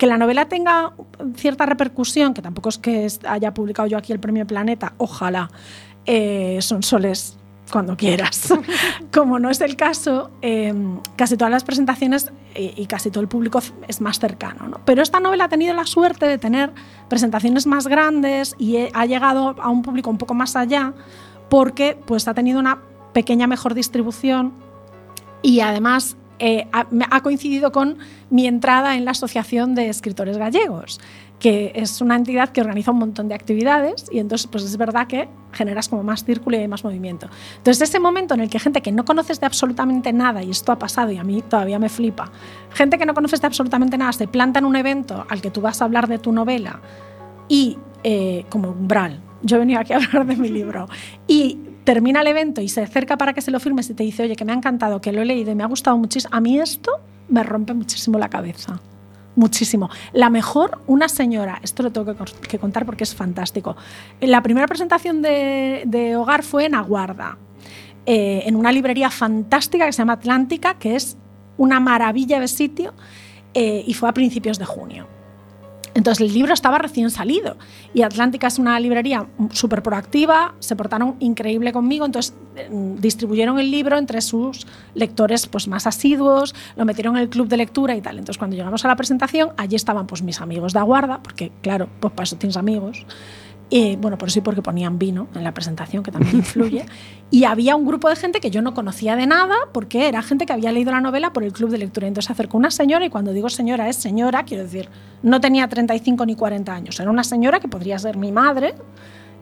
que 0.00 0.06
la 0.06 0.16
novela 0.16 0.48
tenga 0.48 0.94
cierta 1.36 1.66
repercusión, 1.66 2.32
que 2.32 2.40
tampoco 2.40 2.70
es 2.70 2.78
que 2.78 3.06
haya 3.28 3.52
publicado 3.52 3.86
yo 3.86 3.98
aquí 3.98 4.14
el 4.14 4.18
Premio 4.18 4.46
Planeta, 4.46 4.94
ojalá, 4.96 5.50
eh, 6.12 6.58
son 6.60 6.82
soles 6.82 7.36
cuando 7.70 7.96
quieras. 7.96 8.52
Como 9.12 9.38
no 9.38 9.48
es 9.48 9.60
el 9.60 9.76
caso, 9.76 10.32
eh, 10.42 10.74
casi 11.14 11.36
todas 11.36 11.52
las 11.52 11.62
presentaciones 11.62 12.32
y, 12.56 12.82
y, 12.82 12.86
casi 12.86 13.12
todo 13.12 13.20
el 13.22 13.28
público 13.28 13.62
es 13.86 14.00
más 14.00 14.18
cercano. 14.18 14.66
¿no? 14.66 14.80
Pero 14.84 15.02
esta 15.02 15.20
novela 15.20 15.44
ha 15.44 15.48
tenido 15.48 15.72
la 15.72 15.86
suerte 15.86 16.26
de 16.26 16.36
tener 16.36 16.72
presentaciones 17.08 17.64
más 17.68 17.86
grandes 17.86 18.56
y 18.58 18.78
he, 18.78 18.90
ha 18.92 19.06
llegado 19.06 19.54
a 19.62 19.70
un 19.70 19.82
público 19.82 20.10
un 20.10 20.18
poco 20.18 20.34
más 20.34 20.56
allá 20.56 20.94
porque 21.48 21.96
pues, 22.06 22.26
ha 22.26 22.34
tenido 22.34 22.58
una 22.58 22.80
pequeña 23.12 23.46
mejor 23.46 23.74
distribución 23.74 24.52
y 25.42 25.60
además 25.60 26.16
eh, 26.40 26.66
ha, 26.72 27.20
coincidido 27.20 27.70
con 27.70 27.98
mi 28.30 28.46
entrada 28.46 28.96
en 28.96 29.04
la 29.04 29.10
Asociación 29.10 29.74
de 29.74 29.90
Escritores 29.90 30.38
Gallegos, 30.38 30.98
que 31.38 31.72
es 31.74 32.00
una 32.00 32.16
entidad 32.16 32.48
que 32.48 32.62
organiza 32.62 32.92
un 32.92 32.98
montón 32.98 33.28
de 33.28 33.34
actividades 33.34 34.06
y 34.10 34.20
entonces 34.20 34.46
pues 34.46 34.64
es 34.64 34.78
verdad 34.78 35.06
que 35.06 35.28
generas 35.52 35.90
como 35.90 36.02
más 36.02 36.24
círculo 36.24 36.58
y 36.58 36.66
más 36.66 36.82
movimiento. 36.82 37.28
Entonces 37.58 37.90
ese 37.90 38.00
momento 38.00 38.32
en 38.32 38.40
el 38.40 38.48
que 38.48 38.58
gente 38.58 38.80
que 38.80 38.90
no 38.90 39.04
conoces 39.04 39.38
de 39.38 39.46
absolutamente 39.46 40.14
nada, 40.14 40.42
y 40.42 40.50
esto 40.50 40.72
ha 40.72 40.78
pasado 40.78 41.12
y 41.12 41.18
a 41.18 41.24
mí 41.24 41.42
todavía 41.42 41.78
me 41.78 41.90
flipa, 41.90 42.32
gente 42.72 42.96
que 42.96 43.04
no 43.04 43.12
conoces 43.12 43.42
de 43.42 43.46
absolutamente 43.46 43.98
nada 43.98 44.12
se 44.14 44.26
planta 44.26 44.60
en 44.60 44.64
un 44.64 44.76
evento 44.76 45.26
al 45.28 45.42
que 45.42 45.50
tú 45.50 45.60
vas 45.60 45.82
a 45.82 45.84
hablar 45.84 46.08
de 46.08 46.18
tu 46.18 46.32
novela 46.32 46.80
y 47.48 47.76
eh, 48.02 48.46
como 48.48 48.70
umbral, 48.70 49.20
yo 49.42 49.56
he 49.56 49.58
venido 49.58 49.78
aquí 49.78 49.92
a 49.92 49.96
hablar 49.96 50.24
de 50.24 50.36
mi 50.36 50.48
libro 50.48 50.88
y 51.26 51.58
termina 51.90 52.20
el 52.20 52.28
evento 52.28 52.60
y 52.60 52.68
se 52.68 52.82
acerca 52.82 53.18
para 53.18 53.32
que 53.32 53.40
se 53.40 53.50
lo 53.50 53.58
firmes 53.58 53.90
y 53.90 53.94
te 53.94 54.04
dice, 54.04 54.22
oye, 54.22 54.36
que 54.36 54.44
me 54.44 54.52
ha 54.52 54.54
encantado, 54.54 55.00
que 55.00 55.10
lo 55.10 55.22
he 55.22 55.24
leído 55.24 55.50
y 55.50 55.56
me 55.56 55.64
ha 55.64 55.66
gustado 55.66 55.98
muchísimo, 55.98 56.32
a 56.32 56.40
mí 56.40 56.56
esto 56.56 56.92
me 57.28 57.42
rompe 57.42 57.74
muchísimo 57.74 58.16
la 58.16 58.28
cabeza. 58.28 58.80
Muchísimo. 59.34 59.90
La 60.12 60.30
mejor, 60.30 60.82
una 60.86 61.08
señora, 61.08 61.58
esto 61.64 61.82
lo 61.82 61.90
tengo 61.90 62.14
que, 62.48 62.58
contar 62.60 62.86
porque 62.86 63.02
es 63.02 63.12
fantástico. 63.12 63.74
La 64.20 64.40
primera 64.40 64.68
presentación 64.68 65.20
de, 65.20 65.82
de 65.84 66.14
Hogar 66.14 66.44
fue 66.44 66.66
en 66.66 66.76
Aguarda, 66.76 67.38
eh, 68.06 68.44
en 68.46 68.54
una 68.54 68.70
librería 68.70 69.10
fantástica 69.10 69.84
que 69.84 69.92
se 69.92 69.98
llama 69.98 70.12
Atlántica, 70.12 70.74
que 70.74 70.94
es 70.94 71.16
una 71.56 71.80
maravilla 71.80 72.38
de 72.38 72.46
sitio, 72.46 72.94
eh, 73.52 73.82
y 73.84 73.94
fue 73.94 74.08
a 74.08 74.12
principios 74.12 74.60
de 74.60 74.64
junio. 74.64 75.08
Entonces 75.94 76.26
el 76.26 76.32
libro 76.32 76.54
estaba 76.54 76.78
recién 76.78 77.10
salido 77.10 77.56
y 77.92 78.02
Atlántica 78.02 78.46
es 78.46 78.58
una 78.58 78.78
librería 78.78 79.26
súper 79.52 79.82
proactiva, 79.82 80.54
se 80.60 80.76
portaron 80.76 81.16
increíble 81.18 81.72
conmigo, 81.72 82.06
entonces 82.06 82.34
eh, 82.56 82.68
distribuyeron 82.70 83.58
el 83.58 83.70
libro 83.70 83.98
entre 83.98 84.20
sus 84.20 84.66
lectores 84.94 85.46
pues, 85.46 85.66
más 85.68 85.86
asiduos, 85.86 86.54
lo 86.76 86.84
metieron 86.84 87.16
en 87.16 87.22
el 87.22 87.28
club 87.28 87.48
de 87.48 87.56
lectura 87.56 87.96
y 87.96 88.00
tal. 88.00 88.18
Entonces 88.18 88.38
cuando 88.38 88.56
llegamos 88.56 88.84
a 88.84 88.88
la 88.88 88.96
presentación, 88.96 89.50
allí 89.56 89.76
estaban 89.76 90.06
pues, 90.06 90.22
mis 90.22 90.40
amigos 90.40 90.72
de 90.72 90.78
Aguarda, 90.78 91.22
porque 91.22 91.50
claro, 91.62 91.88
pues 92.00 92.12
para 92.12 92.24
eso 92.24 92.36
tienes 92.36 92.56
amigos. 92.56 93.04
Y, 93.72 93.94
bueno, 93.94 94.18
por 94.18 94.28
y 94.36 94.40
porque 94.40 94.62
ponían 94.62 94.98
vino 94.98 95.28
en 95.32 95.44
la 95.44 95.54
presentación, 95.54 96.02
que 96.02 96.10
también 96.10 96.38
influye. 96.38 96.84
y 97.30 97.44
había 97.44 97.76
un 97.76 97.86
grupo 97.86 98.08
de 98.08 98.16
gente 98.16 98.40
que 98.40 98.50
yo 98.50 98.62
no 98.62 98.74
conocía 98.74 99.14
de 99.14 99.28
nada, 99.28 99.54
porque 99.72 100.08
era 100.08 100.22
gente 100.22 100.44
que 100.44 100.52
había 100.52 100.72
leído 100.72 100.90
la 100.90 101.00
novela 101.00 101.32
por 101.32 101.44
el 101.44 101.52
club 101.52 101.70
de 101.70 101.78
lectura. 101.78 102.08
Entonces 102.08 102.26
se 102.26 102.32
acercó 102.32 102.58
una 102.58 102.72
señora, 102.72 103.06
y 103.06 103.10
cuando 103.10 103.32
digo 103.32 103.48
señora 103.48 103.88
es 103.88 103.94
señora, 103.94 104.42
quiero 104.42 104.64
decir, 104.64 104.88
no 105.22 105.40
tenía 105.40 105.68
35 105.68 106.26
ni 106.26 106.34
40 106.34 106.74
años. 106.74 106.98
Era 106.98 107.10
una 107.10 107.22
señora 107.22 107.60
que 107.60 107.68
podría 107.68 107.96
ser 108.00 108.16
mi 108.16 108.32
madre, 108.32 108.74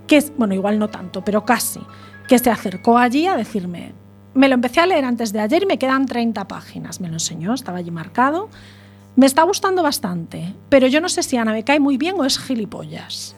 que 0.07 0.18
es, 0.18 0.31
bueno, 0.37 0.55
igual 0.55 0.79
no 0.79 0.89
tanto, 0.89 1.24
pero 1.24 1.47
casi, 1.47 1.81
que 2.29 2.39
se 2.39 2.51
acercó 2.51 2.99
allí 2.99 3.26
a 3.26 3.35
decirme, 3.35 3.95
me 4.35 4.49
lo 4.49 4.55
empecé 4.55 4.81
a 4.81 4.87
leer 4.87 5.07
antes 5.07 5.33
de 5.33 5.41
ayer 5.41 5.62
y 5.62 5.66
me 5.66 5.79
quedan 5.79 6.05
30 6.05 6.47
páginas. 6.47 7.01
Me 7.01 7.09
lo 7.09 7.14
enseñó, 7.14 7.55
estaba 7.55 7.79
allí 7.79 7.91
marcado. 7.91 8.51
Me 9.16 9.26
está 9.26 9.43
gustando 9.43 9.83
bastante, 9.83 10.55
pero 10.68 10.87
yo 10.87 11.01
no 11.01 11.09
sé 11.09 11.22
si 11.22 11.37
Ana 11.39 11.53
me 11.53 11.64
cae 11.64 11.81
muy 11.81 11.97
bien 11.97 12.14
o 12.18 12.24
es 12.24 12.39
gilipollas. 12.39 13.35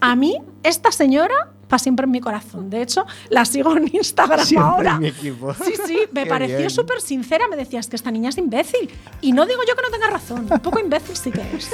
A 0.00 0.16
mí, 0.16 0.38
esta 0.62 0.92
señora 0.92 1.34
para 1.68 1.78
siempre 1.78 2.04
en 2.04 2.10
mi 2.10 2.20
corazón. 2.20 2.70
De 2.70 2.82
hecho, 2.82 3.04
la 3.30 3.44
sigo 3.44 3.76
en 3.76 3.90
Instagram 3.94 4.44
Siempre 4.44 4.68
ahora. 4.68 4.94
en 4.94 5.00
mi 5.00 5.08
equipo. 5.08 5.54
Sí, 5.54 5.74
sí, 5.86 5.98
me 6.12 6.22
Qué 6.24 6.28
pareció 6.28 6.70
súper 6.70 7.00
sincera. 7.00 7.48
Me 7.48 7.56
decías 7.56 7.88
que 7.88 7.96
esta 7.96 8.10
niña 8.10 8.28
es 8.28 8.38
imbécil. 8.38 8.90
Y 9.20 9.32
no 9.32 9.46
digo 9.46 9.60
yo 9.66 9.74
que 9.74 9.82
no 9.82 9.90
tenga 9.90 10.08
razón. 10.08 10.46
Un 10.50 10.60
poco 10.60 10.78
imbécil 10.78 11.16
sí 11.16 11.30
que 11.30 11.40
es. 11.56 11.70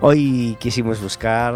Hoy 0.00 0.56
quisimos 0.60 1.00
buscar 1.00 1.54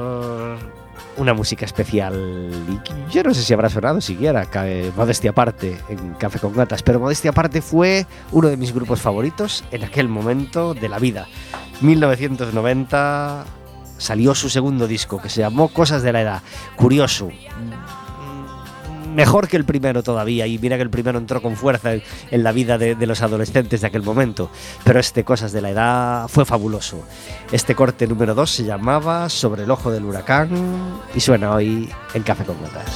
una 1.17 1.33
música 1.33 1.65
especial 1.65 2.51
y 2.69 3.13
yo 3.13 3.23
no 3.23 3.33
sé 3.33 3.43
si 3.43 3.55
habrá 3.55 3.71
sonado 3.71 4.01
siquiera, 4.01 4.49
modestia 4.97 5.31
aparte, 5.31 5.79
en 5.89 6.15
Café 6.15 6.39
con 6.41 6.53
Gatas, 6.55 6.83
pero 6.83 6.99
modestia 6.99 7.31
aparte 7.31 7.63
fue 7.63 8.07
uno 8.33 8.49
de 8.49 8.57
mis 8.57 8.75
grupos 8.75 9.01
favoritos 9.01 9.65
en 9.71 9.85
aquel 9.85 10.09
momento 10.09 10.75
de 10.75 10.89
la 10.89 10.99
vida. 10.99 11.27
1990 11.81 13.45
salió 14.05 14.35
su 14.35 14.51
segundo 14.51 14.87
disco 14.87 15.21
que 15.21 15.31
se 15.31 15.41
llamó 15.41 15.69
Cosas 15.69 16.03
de 16.03 16.13
la 16.13 16.21
Edad. 16.21 16.43
Curioso. 16.77 17.29
mm, 17.29 19.15
Mejor 19.15 19.49
que 19.49 19.57
el 19.57 19.65
primero 19.65 20.03
todavía, 20.03 20.47
y 20.47 20.59
mira 20.59 20.77
que 20.77 20.83
el 20.83 20.91
primero 20.91 21.19
entró 21.19 21.41
con 21.41 21.55
fuerza 21.57 21.93
en, 21.93 22.43
la 22.43 22.51
vida 22.53 22.79
de, 22.79 22.97
de 22.97 23.07
los 23.07 23.23
adolescentes 23.23 23.81
de 23.81 23.87
aquel 23.87 24.03
momento. 24.03 24.51
Pero 24.83 24.99
este 24.99 25.25
Cosas 25.25 25.53
de 25.53 25.63
la 25.63 25.71
Edad 25.71 26.29
fue 26.29 26.45
fabuloso. 26.45 27.07
Este 27.53 27.75
corte 27.75 28.07
número 28.07 28.35
2 28.35 28.51
se 28.51 28.65
llamaba 28.65 29.29
Sobre 29.29 29.63
el 29.63 29.71
ojo 29.71 29.91
del 29.91 30.05
huracán 30.05 30.51
y 31.15 31.21
suena 31.21 31.53
hoy 31.53 31.89
en 32.13 32.23
Café 32.25 32.45
con 32.45 32.59
Gotas. 32.61 32.91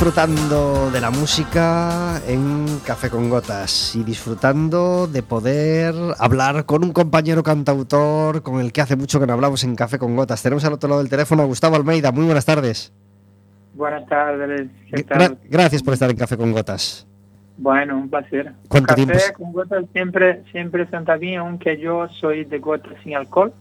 Disfrutando 0.00 0.90
de 0.90 0.98
la 0.98 1.10
música 1.10 2.22
en 2.26 2.64
Café 2.86 3.10
con 3.10 3.28
Gotas 3.28 3.94
y 3.94 4.02
disfrutando 4.02 5.06
de 5.06 5.22
poder 5.22 5.94
hablar 6.18 6.64
con 6.64 6.82
un 6.84 6.92
compañero 6.94 7.42
cantautor 7.42 8.42
con 8.42 8.60
el 8.60 8.72
que 8.72 8.80
hace 8.80 8.96
mucho 8.96 9.20
que 9.20 9.26
no 9.26 9.34
hablamos 9.34 9.62
en 9.62 9.76
Café 9.76 9.98
con 9.98 10.16
Gotas. 10.16 10.42
Tenemos 10.42 10.64
al 10.64 10.72
otro 10.72 10.88
lado 10.88 11.02
del 11.02 11.10
teléfono 11.10 11.42
a 11.42 11.44
Gustavo 11.44 11.76
Almeida. 11.76 12.12
Muy 12.12 12.24
buenas 12.24 12.46
tardes. 12.46 12.94
Buenas 13.74 14.06
tardes, 14.08 14.70
¿qué 14.90 15.04
Gra- 15.04 15.36
gracias 15.50 15.82
por 15.82 15.92
estar 15.92 16.08
en 16.08 16.16
Café 16.16 16.38
con 16.38 16.50
Gotas. 16.52 17.06
Bueno, 17.58 17.98
un 17.98 18.08
placer. 18.08 18.54
¿Cuánto 18.68 18.94
Café 18.94 19.04
tiempo 19.04 19.22
con 19.36 19.52
gotas 19.52 19.84
siempre, 19.92 20.44
siempre 20.50 20.88
senta 20.88 21.16
bien, 21.18 21.40
aunque 21.40 21.76
yo 21.78 22.08
soy 22.08 22.46
de 22.46 22.58
gotas 22.58 22.94
sin 23.04 23.16
alcohol, 23.16 23.52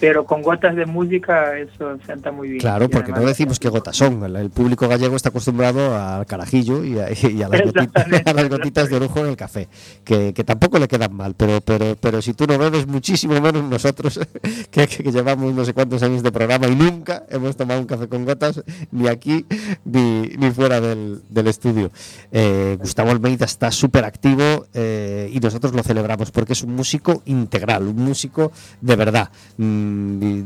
pero 0.00 0.24
con 0.24 0.42
gotas 0.42 0.74
de 0.74 0.86
música 0.86 1.58
eso 1.58 1.98
sienta 2.04 2.32
muy 2.32 2.48
bien. 2.48 2.60
Claro, 2.60 2.88
porque 2.88 3.12
no 3.12 3.20
decimos 3.20 3.60
qué 3.60 3.68
gotas 3.68 3.96
son. 3.96 4.24
El, 4.24 4.36
el 4.36 4.50
público 4.50 4.88
gallego 4.88 5.14
está 5.14 5.28
acostumbrado 5.28 5.96
al 5.96 6.26
carajillo 6.26 6.82
y 6.84 6.98
a, 6.98 7.10
y 7.10 7.42
a 7.42 7.48
las, 7.48 7.62
gotitas, 7.62 8.06
a 8.26 8.32
las 8.32 8.48
gotitas 8.48 8.88
de 8.88 8.96
orujo 8.96 9.20
en 9.20 9.26
el 9.26 9.36
café, 9.36 9.68
que, 10.04 10.32
que 10.32 10.44
tampoco 10.44 10.78
le 10.78 10.88
quedan 10.88 11.14
mal, 11.14 11.34
pero, 11.36 11.60
pero, 11.60 11.96
pero 12.00 12.22
si 12.22 12.34
tú 12.34 12.46
no 12.46 12.58
bebes, 12.58 12.86
muchísimo 12.86 13.40
menos 13.40 13.62
nosotros, 13.64 14.18
que, 14.70 14.86
que 14.86 15.12
llevamos 15.12 15.54
no 15.54 15.64
sé 15.64 15.74
cuántos 15.74 16.02
años 16.02 16.22
de 16.22 16.32
programa 16.32 16.66
y 16.66 16.74
nunca 16.74 17.24
hemos 17.28 17.56
tomado 17.56 17.80
un 17.80 17.86
café 17.86 18.08
con 18.08 18.24
gotas, 18.24 18.62
ni 18.90 19.08
aquí 19.08 19.44
ni, 19.84 20.22
ni 20.38 20.50
fuera 20.50 20.80
del, 20.80 21.20
del 21.28 21.46
estudio. 21.46 21.90
Eh, 22.32 22.76
Gustavo 22.80 23.10
Almeida 23.10 23.44
está 23.44 23.70
súper 23.70 24.04
activo 24.04 24.66
eh, 24.72 25.30
y 25.32 25.40
nosotros 25.40 25.74
lo 25.74 25.82
celebramos 25.82 26.30
porque 26.30 26.54
es 26.54 26.62
un 26.62 26.74
músico 26.74 27.22
integral, 27.26 27.86
un 27.86 27.96
músico 27.96 28.52
de 28.80 28.96
verdad. 28.96 29.30
Mm, 29.56 29.89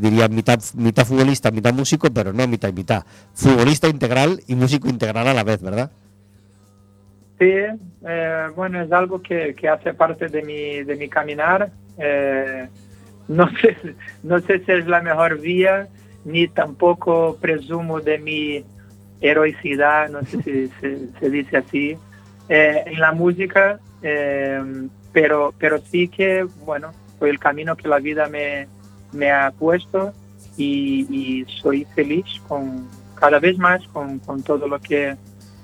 diría 0.00 0.28
mitad, 0.28 0.60
mitad 0.74 1.04
futbolista, 1.04 1.50
mitad 1.50 1.72
músico, 1.72 2.08
pero 2.12 2.32
no 2.32 2.46
mitad 2.46 2.68
y 2.68 2.72
mitad. 2.72 3.04
Futbolista 3.32 3.88
integral 3.88 4.40
y 4.46 4.54
músico 4.54 4.88
integral 4.88 5.26
a 5.28 5.34
la 5.34 5.44
vez, 5.44 5.62
¿verdad? 5.62 5.90
Sí, 7.38 7.52
eh, 8.06 8.46
bueno, 8.54 8.80
es 8.82 8.92
algo 8.92 9.20
que, 9.20 9.54
que 9.54 9.68
hace 9.68 9.94
parte 9.94 10.28
de 10.28 10.42
mi, 10.42 10.82
de 10.82 10.96
mi 10.96 11.08
caminar. 11.08 11.70
Eh, 11.98 12.68
no, 13.28 13.48
sé, 13.60 13.76
no 14.22 14.38
sé 14.40 14.64
si 14.64 14.72
es 14.72 14.86
la 14.86 15.02
mejor 15.02 15.40
vía, 15.40 15.88
ni 16.24 16.48
tampoco 16.48 17.36
presumo 17.40 18.00
de 18.00 18.18
mi 18.18 18.64
heroicidad, 19.20 20.10
no 20.10 20.22
sé 20.22 20.42
si 20.42 20.68
se, 20.80 20.98
se 21.18 21.30
dice 21.30 21.56
así, 21.56 21.96
eh, 22.48 22.82
en 22.86 23.00
la 23.00 23.12
música, 23.12 23.80
eh, 24.02 24.88
pero, 25.12 25.54
pero 25.58 25.78
sí 25.78 26.08
que, 26.08 26.46
bueno, 26.64 26.92
fue 27.18 27.30
el 27.30 27.38
camino 27.38 27.76
que 27.76 27.88
la 27.88 27.98
vida 27.98 28.28
me, 28.28 28.68
me 29.14 29.30
ha 29.32 29.50
puesto 29.52 30.12
y, 30.56 31.06
y 31.10 31.46
soy 31.62 31.86
feliz 31.94 32.24
con 32.48 32.86
cada 33.14 33.38
vez 33.38 33.56
más 33.58 33.82
con, 33.92 34.18
con 34.18 34.42
todo 34.42 34.68
lo 34.68 34.78
que 34.80 35.16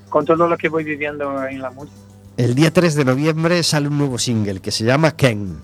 con 0.09 0.25
todo 0.25 0.49
lo 0.49 0.57
que 0.57 0.69
voy 0.69 0.83
viviendo 0.85 1.45
en 1.47 1.61
la 1.63 1.71
música. 1.71 1.97
El 2.37 2.55
día 2.55 2.73
3 2.73 2.95
de 2.97 3.05
noviembre 3.05 3.63
sale 3.63 3.89
un 3.89 3.99
nuevo 3.99 4.19
single 4.19 4.61
que 4.61 4.71
se 4.71 4.85
llama 4.85 5.13
Ken. 5.13 5.59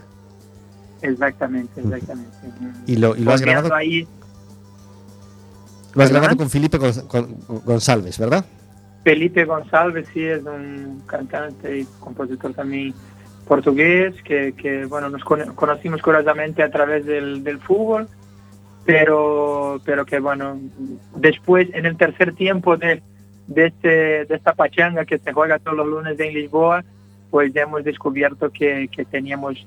Exactamente, 1.03 1.81
exactamente. 1.81 2.31
Y 2.87 2.97
lo, 2.97 3.17
y 3.17 3.21
lo 3.21 3.33
has 3.33 3.41
grabado, 3.41 3.75
ahí, 3.75 4.07
lo 5.95 6.03
has 6.03 6.11
grabado 6.11 6.37
con 6.37 6.51
Felipe 6.51 6.79
Gon- 6.79 7.09
Gon- 7.09 7.37
González, 7.65 8.19
¿verdad? 8.19 8.45
Felipe 9.05 9.45
González 9.45 10.07
sí 10.13 10.23
es 10.25 10.43
un 10.45 11.03
cantante 11.07 11.81
y 11.81 11.87
compositor 12.01 12.53
también 12.55 12.93
portugués 13.47 14.15
que, 14.23 14.53
que, 14.55 14.87
bueno 14.87 15.09
nos 15.09 15.23
cono- 15.25 15.55
conocimos 15.55 16.03
curiosamente 16.03 16.63
a 16.63 16.71
través 16.71 17.07
del, 17.07 17.45
del 17.45 17.59
fútbol 17.59 18.09
pero 18.85 19.81
pero 19.85 20.05
que 20.05 20.19
bueno 20.21 20.59
después 21.15 21.69
en 21.73 21.87
el 21.87 21.97
tercer 21.97 22.35
tiempo 22.35 22.77
de, 22.77 23.03
de 23.47 23.67
este 23.67 24.25
de 24.25 24.35
esta 24.35 24.55
pachanga 24.55 25.05
que 25.05 25.19
se 25.19 25.33
juega 25.33 25.59
todos 25.59 25.77
los 25.77 25.87
lunes 25.87 26.19
en 26.19 26.35
Lisboa 26.35 26.85
pues 27.31 27.53
ya 27.53 27.63
hemos 27.63 27.85
descubierto 27.85 28.51
que, 28.51 28.89
que 28.89 29.05
teníamos 29.05 29.67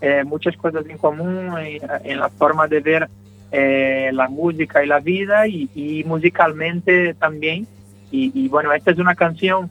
eh, 0.00 0.24
muchas 0.24 0.56
cosas 0.56 0.86
en 0.88 0.98
común 0.98 1.58
en, 1.58 1.80
en 2.04 2.20
la 2.20 2.28
forma 2.30 2.66
de 2.66 2.80
ver 2.80 3.08
eh, 3.52 4.10
la 4.12 4.28
música 4.28 4.82
y 4.84 4.86
la 4.86 5.00
vida 5.00 5.46
y, 5.48 6.04
musicalmente 6.06 7.14
también. 7.14 7.66
Y, 8.12 8.48
bueno, 8.48 8.72
esta 8.72 8.90
es 8.90 8.98
una 8.98 9.14
canción 9.14 9.70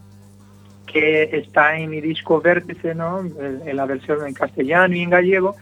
que 0.91 1.23
está 1.37 1.77
en 1.77 1.89
mi 1.89 2.01
disco 2.01 2.41
Vértice, 2.41 2.95
¿no? 2.95 3.19
En 3.19 3.75
la 3.75 3.85
versión 3.85 4.25
en 4.25 4.33
castellano 4.33 4.95
y 4.95 5.01
en 5.01 5.09
gallego. 5.09 5.55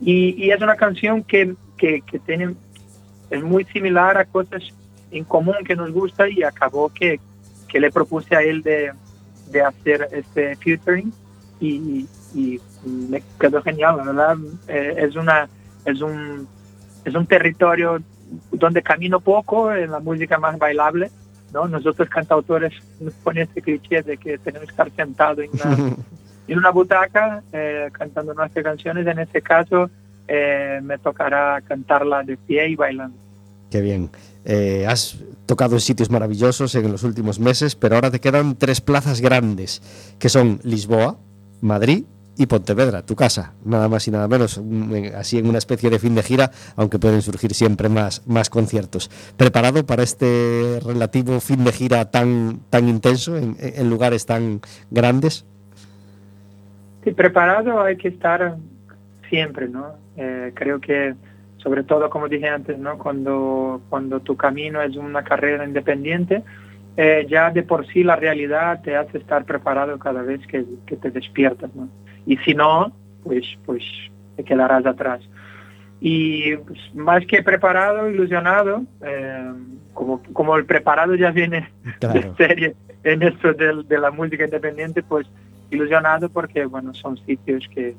Y, 0.00 0.34
y 0.42 0.50
es 0.50 0.60
una 0.62 0.76
canción 0.76 1.22
que, 1.22 1.54
que, 1.76 2.00
que 2.02 2.18
tiene, 2.20 2.54
es 3.30 3.42
muy 3.42 3.64
similar 3.66 4.16
a 4.16 4.24
cosas 4.24 4.62
en 5.10 5.24
común 5.24 5.56
que 5.66 5.76
nos 5.76 5.90
gusta 5.92 6.28
y 6.28 6.42
acabó 6.42 6.88
que, 6.88 7.20
que 7.68 7.80
le 7.80 7.90
propuse 7.90 8.34
a 8.34 8.42
él 8.42 8.62
de, 8.62 8.92
de 9.50 9.62
hacer 9.62 10.08
este 10.12 10.56
featuring 10.56 11.12
y, 11.60 12.06
y 12.34 12.60
me 12.84 13.22
quedó 13.38 13.62
genial, 13.62 13.98
la 13.98 14.04
verdad. 14.04 14.36
Eh, 14.68 14.94
es, 14.98 15.16
una, 15.16 15.48
es, 15.84 16.00
un, 16.00 16.48
es 17.04 17.14
un 17.14 17.26
territorio 17.26 18.00
donde 18.52 18.82
camino 18.82 19.20
poco, 19.20 19.72
en 19.72 19.90
la 19.90 20.00
música 20.00 20.38
más 20.38 20.58
bailable. 20.58 21.10
¿No? 21.52 21.68
Nosotros 21.68 22.08
cantautores 22.08 22.72
nos 23.00 23.14
ponen 23.14 23.44
este 23.44 23.62
cliché 23.62 24.02
de 24.02 24.16
que 24.16 24.38
tenemos 24.38 24.66
que 24.66 24.72
estar 24.72 24.90
sentados 24.92 25.44
en 25.44 25.50
una, 25.52 25.94
en 26.48 26.58
una 26.58 26.70
butaca 26.70 27.42
eh, 27.52 27.88
cantando 27.92 28.34
nuestras 28.34 28.64
canciones. 28.64 29.06
En 29.06 29.18
este 29.18 29.42
caso 29.42 29.90
eh, 30.28 30.80
me 30.82 30.98
tocará 30.98 31.60
cantarla 31.62 32.22
de 32.22 32.36
pie 32.36 32.68
y 32.68 32.76
bailando. 32.76 33.16
Qué 33.70 33.80
bien. 33.80 34.10
Eh, 34.44 34.86
has 34.88 35.18
tocado 35.46 35.76
en 35.76 35.80
sitios 35.80 36.10
maravillosos 36.10 36.74
en 36.74 36.90
los 36.90 37.04
últimos 37.04 37.38
meses, 37.38 37.76
pero 37.76 37.94
ahora 37.94 38.10
te 38.10 38.20
quedan 38.20 38.56
tres 38.56 38.80
plazas 38.80 39.20
grandes, 39.20 39.82
que 40.18 40.28
son 40.28 40.60
Lisboa, 40.64 41.18
Madrid 41.60 42.04
y 42.36 42.46
Pontevedra, 42.46 43.02
tu 43.02 43.16
casa, 43.16 43.52
nada 43.64 43.88
más 43.88 44.06
y 44.08 44.10
nada 44.10 44.28
menos, 44.28 44.60
así 45.16 45.38
en 45.38 45.48
una 45.48 45.58
especie 45.58 45.90
de 45.90 45.98
fin 45.98 46.14
de 46.14 46.22
gira, 46.22 46.50
aunque 46.76 46.98
pueden 46.98 47.22
surgir 47.22 47.54
siempre 47.54 47.88
más, 47.88 48.26
más 48.26 48.48
conciertos. 48.48 49.10
¿Preparado 49.36 49.84
para 49.84 50.02
este 50.02 50.80
relativo 50.84 51.40
fin 51.40 51.64
de 51.64 51.72
gira 51.72 52.10
tan, 52.10 52.60
tan 52.70 52.88
intenso 52.88 53.36
en, 53.36 53.56
en 53.60 53.90
lugares 53.90 54.26
tan 54.26 54.60
grandes? 54.90 55.44
Sí, 57.04 57.12
preparado 57.12 57.80
hay 57.80 57.96
que 57.96 58.08
estar 58.08 58.56
siempre, 59.28 59.68
¿no? 59.68 59.94
Eh, 60.16 60.52
creo 60.54 60.80
que, 60.80 61.14
sobre 61.58 61.82
todo, 61.84 62.10
como 62.10 62.28
dije 62.28 62.48
antes, 62.48 62.78
¿no? 62.78 62.98
Cuando, 62.98 63.80
cuando 63.88 64.20
tu 64.20 64.36
camino 64.36 64.82
es 64.82 64.96
una 64.96 65.24
carrera 65.24 65.64
independiente, 65.64 66.42
eh, 67.02 67.26
ya 67.30 67.50
de 67.50 67.62
por 67.62 67.86
sí 67.86 68.04
la 68.04 68.14
realidad 68.14 68.82
te 68.82 68.94
hace 68.94 69.16
estar 69.16 69.46
preparado 69.46 69.98
cada 69.98 70.20
vez 70.20 70.46
que, 70.46 70.66
que 70.84 70.96
te 70.96 71.10
despiertas, 71.10 71.74
¿no? 71.74 71.88
Y 72.26 72.36
si 72.38 72.52
no, 72.52 72.92
pues, 73.24 73.46
pues 73.64 73.82
te 74.36 74.44
quedarás 74.44 74.84
atrás. 74.84 75.22
Y 75.98 76.56
pues, 76.58 76.78
más 76.94 77.24
que 77.24 77.42
preparado, 77.42 78.10
ilusionado, 78.10 78.82
eh, 79.02 79.50
como, 79.94 80.20
como 80.34 80.56
el 80.56 80.66
preparado 80.66 81.14
ya 81.14 81.30
viene 81.30 81.70
Claro. 82.00 82.20
de 82.20 82.46
serie 82.46 82.74
en 83.02 83.22
esto 83.22 83.54
del- 83.54 83.88
de, 83.88 83.98
la 83.98 84.10
música 84.10 84.44
independiente, 84.44 85.02
pues 85.02 85.26
ilusionado 85.70 86.28
porque, 86.28 86.66
bueno, 86.66 86.92
son 86.92 87.16
sitios 87.24 87.66
que 87.74 87.94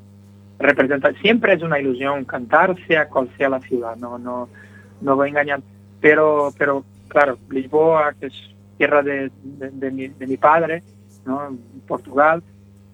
representan, 0.60 1.16
siempre 1.16 1.54
es 1.54 1.62
una 1.62 1.80
ilusión 1.80 2.24
cantar, 2.24 2.76
sea 2.86 3.08
cual 3.08 3.28
sea 3.36 3.48
la 3.48 3.60
ciudad, 3.62 3.96
no, 3.96 4.16
no, 4.16 4.48
no 5.00 5.16
voy 5.16 5.26
a 5.26 5.30
engañar. 5.30 5.60
Pero, 6.00 6.52
pero 6.56 6.84
claro, 7.08 7.36
Lisboa, 7.50 8.14
que 8.20 8.26
es 8.26 8.52
tierra 8.78 9.02
de, 9.02 9.30
de- 9.42 9.90
mi, 9.90 10.08
de 10.08 10.26
mi 10.26 10.36
padre, 10.36 10.82
¿no? 11.24 11.56
Portugal, 11.86 12.42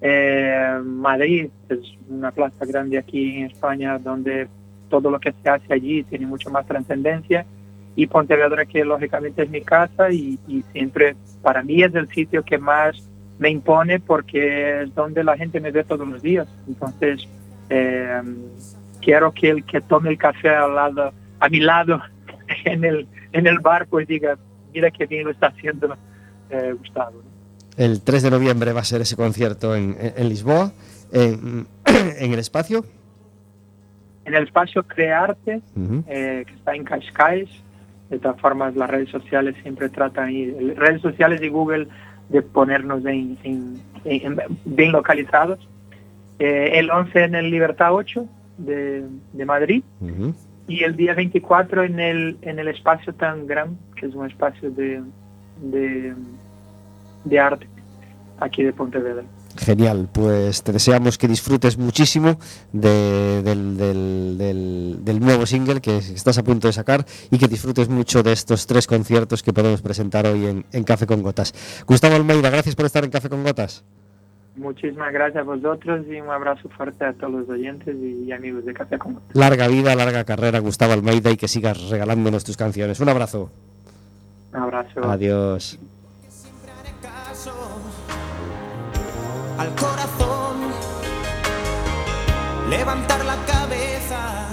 eh, 0.01 0.79
Madrid 0.83 1.49
es 1.67 1.79
una 2.07 2.31
plaza 2.31 2.65
grande 2.65 2.97
aquí 2.97 3.37
en 3.37 3.45
España 3.47 3.97
donde 3.99 4.47
todo 4.89 5.11
lo 5.11 5.19
que 5.19 5.33
se 5.43 5.49
hace 5.49 5.73
allí 5.73 6.03
tiene 6.03 6.25
mucho 6.25 6.49
más 6.49 6.65
trascendencia 6.65 7.45
y 7.95 8.07
Pontevedra 8.07 8.65
que 8.65 8.85
lógicamente 8.85 9.43
es 9.43 9.49
mi 9.49 9.61
casa 9.61 10.09
y, 10.11 10.39
siempre 10.71 11.15
para 11.41 11.63
mí 11.63 11.83
es 11.83 11.93
el 11.95 12.07
sitio 12.09 12.43
que 12.43 12.57
más 12.57 13.07
me 13.37 13.49
impone 13.49 13.99
porque 13.99 14.83
es 14.83 14.95
donde 14.95 15.23
la 15.23 15.35
gente 15.37 15.59
me 15.59 15.71
ve 15.71 15.83
todos 15.83 16.07
los 16.07 16.21
días. 16.21 16.47
Entonces 16.67 17.27
eh, 17.69 18.21
quiero 19.01 19.33
que 19.33 19.49
el 19.49 19.63
que 19.65 19.81
tome 19.81 20.09
el 20.09 20.17
café 20.17 20.49
al 20.49 20.75
lado, 20.75 21.11
a 21.39 21.49
mi 21.49 21.59
lado 21.59 22.01
en 22.65 22.85
el, 22.85 23.07
en 23.33 23.47
el 23.47 23.59
bar 23.59 23.87
pues 23.87 24.07
diga, 24.07 24.37
mira 24.73 24.91
qué 24.91 25.05
bien 25.05 25.25
lo 25.25 25.31
está 25.31 25.47
haciendo 25.47 25.95
eh, 26.49 26.73
Gustavo. 26.77 27.21
¿no? 27.23 27.29
El 27.83 28.01
3 28.01 28.23
de 28.23 28.31
noviembre 28.31 28.73
va 28.73 28.81
a 28.81 28.85
ser 28.85 29.01
ese 29.01 29.15
concierto 29.15 29.75
en, 29.75 29.95
en- 29.99 30.13
en 30.17 30.29
Lisboa, 30.29 30.71
en, 31.11 31.67
en 31.85 32.33
el 32.33 32.39
espacio. 32.39 32.85
En 34.25 34.35
el 34.35 34.43
espacio 34.43 34.83
Crearte, 34.83 35.61
eh, 36.07 36.43
que 36.47 36.53
está 36.53 36.75
en 36.75 36.83
Cascais. 36.83 37.49
De 38.09 38.17
todas 38.19 38.39
formas, 38.41 38.75
las 38.75 38.89
redes 38.89 39.09
sociales 39.09 39.55
siempre 39.61 39.87
tratan, 39.89 40.31
y, 40.31 40.49
redes 40.73 41.01
sociales 41.01 41.41
y 41.43 41.47
Google, 41.49 41.87
de 42.29 42.41
ponernos 42.41 43.05
en, 43.05 43.37
en- 43.43 43.81
en- 44.03 44.37
bien 44.65 44.91
localizados. 44.91 45.59
Eh, 46.39 46.71
el 46.79 46.89
11 46.89 47.23
en 47.23 47.35
el 47.35 47.51
Libertad 47.51 47.93
8 47.93 48.25
de, 48.57 49.05
de 49.33 49.45
Madrid. 49.45 49.83
Y 50.69 50.83
el 50.83 50.95
día 50.95 51.13
24 51.15 51.83
en 51.83 51.99
el, 51.99 52.37
en 52.43 52.59
el 52.59 52.67
espacio 52.69 53.13
Tangram, 53.13 53.75
que 53.95 54.05
es 54.05 54.15
un 54.15 54.25
espacio 54.29 54.71
de, 54.71 55.01
de, 55.61 57.39
arte 57.39 57.67
aquí 58.39 58.63
de 58.63 58.71
Pontevedra. 58.71 59.23
Genial, 59.57 60.07
pues 60.13 60.63
te 60.63 60.71
deseamos 60.71 61.17
que 61.17 61.27
disfrutes 61.27 61.77
muchísimo 61.77 62.39
de- 62.71 63.41
del, 63.43 63.75
del- 63.77 64.37
del- 64.37 64.97
del 65.03 65.19
nuevo 65.19 65.45
single 65.45 65.81
que 65.81 65.97
estás 65.97 66.37
a 66.37 66.43
punto 66.43 66.67
de 66.67 66.73
sacar 66.73 67.03
y 67.31 67.37
que 67.39 67.47
disfrutes 67.47 67.89
mucho 67.89 68.23
de 68.23 68.31
estos 68.31 68.67
tres 68.67 68.87
conciertos 68.87 69.43
que 69.43 69.51
podemos 69.51 69.81
presentar 69.81 70.27
hoy 70.27 70.45
en, 70.45 70.65
en 70.71 70.83
Café 70.83 71.07
con 71.07 71.21
Gotas. 71.23 71.53
Gustavo 71.87 72.15
Almeida, 72.15 72.49
gracias 72.49 72.75
por 72.75 72.85
estar 72.85 73.03
en 73.03 73.09
Café 73.09 73.27
con 73.27 73.43
Gotas. 73.43 73.83
Muchísimas 74.59 75.13
gracias 75.13 75.37
a 75.37 75.43
vosotros 75.43 76.05
y 76.09 76.19
un 76.19 76.29
abrazo 76.29 76.67
fuerte 76.69 77.05
a 77.05 77.13
todos 77.13 77.31
los 77.31 77.49
oyentes 77.49 77.95
y 77.95 78.29
amigos 78.33 78.65
de 78.65 78.73
Café 78.73 78.97
con 78.97 79.21
Larga 79.33 79.69
vida, 79.69 79.95
larga 79.95 80.25
carrera, 80.25 80.59
Gustavo 80.59 80.91
Almeida, 80.91 81.31
y 81.31 81.37
que 81.37 81.47
sigas 81.47 81.89
regalándonos 81.89 82.43
tus 82.43 82.57
canciones. 82.57 82.99
Un 82.99 83.07
abrazo. 83.07 83.49
Un 84.51 84.59
abrazo. 84.59 85.01
Adiós. 85.03 85.79
al 89.57 89.75
corazón, 89.75 90.57
levantar 92.69 93.25
la 93.25 93.35
cabeza, 93.45 94.47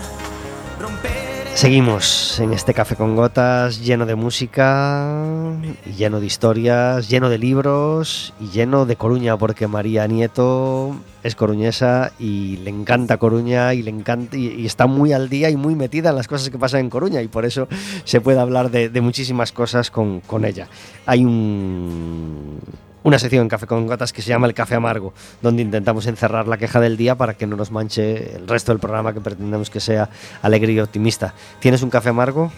romper 0.81 1.26
Seguimos 1.57 2.39
en 2.39 2.53
este 2.53 2.75
café 2.75 2.97
con 2.97 3.17
gotas 3.17 3.81
lleno 3.83 4.05
de 4.05 4.15
música, 4.15 5.57
y 5.87 5.93
lleno 5.93 6.21
de 6.21 6.27
historias, 6.27 7.09
lleno 7.09 7.31
de 7.31 7.39
libros 7.39 8.35
y 8.39 8.51
lleno 8.51 8.85
de 8.85 8.97
Coruña, 8.97 9.39
porque 9.39 9.67
María 9.67 10.07
Nieto 10.07 10.95
es 11.23 11.35
coruñesa 11.35 12.13
y 12.19 12.59
le 12.59 12.69
encanta 12.69 13.17
Coruña 13.17 13.73
y 13.73 13.81
le 13.81 13.91
encanta 13.91 14.37
y, 14.37 14.67
está 14.67 14.87
muy 14.87 15.15
al 15.15 15.31
día 15.31 15.49
y 15.49 15.57
muy 15.57 15.75
metida 15.75 16.11
en 16.11 16.17
las 16.17 16.29
cosas 16.29 16.51
que 16.51 16.59
pasan 16.59 16.81
en 16.81 16.91
Coruña 16.91 17.23
y 17.23 17.29
por 17.29 17.47
eso 17.47 17.69
se 18.05 18.21
puede 18.21 18.39
hablar 18.39 18.71
de, 18.71 18.91
de 18.91 19.01
muchísimas 19.01 19.51
cosas 19.53 19.91
con, 19.91 20.21
con 20.21 20.45
ella. 20.45 20.69
Hay 21.07 21.25
un, 21.25 22.61
una 23.07 23.21
sección 23.21 23.43
en 23.43 23.49
Café 23.49 23.69
con 23.69 23.87
Gotas 23.87 24.13
que 24.13 24.21
se 24.21 24.31
llama 24.31 24.49
El 24.49 24.55
Café 24.55 24.75
Amargo, 24.75 25.15
donde 25.41 25.63
intentamos 25.63 26.09
encerrar 26.09 26.49
la 26.49 26.57
queja 26.57 26.81
del 26.81 26.97
día 26.97 27.15
para 27.15 27.35
que 27.35 27.47
no 27.47 27.55
nos 27.55 27.71
manche 27.71 28.35
el 28.35 28.49
resto 28.49 28.73
del 28.73 28.81
programa 28.81 29.15
que 29.15 29.21
pretendemos 29.21 29.71
que 29.71 29.79
sea 29.79 30.11
alegre 30.43 30.73
y 30.73 30.81
optimista. 30.81 31.33
¿Tienes 31.61 31.83
un 31.83 31.91
café 31.91 32.09
amargo? 32.09 32.51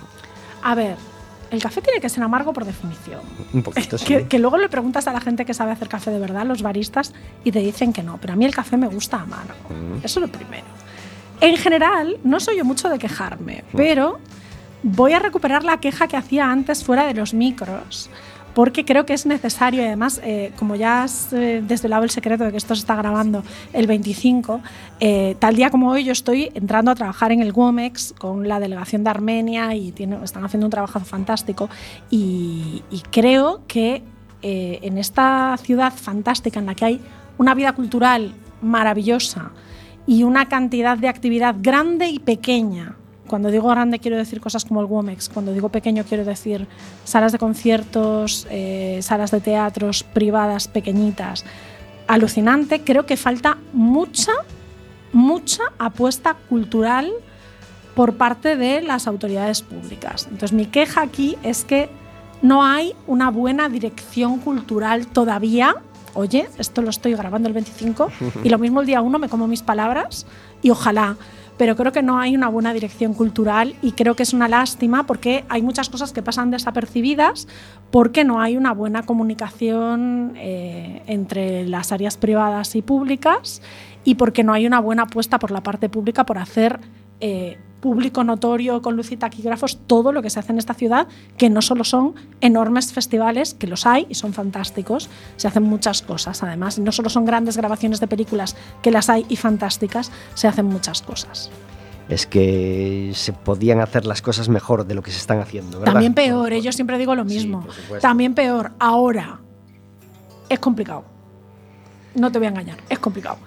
A 0.63 0.75
ver, 0.75 0.97
el 1.51 1.61
café 1.61 1.83
tiene 1.83 2.01
que 2.01 2.09
ser 2.09 2.23
amargo 2.23 2.55
por 2.55 2.65
definición. 2.65 3.21
Un 3.53 3.63
poquito, 3.63 3.99
sí. 3.99 4.07
Que, 4.07 4.27
que 4.27 4.39
luego 4.39 4.57
le 4.57 4.71
preguntas 4.71 5.07
a 5.07 5.13
la 5.13 5.21
gente 5.21 5.45
que 5.45 5.53
sabe 5.53 5.73
hacer 5.73 5.87
café 5.87 6.11
de 6.11 6.19
verdad, 6.19 6.47
los 6.47 6.63
baristas, 6.63 7.13
y 7.45 7.53
te 7.53 7.59
dicen 7.59 7.93
que 7.93 8.03
no. 8.03 8.17
Pero 8.19 8.33
a 8.33 8.37
mí 8.37 8.47
el 8.47 8.55
café 8.55 8.79
me 8.79 8.89
gusta 8.89 9.21
amargo. 9.21 9.69
Mm. 9.69 9.99
Eso 10.03 10.19
es 10.19 10.27
lo 10.27 10.33
primero. 10.33 10.67
En 11.43 11.59
general, 11.59 12.17
no 12.25 12.41
soy 12.41 12.57
yo 12.57 12.65
mucho 12.65 12.89
de 12.89 12.99
quejarme, 12.99 13.65
pero 13.77 14.19
voy 14.83 15.13
a 15.13 15.19
recuperar 15.19 15.63
la 15.63 15.79
queja 15.79 16.09
que 16.09 16.17
hacía 16.17 16.51
antes 16.51 16.85
fuera 16.85 17.07
de 17.07 17.13
los 17.13 17.35
micros, 17.35 18.09
porque 18.59 18.85
creo 18.85 19.07
que 19.07 19.15
es 19.15 19.25
necesario. 19.25 19.83
y 19.83 19.87
Además, 19.87 20.21
eh, 20.25 20.51
como 20.59 20.75
ya 20.75 21.05
has 21.05 21.33
eh, 21.33 21.63
desvelado 21.65 22.03
el 22.03 22.11
secreto 22.11 22.43
de 22.43 22.51
que 22.51 22.57
esto 22.57 22.75
se 22.75 22.81
está 22.81 22.97
grabando 22.97 23.45
el 23.73 23.87
25, 23.87 24.61
eh, 24.99 25.37
tal 25.39 25.55
día 25.55 25.71
como 25.71 25.89
hoy 25.93 26.03
yo 26.03 26.11
estoy 26.11 26.51
entrando 26.55 26.91
a 26.91 26.97
trabajar 26.97 27.31
en 27.31 27.41
el 27.41 27.53
WOMEX 27.53 28.15
con 28.19 28.49
la 28.49 28.59
delegación 28.59 29.05
de 29.05 29.11
Armenia 29.11 29.77
y 29.77 29.95
están 30.25 30.45
haciendo 30.45 30.67
un 30.67 30.73
trabajo 30.73 30.99
fantástico 30.99 31.71
y, 32.11 32.83
y 32.91 33.03
creo 33.13 33.63
que 33.69 34.03
eh, 34.43 34.81
en 34.83 34.99
esta 34.99 35.57
ciudad 35.63 35.93
fantástica 35.95 36.59
en 36.59 36.67
la 36.67 36.75
que 36.75 36.85
hay 36.85 37.01
una 37.39 37.55
vida 37.55 37.75
cultural 37.75 38.35
maravillosa 38.61 39.53
y 40.05 40.25
una 40.25 40.49
cantidad 40.49 40.99
de 40.99 41.07
actividad 41.07 41.55
grande 41.61 42.09
y 42.09 42.19
pequeña. 42.19 42.97
Cuando 43.29 43.51
digo 43.51 43.69
grande 43.69 43.99
quiero 43.99 44.17
decir 44.17 44.41
cosas 44.41 44.65
como 44.65 44.81
el 44.81 44.87
WOMEX, 44.87 45.29
cuando 45.29 45.53
digo 45.53 45.69
pequeño 45.69 46.05
quiero 46.05 46.25
decir 46.25 46.67
salas 47.05 47.31
de 47.33 47.39
conciertos, 47.39 48.47
eh, 48.51 48.99
salas 49.03 49.31
de 49.31 49.41
teatros 49.41 50.03
privadas 50.03 50.67
pequeñitas. 50.67 51.45
Alucinante, 52.07 52.83
creo 52.83 53.05
que 53.07 53.17
falta 53.17 53.59
mucha, 53.73 54.33
mucha 55.13 55.63
apuesta 55.79 56.35
cultural 56.49 57.13
por 57.95 58.15
parte 58.15 58.57
de 58.57 58.81
las 58.81 59.07
autoridades 59.07 59.63
públicas. 59.63 60.27
Entonces 60.31 60.53
mi 60.53 60.67
queja 60.67 61.03
aquí 61.03 61.37
es 61.43 61.65
que 61.65 61.91
no 62.43 62.65
hay 62.65 62.95
una 63.07 63.31
buena 63.31 63.69
dirección 63.69 64.39
cultural 64.39 65.07
todavía. 65.07 65.77
Oye, 66.15 66.49
esto 66.59 66.81
lo 66.81 66.91
estoy 66.91 67.15
grabando 67.15 67.49
el 67.49 67.55
25 67.55 68.11
y 68.45 68.49
lo 68.49 68.59
mismo 68.59 68.81
el 68.81 68.87
día 68.87 69.03
1 69.03 69.19
me 69.19 69.29
como 69.29 69.47
mis 69.47 69.63
palabras 69.63 70.27
y 70.63 70.71
ojalá. 70.71 71.17
Pero 71.59 71.77
creo 71.77 71.93
que 71.93 72.03
no 72.03 72.19
hay 72.19 72.35
una 72.37 72.49
buena 72.49 72.73
dirección 72.73 73.13
cultural 73.13 73.75
y 73.83 73.93
creo 73.93 74.15
que 74.15 74.23
es 74.23 74.33
una 74.33 74.49
lástima 74.49 75.05
porque 75.05 75.45
hay 75.49 75.61
muchas 75.61 75.91
cosas 75.91 76.13
que 76.13 76.23
pasan 76.23 76.51
desapercibidas 76.51 77.49
porque 77.91 78.25
no 78.25 78.41
hay 78.41 78.57
una 78.57 78.73
buena 78.73 79.03
comunicación 79.03 80.35
eh, 80.37 81.03
entre 81.07 81.67
las 81.67 81.93
áreas 81.93 82.17
privadas 82.17 82.77
y 82.77 82.83
públicas 82.83 83.61
y 84.05 84.15
porque 84.15 84.45
no 84.45 84.53
hay 84.53 84.67
una 84.67 84.81
buena 84.81 85.03
apuesta 85.03 85.39
por 85.39 85.51
la 85.51 85.63
parte 85.63 85.89
pública 85.89 86.25
por 86.25 86.39
hacer 86.39 86.81
eh, 87.21 87.59
público 87.81 88.25
notorio 88.25 88.83
con 88.83 88.97
luz 88.97 89.13
y 89.13 89.17
taquígrafos 89.17 89.79
todo 89.87 90.13
lo 90.13 90.23
que 90.23 90.31
se 90.31 90.41
hace 90.41 90.53
en 90.53 90.59
esta 90.59 90.75
ciudad, 90.75 91.07
que 91.37 91.49
no 91.51 91.63
solo 91.63 91.85
son 91.85 92.15
enormes 92.41 92.93
festivales, 92.93 93.55
que 93.55 93.67
los 93.67 93.87
hay 93.87 94.07
y 94.09 94.15
son 94.15 94.33
fantásticos, 94.33 95.09
se 95.37 95.49
hacen 95.49 95.63
muchas 95.63 96.03
cosas 96.03 96.43
además, 96.43 96.79
no 96.79 96.93
solo 96.93 97.09
son 97.09 97.25
grandes 97.25 97.57
grabaciones 97.57 98.01
de 98.01 98.09
películas, 98.09 98.57
que 98.83 98.91
las 98.91 99.09
hay 99.09 99.27
y 99.29 99.37
fantásticas, 99.37 100.11
se 100.35 100.49
hacen 100.49 100.67
muchas 100.67 101.03
cosas. 101.03 101.51
Es 102.09 102.27
que 102.27 103.13
se 103.15 103.33
podían 103.33 103.81
hacer 103.81 104.07
las 104.07 104.23
cosas 104.23 104.49
mejor 104.49 104.87
de 104.87 104.95
lo 104.95 105.03
que 105.03 105.11
se 105.11 105.19
están 105.19 105.41
haciendo, 105.41 105.79
¿verdad? 105.79 105.93
También 105.93 106.15
peor, 106.15 106.53
eh, 106.53 106.63
yo 106.63 106.73
siempre 106.73 106.99
digo 106.99 107.15
lo 107.15 107.25
mismo, 107.25 107.67
también 108.01 108.35
peor, 108.35 108.73
ahora 108.79 109.41
es 110.49 110.59
complicado. 110.59 111.05
No 112.15 112.33
te 112.33 112.39
voy 112.39 112.47
a 112.47 112.51
engañar, 112.51 112.79
es 112.89 112.99
complicado. 112.99 113.39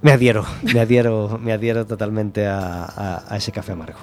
Me 0.00 0.12
adhiero, 0.12 0.46
me 0.62 0.80
adhiero, 0.80 1.38
me 1.42 1.52
adhiero 1.52 1.86
totalmente 1.86 2.46
a, 2.46 3.24
ese 3.36 3.50
café 3.52 3.72
amargo. 3.72 3.98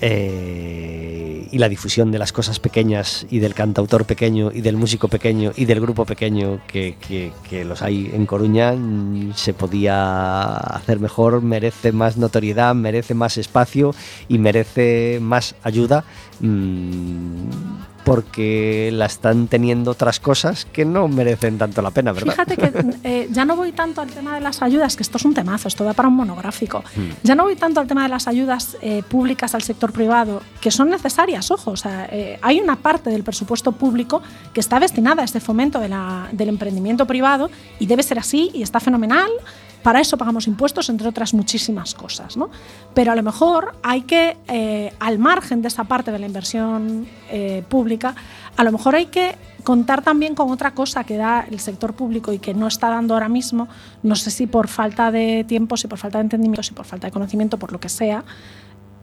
Eh, 0.00 1.46
y 1.52 1.58
la 1.58 1.68
difusión 1.68 2.10
de 2.10 2.18
las 2.18 2.32
cosas 2.32 2.58
pequeñas 2.58 3.24
y 3.30 3.38
del 3.38 3.54
cantautor 3.54 4.04
pequeño 4.04 4.50
y 4.52 4.60
del 4.62 4.76
músico 4.76 5.06
pequeño 5.06 5.52
y 5.54 5.66
del 5.66 5.80
grupo 5.80 6.04
pequeño 6.04 6.60
que, 6.66 6.96
los 7.64 7.82
hay 7.82 8.10
en 8.12 8.26
Coruña 8.26 8.74
se 9.36 9.54
podía 9.54 10.56
hacer 10.56 10.98
mejor, 10.98 11.42
merece 11.42 11.92
más 11.92 12.16
notoriedad, 12.16 12.74
merece 12.74 13.14
más 13.14 13.38
espacio 13.38 13.94
y 14.28 14.38
merece 14.38 15.18
más 15.20 15.54
ayuda. 15.62 16.04
mm, 16.40 17.91
porque 18.04 18.90
la 18.92 19.06
están 19.06 19.46
teniendo 19.48 19.90
otras 19.92 20.20
cosas 20.20 20.64
que 20.72 20.84
no 20.84 21.08
merecen 21.08 21.58
tanto 21.58 21.82
la 21.82 21.90
pena, 21.90 22.12
¿verdad? 22.12 22.32
Fíjate 22.32 22.56
que 22.56 22.72
eh, 23.04 23.28
ya 23.30 23.44
no 23.44 23.56
voy 23.56 23.72
tanto 23.72 24.00
al 24.00 24.10
tema 24.10 24.34
de 24.34 24.40
las 24.40 24.62
ayudas, 24.62 24.96
que 24.96 25.02
esto 25.02 25.18
es 25.18 25.24
un 25.24 25.34
temazo, 25.34 25.68
esto 25.68 25.84
da 25.84 25.92
para 25.94 26.08
un 26.08 26.16
monográfico. 26.16 26.82
Hmm. 26.96 27.10
Ya 27.22 27.34
no 27.34 27.44
voy 27.44 27.56
tanto 27.56 27.80
al 27.80 27.86
tema 27.86 28.02
de 28.02 28.08
las 28.08 28.26
ayudas 28.28 28.76
eh, 28.82 29.02
públicas 29.08 29.54
al 29.54 29.62
sector 29.62 29.92
privado, 29.92 30.42
que 30.60 30.70
son 30.70 30.90
necesarias, 30.90 31.50
ojo, 31.50 31.70
o 31.72 31.76
sea, 31.76 32.08
eh, 32.10 32.38
hay 32.42 32.60
una 32.60 32.76
parte 32.76 33.10
del 33.10 33.22
presupuesto 33.22 33.72
público 33.72 34.22
que 34.52 34.60
está 34.60 34.80
destinada 34.80 35.22
a 35.22 35.24
este 35.24 35.40
fomento 35.40 35.78
de 35.78 35.88
la- 35.88 36.28
del 36.32 36.48
emprendimiento 36.48 37.06
privado 37.06 37.50
y 37.78 37.86
debe 37.86 38.02
ser 38.02 38.18
así 38.18 38.50
y 38.52 38.62
está 38.62 38.80
fenomenal. 38.80 39.30
Para 39.82 40.00
eso 40.00 40.16
pagamos 40.16 40.46
impuestos, 40.46 40.88
entre 40.88 41.08
otras 41.08 41.34
muchísimas 41.34 41.94
cosas. 41.94 42.36
¿no? 42.36 42.50
Pero 42.94 43.12
a 43.12 43.14
lo 43.14 43.22
mejor 43.22 43.74
hay 43.82 44.02
que, 44.02 44.36
eh, 44.48 44.92
al 45.00 45.18
margen 45.18 45.62
de 45.62 45.68
esa 45.68 45.84
parte 45.84 46.12
de 46.12 46.18
la 46.18 46.26
inversión 46.26 47.06
eh, 47.30 47.64
pública, 47.68 48.14
a 48.56 48.64
lo 48.64 48.72
mejor 48.72 48.94
hay 48.94 49.06
que 49.06 49.36
contar 49.64 50.02
también 50.02 50.34
con 50.34 50.50
otra 50.50 50.72
cosa 50.72 51.04
que 51.04 51.16
da 51.16 51.46
el 51.50 51.60
sector 51.60 51.94
público 51.94 52.32
y 52.32 52.38
que 52.38 52.54
no 52.54 52.66
está 52.66 52.88
dando 52.88 53.14
ahora 53.14 53.28
mismo, 53.28 53.68
no 54.02 54.16
sé 54.16 54.30
si 54.30 54.46
por 54.46 54.68
falta 54.68 55.10
de 55.10 55.44
tiempo, 55.44 55.76
si 55.76 55.86
por 55.86 55.98
falta 55.98 56.18
de 56.18 56.22
entendimiento, 56.22 56.62
si 56.62 56.74
por 56.74 56.84
falta 56.84 57.06
de 57.06 57.12
conocimiento, 57.12 57.58
por 57.58 57.72
lo 57.72 57.78
que 57.78 57.88
sea, 57.88 58.24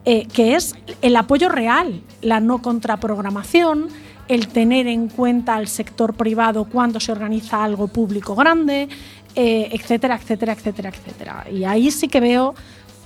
eh, 0.06 0.28
que 0.28 0.56
es 0.56 0.76
el 1.02 1.16
apoyo 1.16 1.50
real, 1.50 2.02
la 2.22 2.40
no 2.40 2.62
contraprogramación, 2.62 3.88
el 4.30 4.48
tener 4.48 4.88
en 4.88 5.10
cuenta 5.10 5.56
al 5.56 5.68
sector 5.68 6.14
privado 6.14 6.66
cuando 6.66 7.00
se 7.00 7.12
organiza 7.12 7.64
algo 7.64 7.88
público 7.88 8.36
grande, 8.36 8.88
eh, 9.36 9.70
etcétera, 9.72 10.16
etcétera, 10.16 10.54
etcétera, 10.54 10.90
etcétera. 10.90 11.46
Y 11.52 11.64
ahí 11.64 11.92
sí 11.92 12.08
que 12.08 12.20
veo 12.20 12.56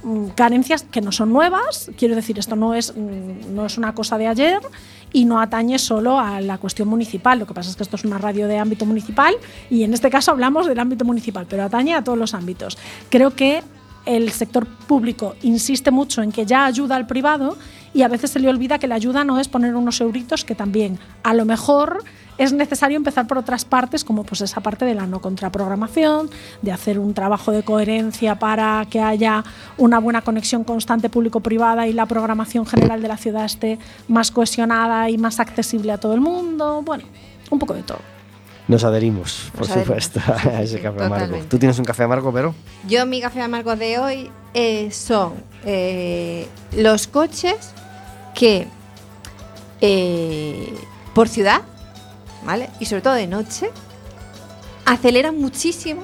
mm, 0.03 0.27
carencias 0.29 0.83
que 0.83 1.01
no 1.01 1.11
son 1.11 1.31
nuevas, 1.31 1.91
quiero 1.97 2.15
decir, 2.15 2.39
esto 2.39 2.55
no 2.55 2.73
es, 2.73 2.95
mm, 2.95 3.53
no 3.53 3.65
es 3.65 3.77
una 3.77 3.93
cosa 3.93 4.17
de 4.17 4.27
ayer 4.27 4.59
y 5.11 5.25
no 5.25 5.39
atañe 5.39 5.77
solo 5.79 6.19
a 6.19 6.41
la 6.41 6.57
cuestión 6.57 6.87
municipal, 6.87 7.39
lo 7.39 7.45
que 7.45 7.53
pasa 7.53 7.69
es 7.69 7.75
que 7.75 7.83
esto 7.83 7.95
es 7.95 8.05
una 8.05 8.17
radio 8.17 8.47
de 8.47 8.57
ámbito 8.57 8.85
municipal 8.85 9.35
y 9.69 9.83
en 9.83 9.93
este 9.93 10.09
caso 10.09 10.31
hablamos 10.31 10.67
del 10.67 10.79
ámbito 10.79 11.05
municipal, 11.05 11.45
pero 11.47 11.63
atañe 11.63 11.93
a 11.93 12.03
todos 12.03 12.17
los 12.17 12.33
ámbitos. 12.33 12.77
Creo 13.09 13.31
que 13.31 13.63
el 14.05 14.31
sector 14.31 14.65
público 14.65 15.35
insiste 15.43 15.91
mucho 15.91 16.21
en 16.21 16.31
que 16.31 16.45
ya 16.45 16.65
ayuda 16.65 16.95
al 16.95 17.07
privado 17.07 17.57
y 17.93 18.01
a 18.01 18.07
veces 18.07 18.31
se 18.31 18.39
le 18.39 18.49
olvida 18.49 18.79
que 18.79 18.87
la 18.87 18.95
ayuda 18.95 19.23
no 19.23 19.39
es 19.39 19.47
poner 19.47 19.75
unos 19.75 20.01
euritos, 20.01 20.45
que 20.45 20.55
también 20.55 20.99
a 21.23 21.33
lo 21.33 21.45
mejor 21.45 22.03
es 22.37 22.51
necesario 22.51 22.97
empezar 22.97 23.27
por 23.27 23.37
otras 23.37 23.63
partes, 23.65 24.03
como 24.03 24.23
pues 24.23 24.41
esa 24.41 24.61
parte 24.61 24.85
de 24.85 24.95
la 24.95 25.05
no 25.05 25.21
contraprogramación, 25.21 26.29
de 26.61 26.71
hacer 26.71 26.97
un 26.97 27.13
trabajo 27.13 27.51
de 27.51 27.63
coherencia 27.63 28.39
para 28.39 28.85
que 28.89 28.99
haya 28.99 29.43
una 29.77 29.99
buena 29.99 30.21
conexión 30.21 30.63
constante 30.63 31.09
público-privada 31.09 31.87
y 31.87 31.93
la 31.93 32.05
programación 32.07 32.65
general 32.65 33.01
de 33.01 33.07
la 33.07 33.17
ciudad 33.17 33.45
esté 33.45 33.77
más 34.07 34.31
cohesionada 34.31 35.09
y 35.09 35.17
más 35.17 35.39
accesible 35.39 35.91
a 35.91 35.99
todo 35.99 36.15
el 36.15 36.21
mundo. 36.21 36.81
Bueno, 36.83 37.03
un 37.51 37.59
poco 37.59 37.75
de 37.75 37.83
todo. 37.83 37.99
Nos 38.67 38.83
adherimos, 38.83 39.51
por 39.51 39.67
Nos 39.67 39.77
supuesto, 39.77 40.21
a 40.25 40.61
ese 40.61 40.77
café 40.81 41.03
amargo. 41.03 41.25
totalmente. 41.25 41.47
¿Tú 41.49 41.59
tienes 41.59 41.77
un 41.77 41.85
café 41.85 42.03
amargo, 42.03 42.31
Vero? 42.31 42.55
Yo 42.87 43.05
mi 43.05 43.21
café 43.21 43.41
amargo 43.41 43.75
de 43.75 43.99
hoy 43.99 44.31
eh, 44.53 44.89
son 44.91 45.33
eh, 45.65 46.47
los 46.75 47.07
coches 47.07 47.73
que 48.33 48.67
eh, 49.81 50.73
por 51.13 51.27
ciudad, 51.29 51.61
¿vale? 52.45 52.69
Y 52.79 52.85
sobre 52.85 53.01
todo 53.01 53.13
de 53.13 53.27
noche, 53.27 53.69
aceleran 54.85 55.37
muchísimo 55.37 56.01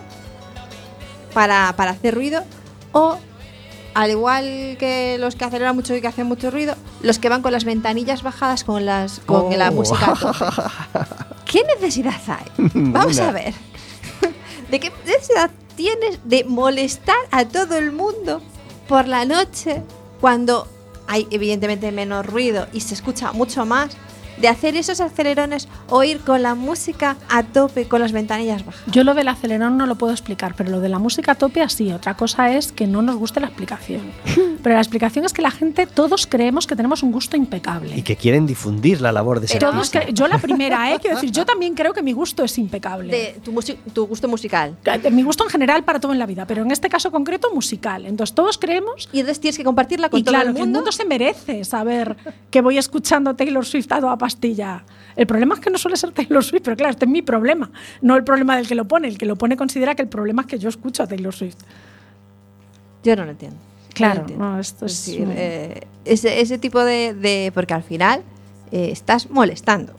para, 1.33 1.73
para 1.75 1.91
hacer 1.91 2.15
ruido 2.15 2.41
o 2.91 3.17
al 3.93 4.11
igual 4.11 4.77
que 4.79 5.17
los 5.19 5.35
que 5.35 5.45
aceleran 5.45 5.75
mucho 5.75 5.95
y 5.95 6.01
que 6.01 6.07
hacen 6.07 6.27
mucho 6.27 6.51
ruido, 6.51 6.75
los 7.01 7.19
que 7.19 7.27
van 7.29 7.41
con 7.41 7.51
las 7.51 7.63
ventanillas 7.65 8.21
bajadas 8.23 8.63
con 8.63 8.85
las 8.85 9.19
con 9.25 9.57
la 9.57 9.69
Oh. 9.69 9.73
música. 9.73 10.13
¿Qué 11.45 11.63
necesidad 11.63 12.19
hay? 12.27 12.45
Vamos 12.73 13.19
a 13.19 13.31
ver. 13.31 13.53
¿De 14.69 14.79
qué 14.79 14.91
necesidad 15.05 15.49
tienes 15.75 16.19
de 16.25 16.43
molestar 16.43 17.15
a 17.31 17.45
todo 17.45 17.77
el 17.77 17.91
mundo 17.91 18.41
por 18.87 19.07
la 19.07 19.25
noche 19.25 19.81
cuando 20.21 20.67
hay 21.09 21.27
evidentemente 21.31 21.91
menos 21.91 22.23
ruido 22.23 22.67
y 22.71 22.81
se 22.81 22.93
escucha 22.93 23.31
mucho 23.31 23.65
más? 23.65 23.97
De 24.41 24.47
hacer 24.47 24.75
esos 24.75 25.01
acelerones 25.01 25.67
o 25.89 26.03
ir 26.03 26.19
con 26.19 26.41
la 26.41 26.55
música 26.55 27.17
a 27.29 27.43
tope 27.43 27.87
con 27.87 27.99
las 28.01 28.11
ventanillas 28.11 28.65
bajas. 28.65 28.81
Yo 28.87 29.03
lo 29.03 29.13
del 29.13 29.27
acelerón 29.27 29.77
no 29.77 29.85
lo 29.85 29.95
puedo 29.95 30.13
explicar, 30.13 30.53
pero 30.55 30.69
lo 30.69 30.79
de 30.79 30.89
la 30.89 30.99
música 30.99 31.33
a 31.33 31.35
tope 31.35 31.61
así. 31.61 31.91
Otra 31.91 32.15
cosa 32.15 32.51
es 32.55 32.71
que 32.71 32.87
no 32.87 33.01
nos 33.01 33.15
guste 33.17 33.39
la 33.39 33.47
explicación. 33.47 34.01
Pero 34.61 34.75
la 34.75 34.81
explicación 34.81 35.23
es 35.23 35.31
que 35.31 35.41
la 35.41 35.51
gente, 35.51 35.87
todos 35.87 36.27
creemos 36.27 36.67
que 36.67 36.75
tenemos 36.75 37.01
un 37.01 37.13
gusto 37.13 37.37
impecable. 37.37 37.95
Y 37.95 38.01
que 38.01 38.17
quieren 38.17 38.45
difundir 38.45 38.99
la 38.99 39.13
labor 39.13 39.39
de 39.39 39.45
ese 39.45 39.57
Todos 39.57 39.73
artista. 39.75 40.01
cre- 40.01 40.13
yo 40.13 40.27
la 40.27 40.37
primera, 40.37 40.93
¿eh? 40.93 40.97
Quiero 41.01 41.15
decir, 41.15 41.31
yo 41.31 41.45
también 41.45 41.75
creo 41.75 41.93
que 41.93 42.03
mi 42.03 42.11
gusto 42.11 42.43
es 42.43 42.57
impecable. 42.57 43.09
De 43.09 43.39
tu, 43.41 43.57
tu 43.93 44.05
gusto 44.07 44.27
musical. 44.27 44.75
De 45.01 45.11
mi 45.11 45.23
gusto 45.23 45.45
en 45.45 45.49
general 45.49 45.85
para 45.85 46.01
todo 46.01 46.11
en 46.11 46.19
la 46.19 46.25
vida, 46.25 46.45
pero 46.45 46.63
en 46.63 46.71
este 46.71 46.89
caso 46.89 47.09
concreto 47.09 47.53
musical. 47.53 48.05
Entonces 48.05 48.35
todos 48.35 48.57
creemos... 48.57 49.07
Y 49.13 49.21
entonces 49.21 49.39
tienes 49.39 49.57
que 49.57 49.63
compartirla 49.63 50.09
con 50.09 50.19
y 50.19 50.23
todo 50.23 50.33
claro, 50.33 50.49
el 50.49 50.55
que 50.55 50.59
el 50.59 50.65
mundo. 50.65 50.79
mundo 50.79 50.91
se 50.91 51.05
merece 51.05 51.63
saber 51.63 52.17
que 52.51 52.59
voy 52.59 52.77
escuchando 52.77 53.37
Taylor 53.37 53.65
Swift 53.65 53.89
a 53.93 54.01
toda 54.01 54.17
pastilla. 54.33 54.83
El 55.15 55.25
problema 55.27 55.55
es 55.55 55.59
que 55.61 55.69
no 55.71 55.77
suele 55.77 55.97
ser 55.97 56.11
Taylor 56.11 56.43
Swift, 56.43 56.61
pero 56.63 56.77
claro, 56.77 56.91
este 56.91 57.05
es 57.05 57.11
mi 57.11 57.21
problema, 57.21 57.69
no 58.01 58.15
el 58.15 58.23
problema 58.23 58.55
del 58.55 58.67
que 58.67 58.75
lo 58.75 58.85
pone. 58.87 59.07
El 59.07 59.17
que 59.17 59.25
lo 59.25 59.35
pone 59.35 59.57
considera 59.57 59.95
que 59.95 60.03
el 60.03 60.07
problema 60.07 60.43
es 60.43 60.47
que 60.47 60.59
yo 60.59 60.69
escucho 60.69 61.03
a 61.03 61.07
Taylor 61.07 61.33
Swift. 61.33 61.57
Yo 63.03 63.15
no 63.15 63.25
lo 63.25 63.31
entiendo. 63.31 63.57
Claro, 63.93 64.25
No 64.37 64.59
esto 64.59 64.85
Es 64.85 64.93
es 64.93 65.05
decir, 65.07 65.25
un- 65.27 65.33
eh, 65.35 65.81
ese, 66.05 66.39
ese 66.41 66.57
tipo 66.57 66.79
de, 66.83 67.13
de- 67.13 67.51
Porque 67.53 67.73
al 67.73 67.83
final 67.83 68.21
eh, 68.71 68.89
estás 68.91 69.29
molestando. 69.29 69.93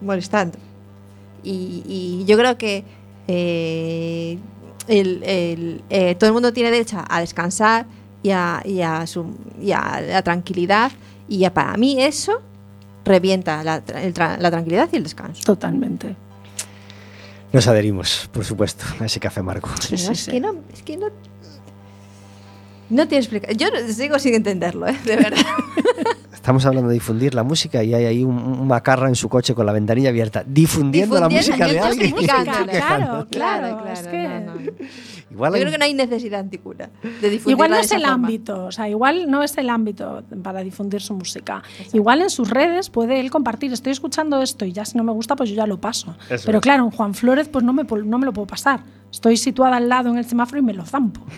Molestando. 0.00 0.58
Y, 1.42 1.82
y 1.86 2.24
yo 2.26 2.36
creo 2.36 2.56
que 2.58 2.84
eh, 3.26 4.38
el- 4.86 5.80
el, 5.88 6.16
todo 6.18 6.28
el 6.28 6.34
mundo 6.34 6.52
tiene 6.52 6.70
derecho 6.70 7.02
a 7.08 7.20
descansar 7.20 7.86
y 8.22 8.30
a, 8.30 8.62
y 8.64 8.82
a 8.82 9.06
su- 9.06 9.34
y 9.60 9.72
a 9.72 10.00
la 10.02 10.22
tranquilidad. 10.22 10.92
Y 11.28 11.38
ya 11.38 11.52
para 11.54 11.76
mí 11.76 12.00
eso 12.02 12.42
revienta 13.04 13.62
la, 13.64 13.84
tra- 13.84 14.38
la 14.38 14.50
tranquilidad 14.50 14.88
y 14.92 14.96
el 14.96 15.02
descanso. 15.04 15.42
Totalmente. 15.44 16.16
Nos 17.52 17.66
adherimos, 17.66 18.28
por 18.32 18.44
supuesto, 18.44 18.84
a 19.00 19.06
ese 19.06 19.18
café 19.18 19.40
amargo. 19.40 19.68
No, 19.68 19.96
es, 20.12 20.26
Que 20.28 20.40
no, 20.40 20.54
es 20.72 20.82
que 20.82 20.96
no. 20.96 21.06
No 22.90 23.06
tiene 23.06 23.22
explicación. 23.22 23.58
Yo 23.58 23.68
no- 23.70 23.92
sigo 23.92 24.18
sin 24.18 24.34
entenderlo, 24.34 24.86
¿eh? 24.88 24.96
de 25.04 25.16
verdad. 25.16 25.38
Estamos 26.32 26.64
hablando 26.64 26.88
de 26.88 26.94
difundir 26.94 27.34
la 27.34 27.42
música 27.42 27.84
y 27.84 27.92
hay 27.94 28.04
ahí 28.06 28.24
un, 28.24 28.34
un 28.36 28.66
macarra 28.66 29.08
en 29.08 29.14
su 29.14 29.28
coche 29.28 29.54
con 29.54 29.66
la 29.66 29.72
ventanilla 29.72 30.08
abierta, 30.08 30.42
difundiendo, 30.46 31.20
la 31.20 31.28
música 31.28 31.68
de 31.68 31.78
alguien. 31.78 32.14
Claro, 32.16 32.54
Claro, 32.70 33.26
claro, 33.30 33.86
es 33.92 34.00
claro, 34.00 34.10
que- 34.10 34.44
no, 34.46 34.54
no. 34.54 34.60
Igual 35.30 35.52
Yo 35.54 35.60
creo 35.60 35.70
que 35.72 35.78
no 35.78 35.84
hay 35.84 35.94
necesidad 35.94 36.40
anticura 36.40 36.90
de 37.02 37.30
difundirla 37.30 37.50
Igual 37.52 37.70
no 37.70 37.76
de 37.76 37.82
es 37.82 37.92
el 37.92 38.00
forma. 38.00 38.14
ámbito, 38.14 38.64
o 38.64 38.72
sea, 38.72 38.88
igual 38.88 39.30
no 39.30 39.42
es 39.42 39.56
el 39.58 39.70
ámbito 39.70 40.24
para 40.42 40.60
difundir 40.62 41.00
su 41.00 41.14
música. 41.14 41.62
Igual 41.92 42.22
en 42.22 42.30
sus 42.30 42.50
redes 42.50 42.90
puede 42.90 43.20
él 43.20 43.30
compartir, 43.30 43.72
estoy 43.72 43.92
escuchando 43.92 44.42
esto 44.42 44.64
y 44.64 44.72
ya 44.72 44.84
si 44.84 44.98
no 44.98 45.04
me 45.04 45.12
gusta, 45.12 45.36
pues 45.36 45.48
yo 45.50 45.56
ya 45.56 45.66
lo 45.66 45.80
paso. 45.80 46.16
Eso 46.28 46.46
Pero 46.46 46.58
es. 46.58 46.62
claro, 46.62 46.84
en 46.84 46.90
Juan 46.90 47.14
Flores, 47.14 47.48
pues 47.48 47.64
no 47.64 47.72
me, 47.72 47.84
no 47.84 48.18
me 48.18 48.26
lo 48.26 48.32
puedo 48.32 48.46
pasar. 48.46 48.80
Estoy 49.12 49.36
situada 49.36 49.76
al 49.76 49.88
lado 49.88 50.10
en 50.10 50.18
el 50.18 50.24
semáforo 50.24 50.58
y 50.58 50.62
me 50.62 50.72
lo 50.74 50.84
zampo. 50.84 51.20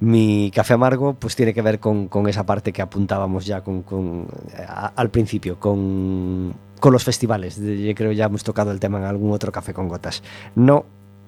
Mi 0.00 0.52
café 0.54 0.74
amargo 0.74 1.14
pues 1.14 1.34
tiene 1.34 1.52
que 1.52 1.60
ver 1.62 1.80
con, 1.80 2.06
con 2.06 2.28
esa 2.28 2.46
parte 2.46 2.72
que 2.72 2.80
apuntábamos 2.82 3.44
ya 3.46 3.62
con, 3.64 3.82
con- 3.82 4.28
a- 4.68 4.92
al 4.94 5.10
principio, 5.10 5.58
con, 5.58 6.54
con 6.78 6.92
los 6.92 7.02
festivales. 7.02 7.56
Yo 7.60 7.94
creo 7.96 8.12
ya 8.12 8.26
hemos 8.26 8.44
tocado 8.44 8.70
el 8.70 8.78
tema 8.78 8.98
en 8.98 9.04
algún 9.04 9.32
otro 9.32 9.50
café 9.50 9.74
con 9.74 9.88
gotas. 9.88 10.22
No 10.54 10.84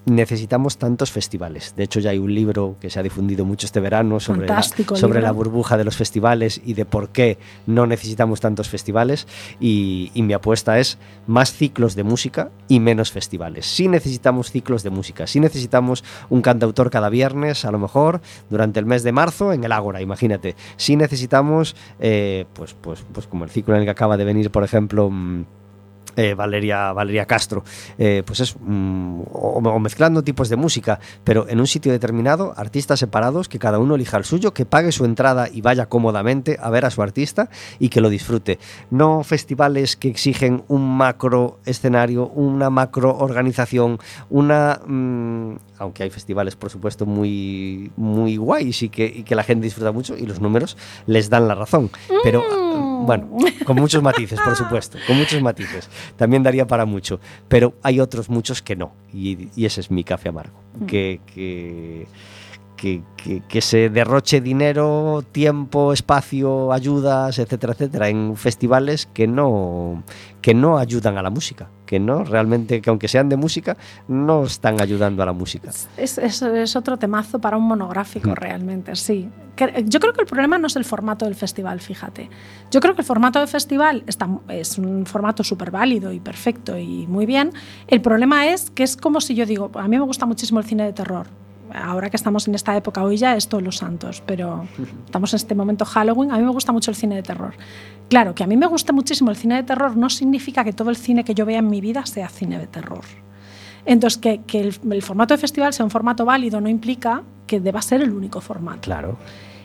necesitamos 0.06 0.78
tantos 0.78 1.10
festivales. 1.12 1.74
De 1.76 1.84
hecho 1.84 2.00
ya 2.00 2.10
hay 2.10 2.18
un 2.18 2.34
libro 2.34 2.76
que 2.80 2.90
se 2.90 2.98
ha 2.98 3.02
difundido 3.02 3.44
mucho 3.44 3.66
este 3.66 3.80
verano 3.80 4.20
sobre, 4.20 4.46
la, 4.46 4.62
sobre 4.62 5.20
la 5.20 5.32
burbuja 5.32 5.76
de 5.76 5.84
los 5.84 5.96
festivales 5.96 6.60
y 6.64 6.74
de 6.74 6.84
por 6.84 7.10
qué 7.10 7.38
no 7.66 7.86
necesitamos 7.86 8.40
tantos 8.40 8.68
festivales. 8.68 9.26
Y, 9.60 10.10
y 10.14 10.22
mi 10.22 10.32
apuesta 10.32 10.78
es 10.78 10.98
más 11.26 11.52
ciclos 11.52 11.94
de 11.94 12.04
música 12.04 12.50
y 12.68 12.80
menos 12.80 13.12
festivales. 13.12 13.66
Sí 13.66 13.88
necesitamos 13.88 14.50
ciclos 14.50 14.82
de 14.82 14.90
música, 14.90 15.26
sí 15.26 15.40
necesitamos 15.40 16.04
un 16.28 16.42
cantautor 16.42 16.90
cada 16.90 17.08
viernes, 17.08 17.64
a 17.64 17.70
lo 17.70 17.78
mejor, 17.78 18.20
durante 18.48 18.80
el 18.80 18.86
mes 18.86 19.02
de 19.02 19.12
marzo 19.12 19.52
en 19.52 19.64
el 19.64 19.72
Ágora, 19.72 20.00
imagínate. 20.00 20.56
Sí 20.76 20.96
necesitamos, 20.96 21.76
eh, 21.98 22.46
pues, 22.54 22.74
pues, 22.74 23.04
pues 23.12 23.26
como 23.26 23.44
el 23.44 23.50
ciclo 23.50 23.74
en 23.74 23.80
el 23.80 23.86
que 23.86 23.90
acaba 23.90 24.16
de 24.16 24.24
venir, 24.24 24.50
por 24.50 24.64
ejemplo... 24.64 25.10
mm, 25.10 25.44
eh, 26.16 26.34
Valeria, 26.34 26.92
Valeria 26.92 27.26
Castro, 27.26 27.64
eh, 27.98 28.22
pues 28.24 28.40
es 28.40 28.56
mm, 28.58 29.22
o, 29.32 29.78
mezclando 29.78 30.22
tipos 30.22 30.48
de 30.48 30.56
música, 30.56 31.00
pero 31.24 31.48
en 31.48 31.60
un 31.60 31.66
sitio 31.66 31.92
determinado, 31.92 32.54
artistas 32.56 33.00
separados, 33.00 33.48
que 33.48 33.58
cada 33.58 33.78
uno 33.78 33.94
elija 33.94 34.16
el 34.16 34.24
suyo, 34.24 34.52
que 34.52 34.66
pague 34.66 34.92
su 34.92 35.04
entrada 35.04 35.48
y 35.50 35.60
vaya 35.60 35.86
cómodamente 35.86 36.58
a 36.60 36.70
ver 36.70 36.84
a 36.84 36.90
su 36.90 37.02
artista 37.02 37.48
y 37.78 37.88
que 37.88 38.00
lo 38.00 38.08
disfrute. 38.08 38.58
No 38.90 39.22
festivales 39.22 39.96
que 39.96 40.08
exigen 40.08 40.64
un 40.68 40.96
macro 40.96 41.60
escenario, 41.64 42.28
una 42.28 42.70
macro 42.70 43.16
organización, 43.16 43.98
una 44.28 44.80
mm, 44.86 45.56
aunque 45.80 46.02
hay 46.04 46.10
festivales, 46.10 46.54
por 46.56 46.70
supuesto, 46.70 47.06
muy, 47.06 47.90
muy 47.96 48.36
guays 48.36 48.82
y 48.82 48.90
que, 48.90 49.06
y 49.06 49.22
que 49.24 49.34
la 49.34 49.42
gente 49.42 49.64
disfruta 49.64 49.90
mucho 49.92 50.16
y 50.16 50.26
los 50.26 50.40
números 50.40 50.76
les 51.06 51.30
dan 51.30 51.48
la 51.48 51.54
razón. 51.56 51.90
Pero, 52.22 52.44
Mm. 53.00 53.06
bueno, 53.06 53.28
con 53.64 53.76
muchos 53.76 54.02
matices, 54.02 54.38
por 54.40 54.54
supuesto, 54.54 54.98
con 55.06 55.16
muchos 55.16 55.40
matices. 55.42 55.88
También 56.16 56.42
daría 56.42 56.66
para 56.66 56.84
mucho. 56.84 57.18
Pero 57.48 57.74
hay 57.82 57.98
otros 57.98 58.28
muchos 58.28 58.60
que 58.62 58.76
no. 58.76 58.92
Y, 59.12 59.48
y 59.56 59.64
ese 59.64 59.80
es 59.80 59.90
mi 59.90 60.04
café 60.04 60.28
amargo. 60.28 60.60
Mm. 60.78 60.86
Que, 60.86 61.20
que, 61.34 62.06
que, 62.80 63.02
que- 63.16 63.42
que 63.46 63.60
se 63.60 63.90
derroche 63.90 64.40
dinero, 64.40 65.22
tiempo, 65.32 65.92
espacio, 65.92 66.72
ayudas, 66.72 67.38
etcétera, 67.38 67.74
etcétera, 67.74 68.08
en 68.08 68.36
festivales 68.36 69.06
que 69.12 69.26
no, 69.26 70.02
que 70.40 70.54
no 70.54 70.78
ayudan 70.78 71.18
a 71.18 71.22
la 71.22 71.28
música. 71.30 71.68
Que 71.84 71.98
no, 72.00 72.24
realmente, 72.24 72.80
que 72.80 72.88
aunque 72.88 73.08
sean 73.08 73.28
de 73.28 73.36
música, 73.36 73.76
no 74.08 74.44
están 74.44 74.80
ayudando 74.80 75.22
a 75.22 75.26
la 75.26 75.32
música. 75.32 75.70
Es, 75.96 76.16
es- 76.18 76.40
es 76.42 76.76
otro 76.76 76.96
temazo 76.96 77.38
para 77.40 77.56
un 77.58 77.64
monográfico, 77.64 78.30
Mm. 78.30 78.34
realmente, 78.34 78.96
sí. 78.96 79.28
Yo 79.84 80.00
creo 80.00 80.14
que 80.14 80.22
el 80.22 80.26
problema 80.26 80.56
no 80.56 80.68
es 80.68 80.76
el 80.76 80.86
formato 80.86 81.26
del 81.26 81.34
festival, 81.34 81.80
fíjate. 81.80 82.30
Yo 82.70 82.80
creo 82.80 82.94
que 82.94 83.02
el 83.02 83.06
formato 83.06 83.40
del 83.40 83.48
festival 83.48 84.04
está, 84.06 84.26
es 84.48 84.78
un 84.78 85.04
formato 85.04 85.44
súper 85.44 85.70
válido 85.70 86.12
y 86.14 86.20
perfecto 86.20 86.78
y 86.78 87.06
muy 87.06 87.26
bien. 87.26 87.52
El 87.86 88.00
problema 88.00 88.46
es 88.46 88.70
que 88.70 88.84
es 88.84 88.96
como 88.96 89.20
si 89.20 89.34
yo 89.34 89.44
digo, 89.44 89.70
a 89.74 89.82
mí 89.86 89.98
me 89.98 90.04
gusta 90.04 90.24
muchísimo 90.24 90.60
el 90.60 90.64
cine 90.66 90.84
de 90.84 90.94
terror. 90.94 91.26
Ahora 91.74 92.10
que 92.10 92.16
estamos 92.16 92.46
en 92.48 92.54
esta 92.54 92.76
época, 92.76 93.02
hoy 93.02 93.16
ya 93.16 93.36
es 93.36 93.48
todos 93.48 93.62
los 93.62 93.76
santos, 93.76 94.22
pero 94.26 94.66
estamos 95.04 95.32
en 95.32 95.36
este 95.36 95.54
momento 95.54 95.84
Halloween, 95.84 96.30
a 96.32 96.38
mí 96.38 96.44
me 96.44 96.50
gusta 96.50 96.72
mucho 96.72 96.90
el 96.90 96.96
cine 96.96 97.14
de 97.16 97.22
terror. 97.22 97.54
Claro, 98.08 98.34
que 98.34 98.42
a 98.42 98.46
mí 98.46 98.56
me 98.56 98.66
guste 98.66 98.92
muchísimo 98.92 99.30
el 99.30 99.36
cine 99.36 99.56
de 99.56 99.62
terror 99.62 99.96
no 99.96 100.10
significa 100.10 100.64
que 100.64 100.72
todo 100.72 100.90
el 100.90 100.96
cine 100.96 101.22
que 101.24 101.34
yo 101.34 101.46
vea 101.46 101.58
en 101.58 101.68
mi 101.68 101.80
vida 101.80 102.04
sea 102.06 102.28
cine 102.28 102.58
de 102.58 102.66
terror. 102.66 103.02
Entonces, 103.86 104.18
que, 104.18 104.42
que 104.42 104.60
el, 104.60 104.74
el 104.90 105.02
formato 105.02 105.32
de 105.34 105.38
festival 105.38 105.72
sea 105.72 105.84
un 105.84 105.90
formato 105.90 106.24
válido 106.24 106.60
no 106.60 106.68
implica 106.68 107.22
que 107.46 107.60
deba 107.60 107.80
ser 107.82 108.02
el 108.02 108.12
único 108.12 108.40
formato. 108.40 108.80
Claro. 108.82 109.16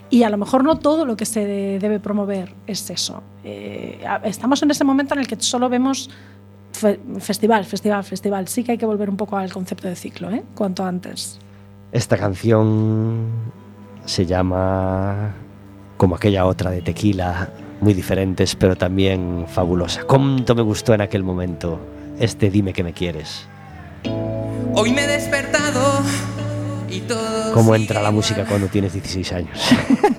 Y 0.09 0.23
a 0.23 0.29
lo 0.29 0.37
mejor 0.37 0.63
no 0.63 0.77
todo 0.77 1.05
lo 1.05 1.17
que 1.17 1.25
se 1.25 1.45
de- 1.45 1.79
debe 1.79 1.99
promover 1.99 2.53
es 2.67 2.89
eso. 2.89 3.23
Eh, 3.43 3.99
estamos 4.23 4.61
en 4.63 4.71
ese 4.71 4.83
momento 4.83 5.15
en 5.15 5.19
el 5.21 5.27
que 5.27 5.35
solo 5.39 5.67
vemos 5.67 6.09
fe- 6.71 6.99
festival, 7.19 7.65
festival, 7.65 8.03
festival. 8.03 8.47
Sí 8.47 8.63
que 8.63 8.73
hay 8.73 8.77
que 8.77 8.85
volver 8.85 9.09
un 9.09 9.17
poco 9.17 9.35
al 9.37 9.51
concepto 9.51 9.87
de 9.87 9.95
ciclo, 9.95 10.29
¿eh? 10.29 10.43
cuanto 10.53 10.85
antes. 10.85 11.39
Esta 11.95 12.17
canción 12.17 13.27
se 14.03 14.25
llama 14.25 15.33
como 15.95 16.17
aquella 16.17 16.45
otra 16.45 16.69
de 16.69 16.81
Tequila, 16.81 17.51
muy 17.79 17.93
diferentes, 17.93 18.53
pero 18.53 18.75
también 18.75 19.45
fabulosa. 19.47 20.03
¿Cuánto 20.03 20.55
me 20.55 20.61
gustó 20.61 20.93
en 20.93 20.99
aquel 20.99 21.23
momento 21.23 21.79
este 22.19 22.49
Dime 22.49 22.73
que 22.73 22.83
me 22.83 22.91
quieres? 22.91 23.47
Hoy 24.73 24.91
me 24.91 25.05
he 25.05 25.07
despertado 25.07 26.01
y 26.89 26.99
todo. 26.99 27.53
¿Cómo 27.53 27.73
entra 27.73 28.01
la 28.01 28.11
música 28.11 28.43
cuando 28.43 28.67
tienes 28.67 28.91
16 28.91 29.31
años? 29.31 29.57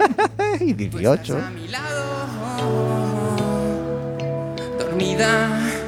y 0.60 0.72
18. 0.72 1.38
dormida. 4.78 5.85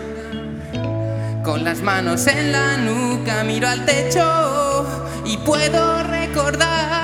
Con 1.48 1.64
las 1.64 1.80
manos 1.80 2.26
en 2.26 2.52
la 2.52 2.76
nuca 2.76 3.42
miro 3.42 3.68
al 3.68 3.86
techo 3.86 4.84
y 5.24 5.38
puedo 5.38 6.02
recordar 6.02 6.98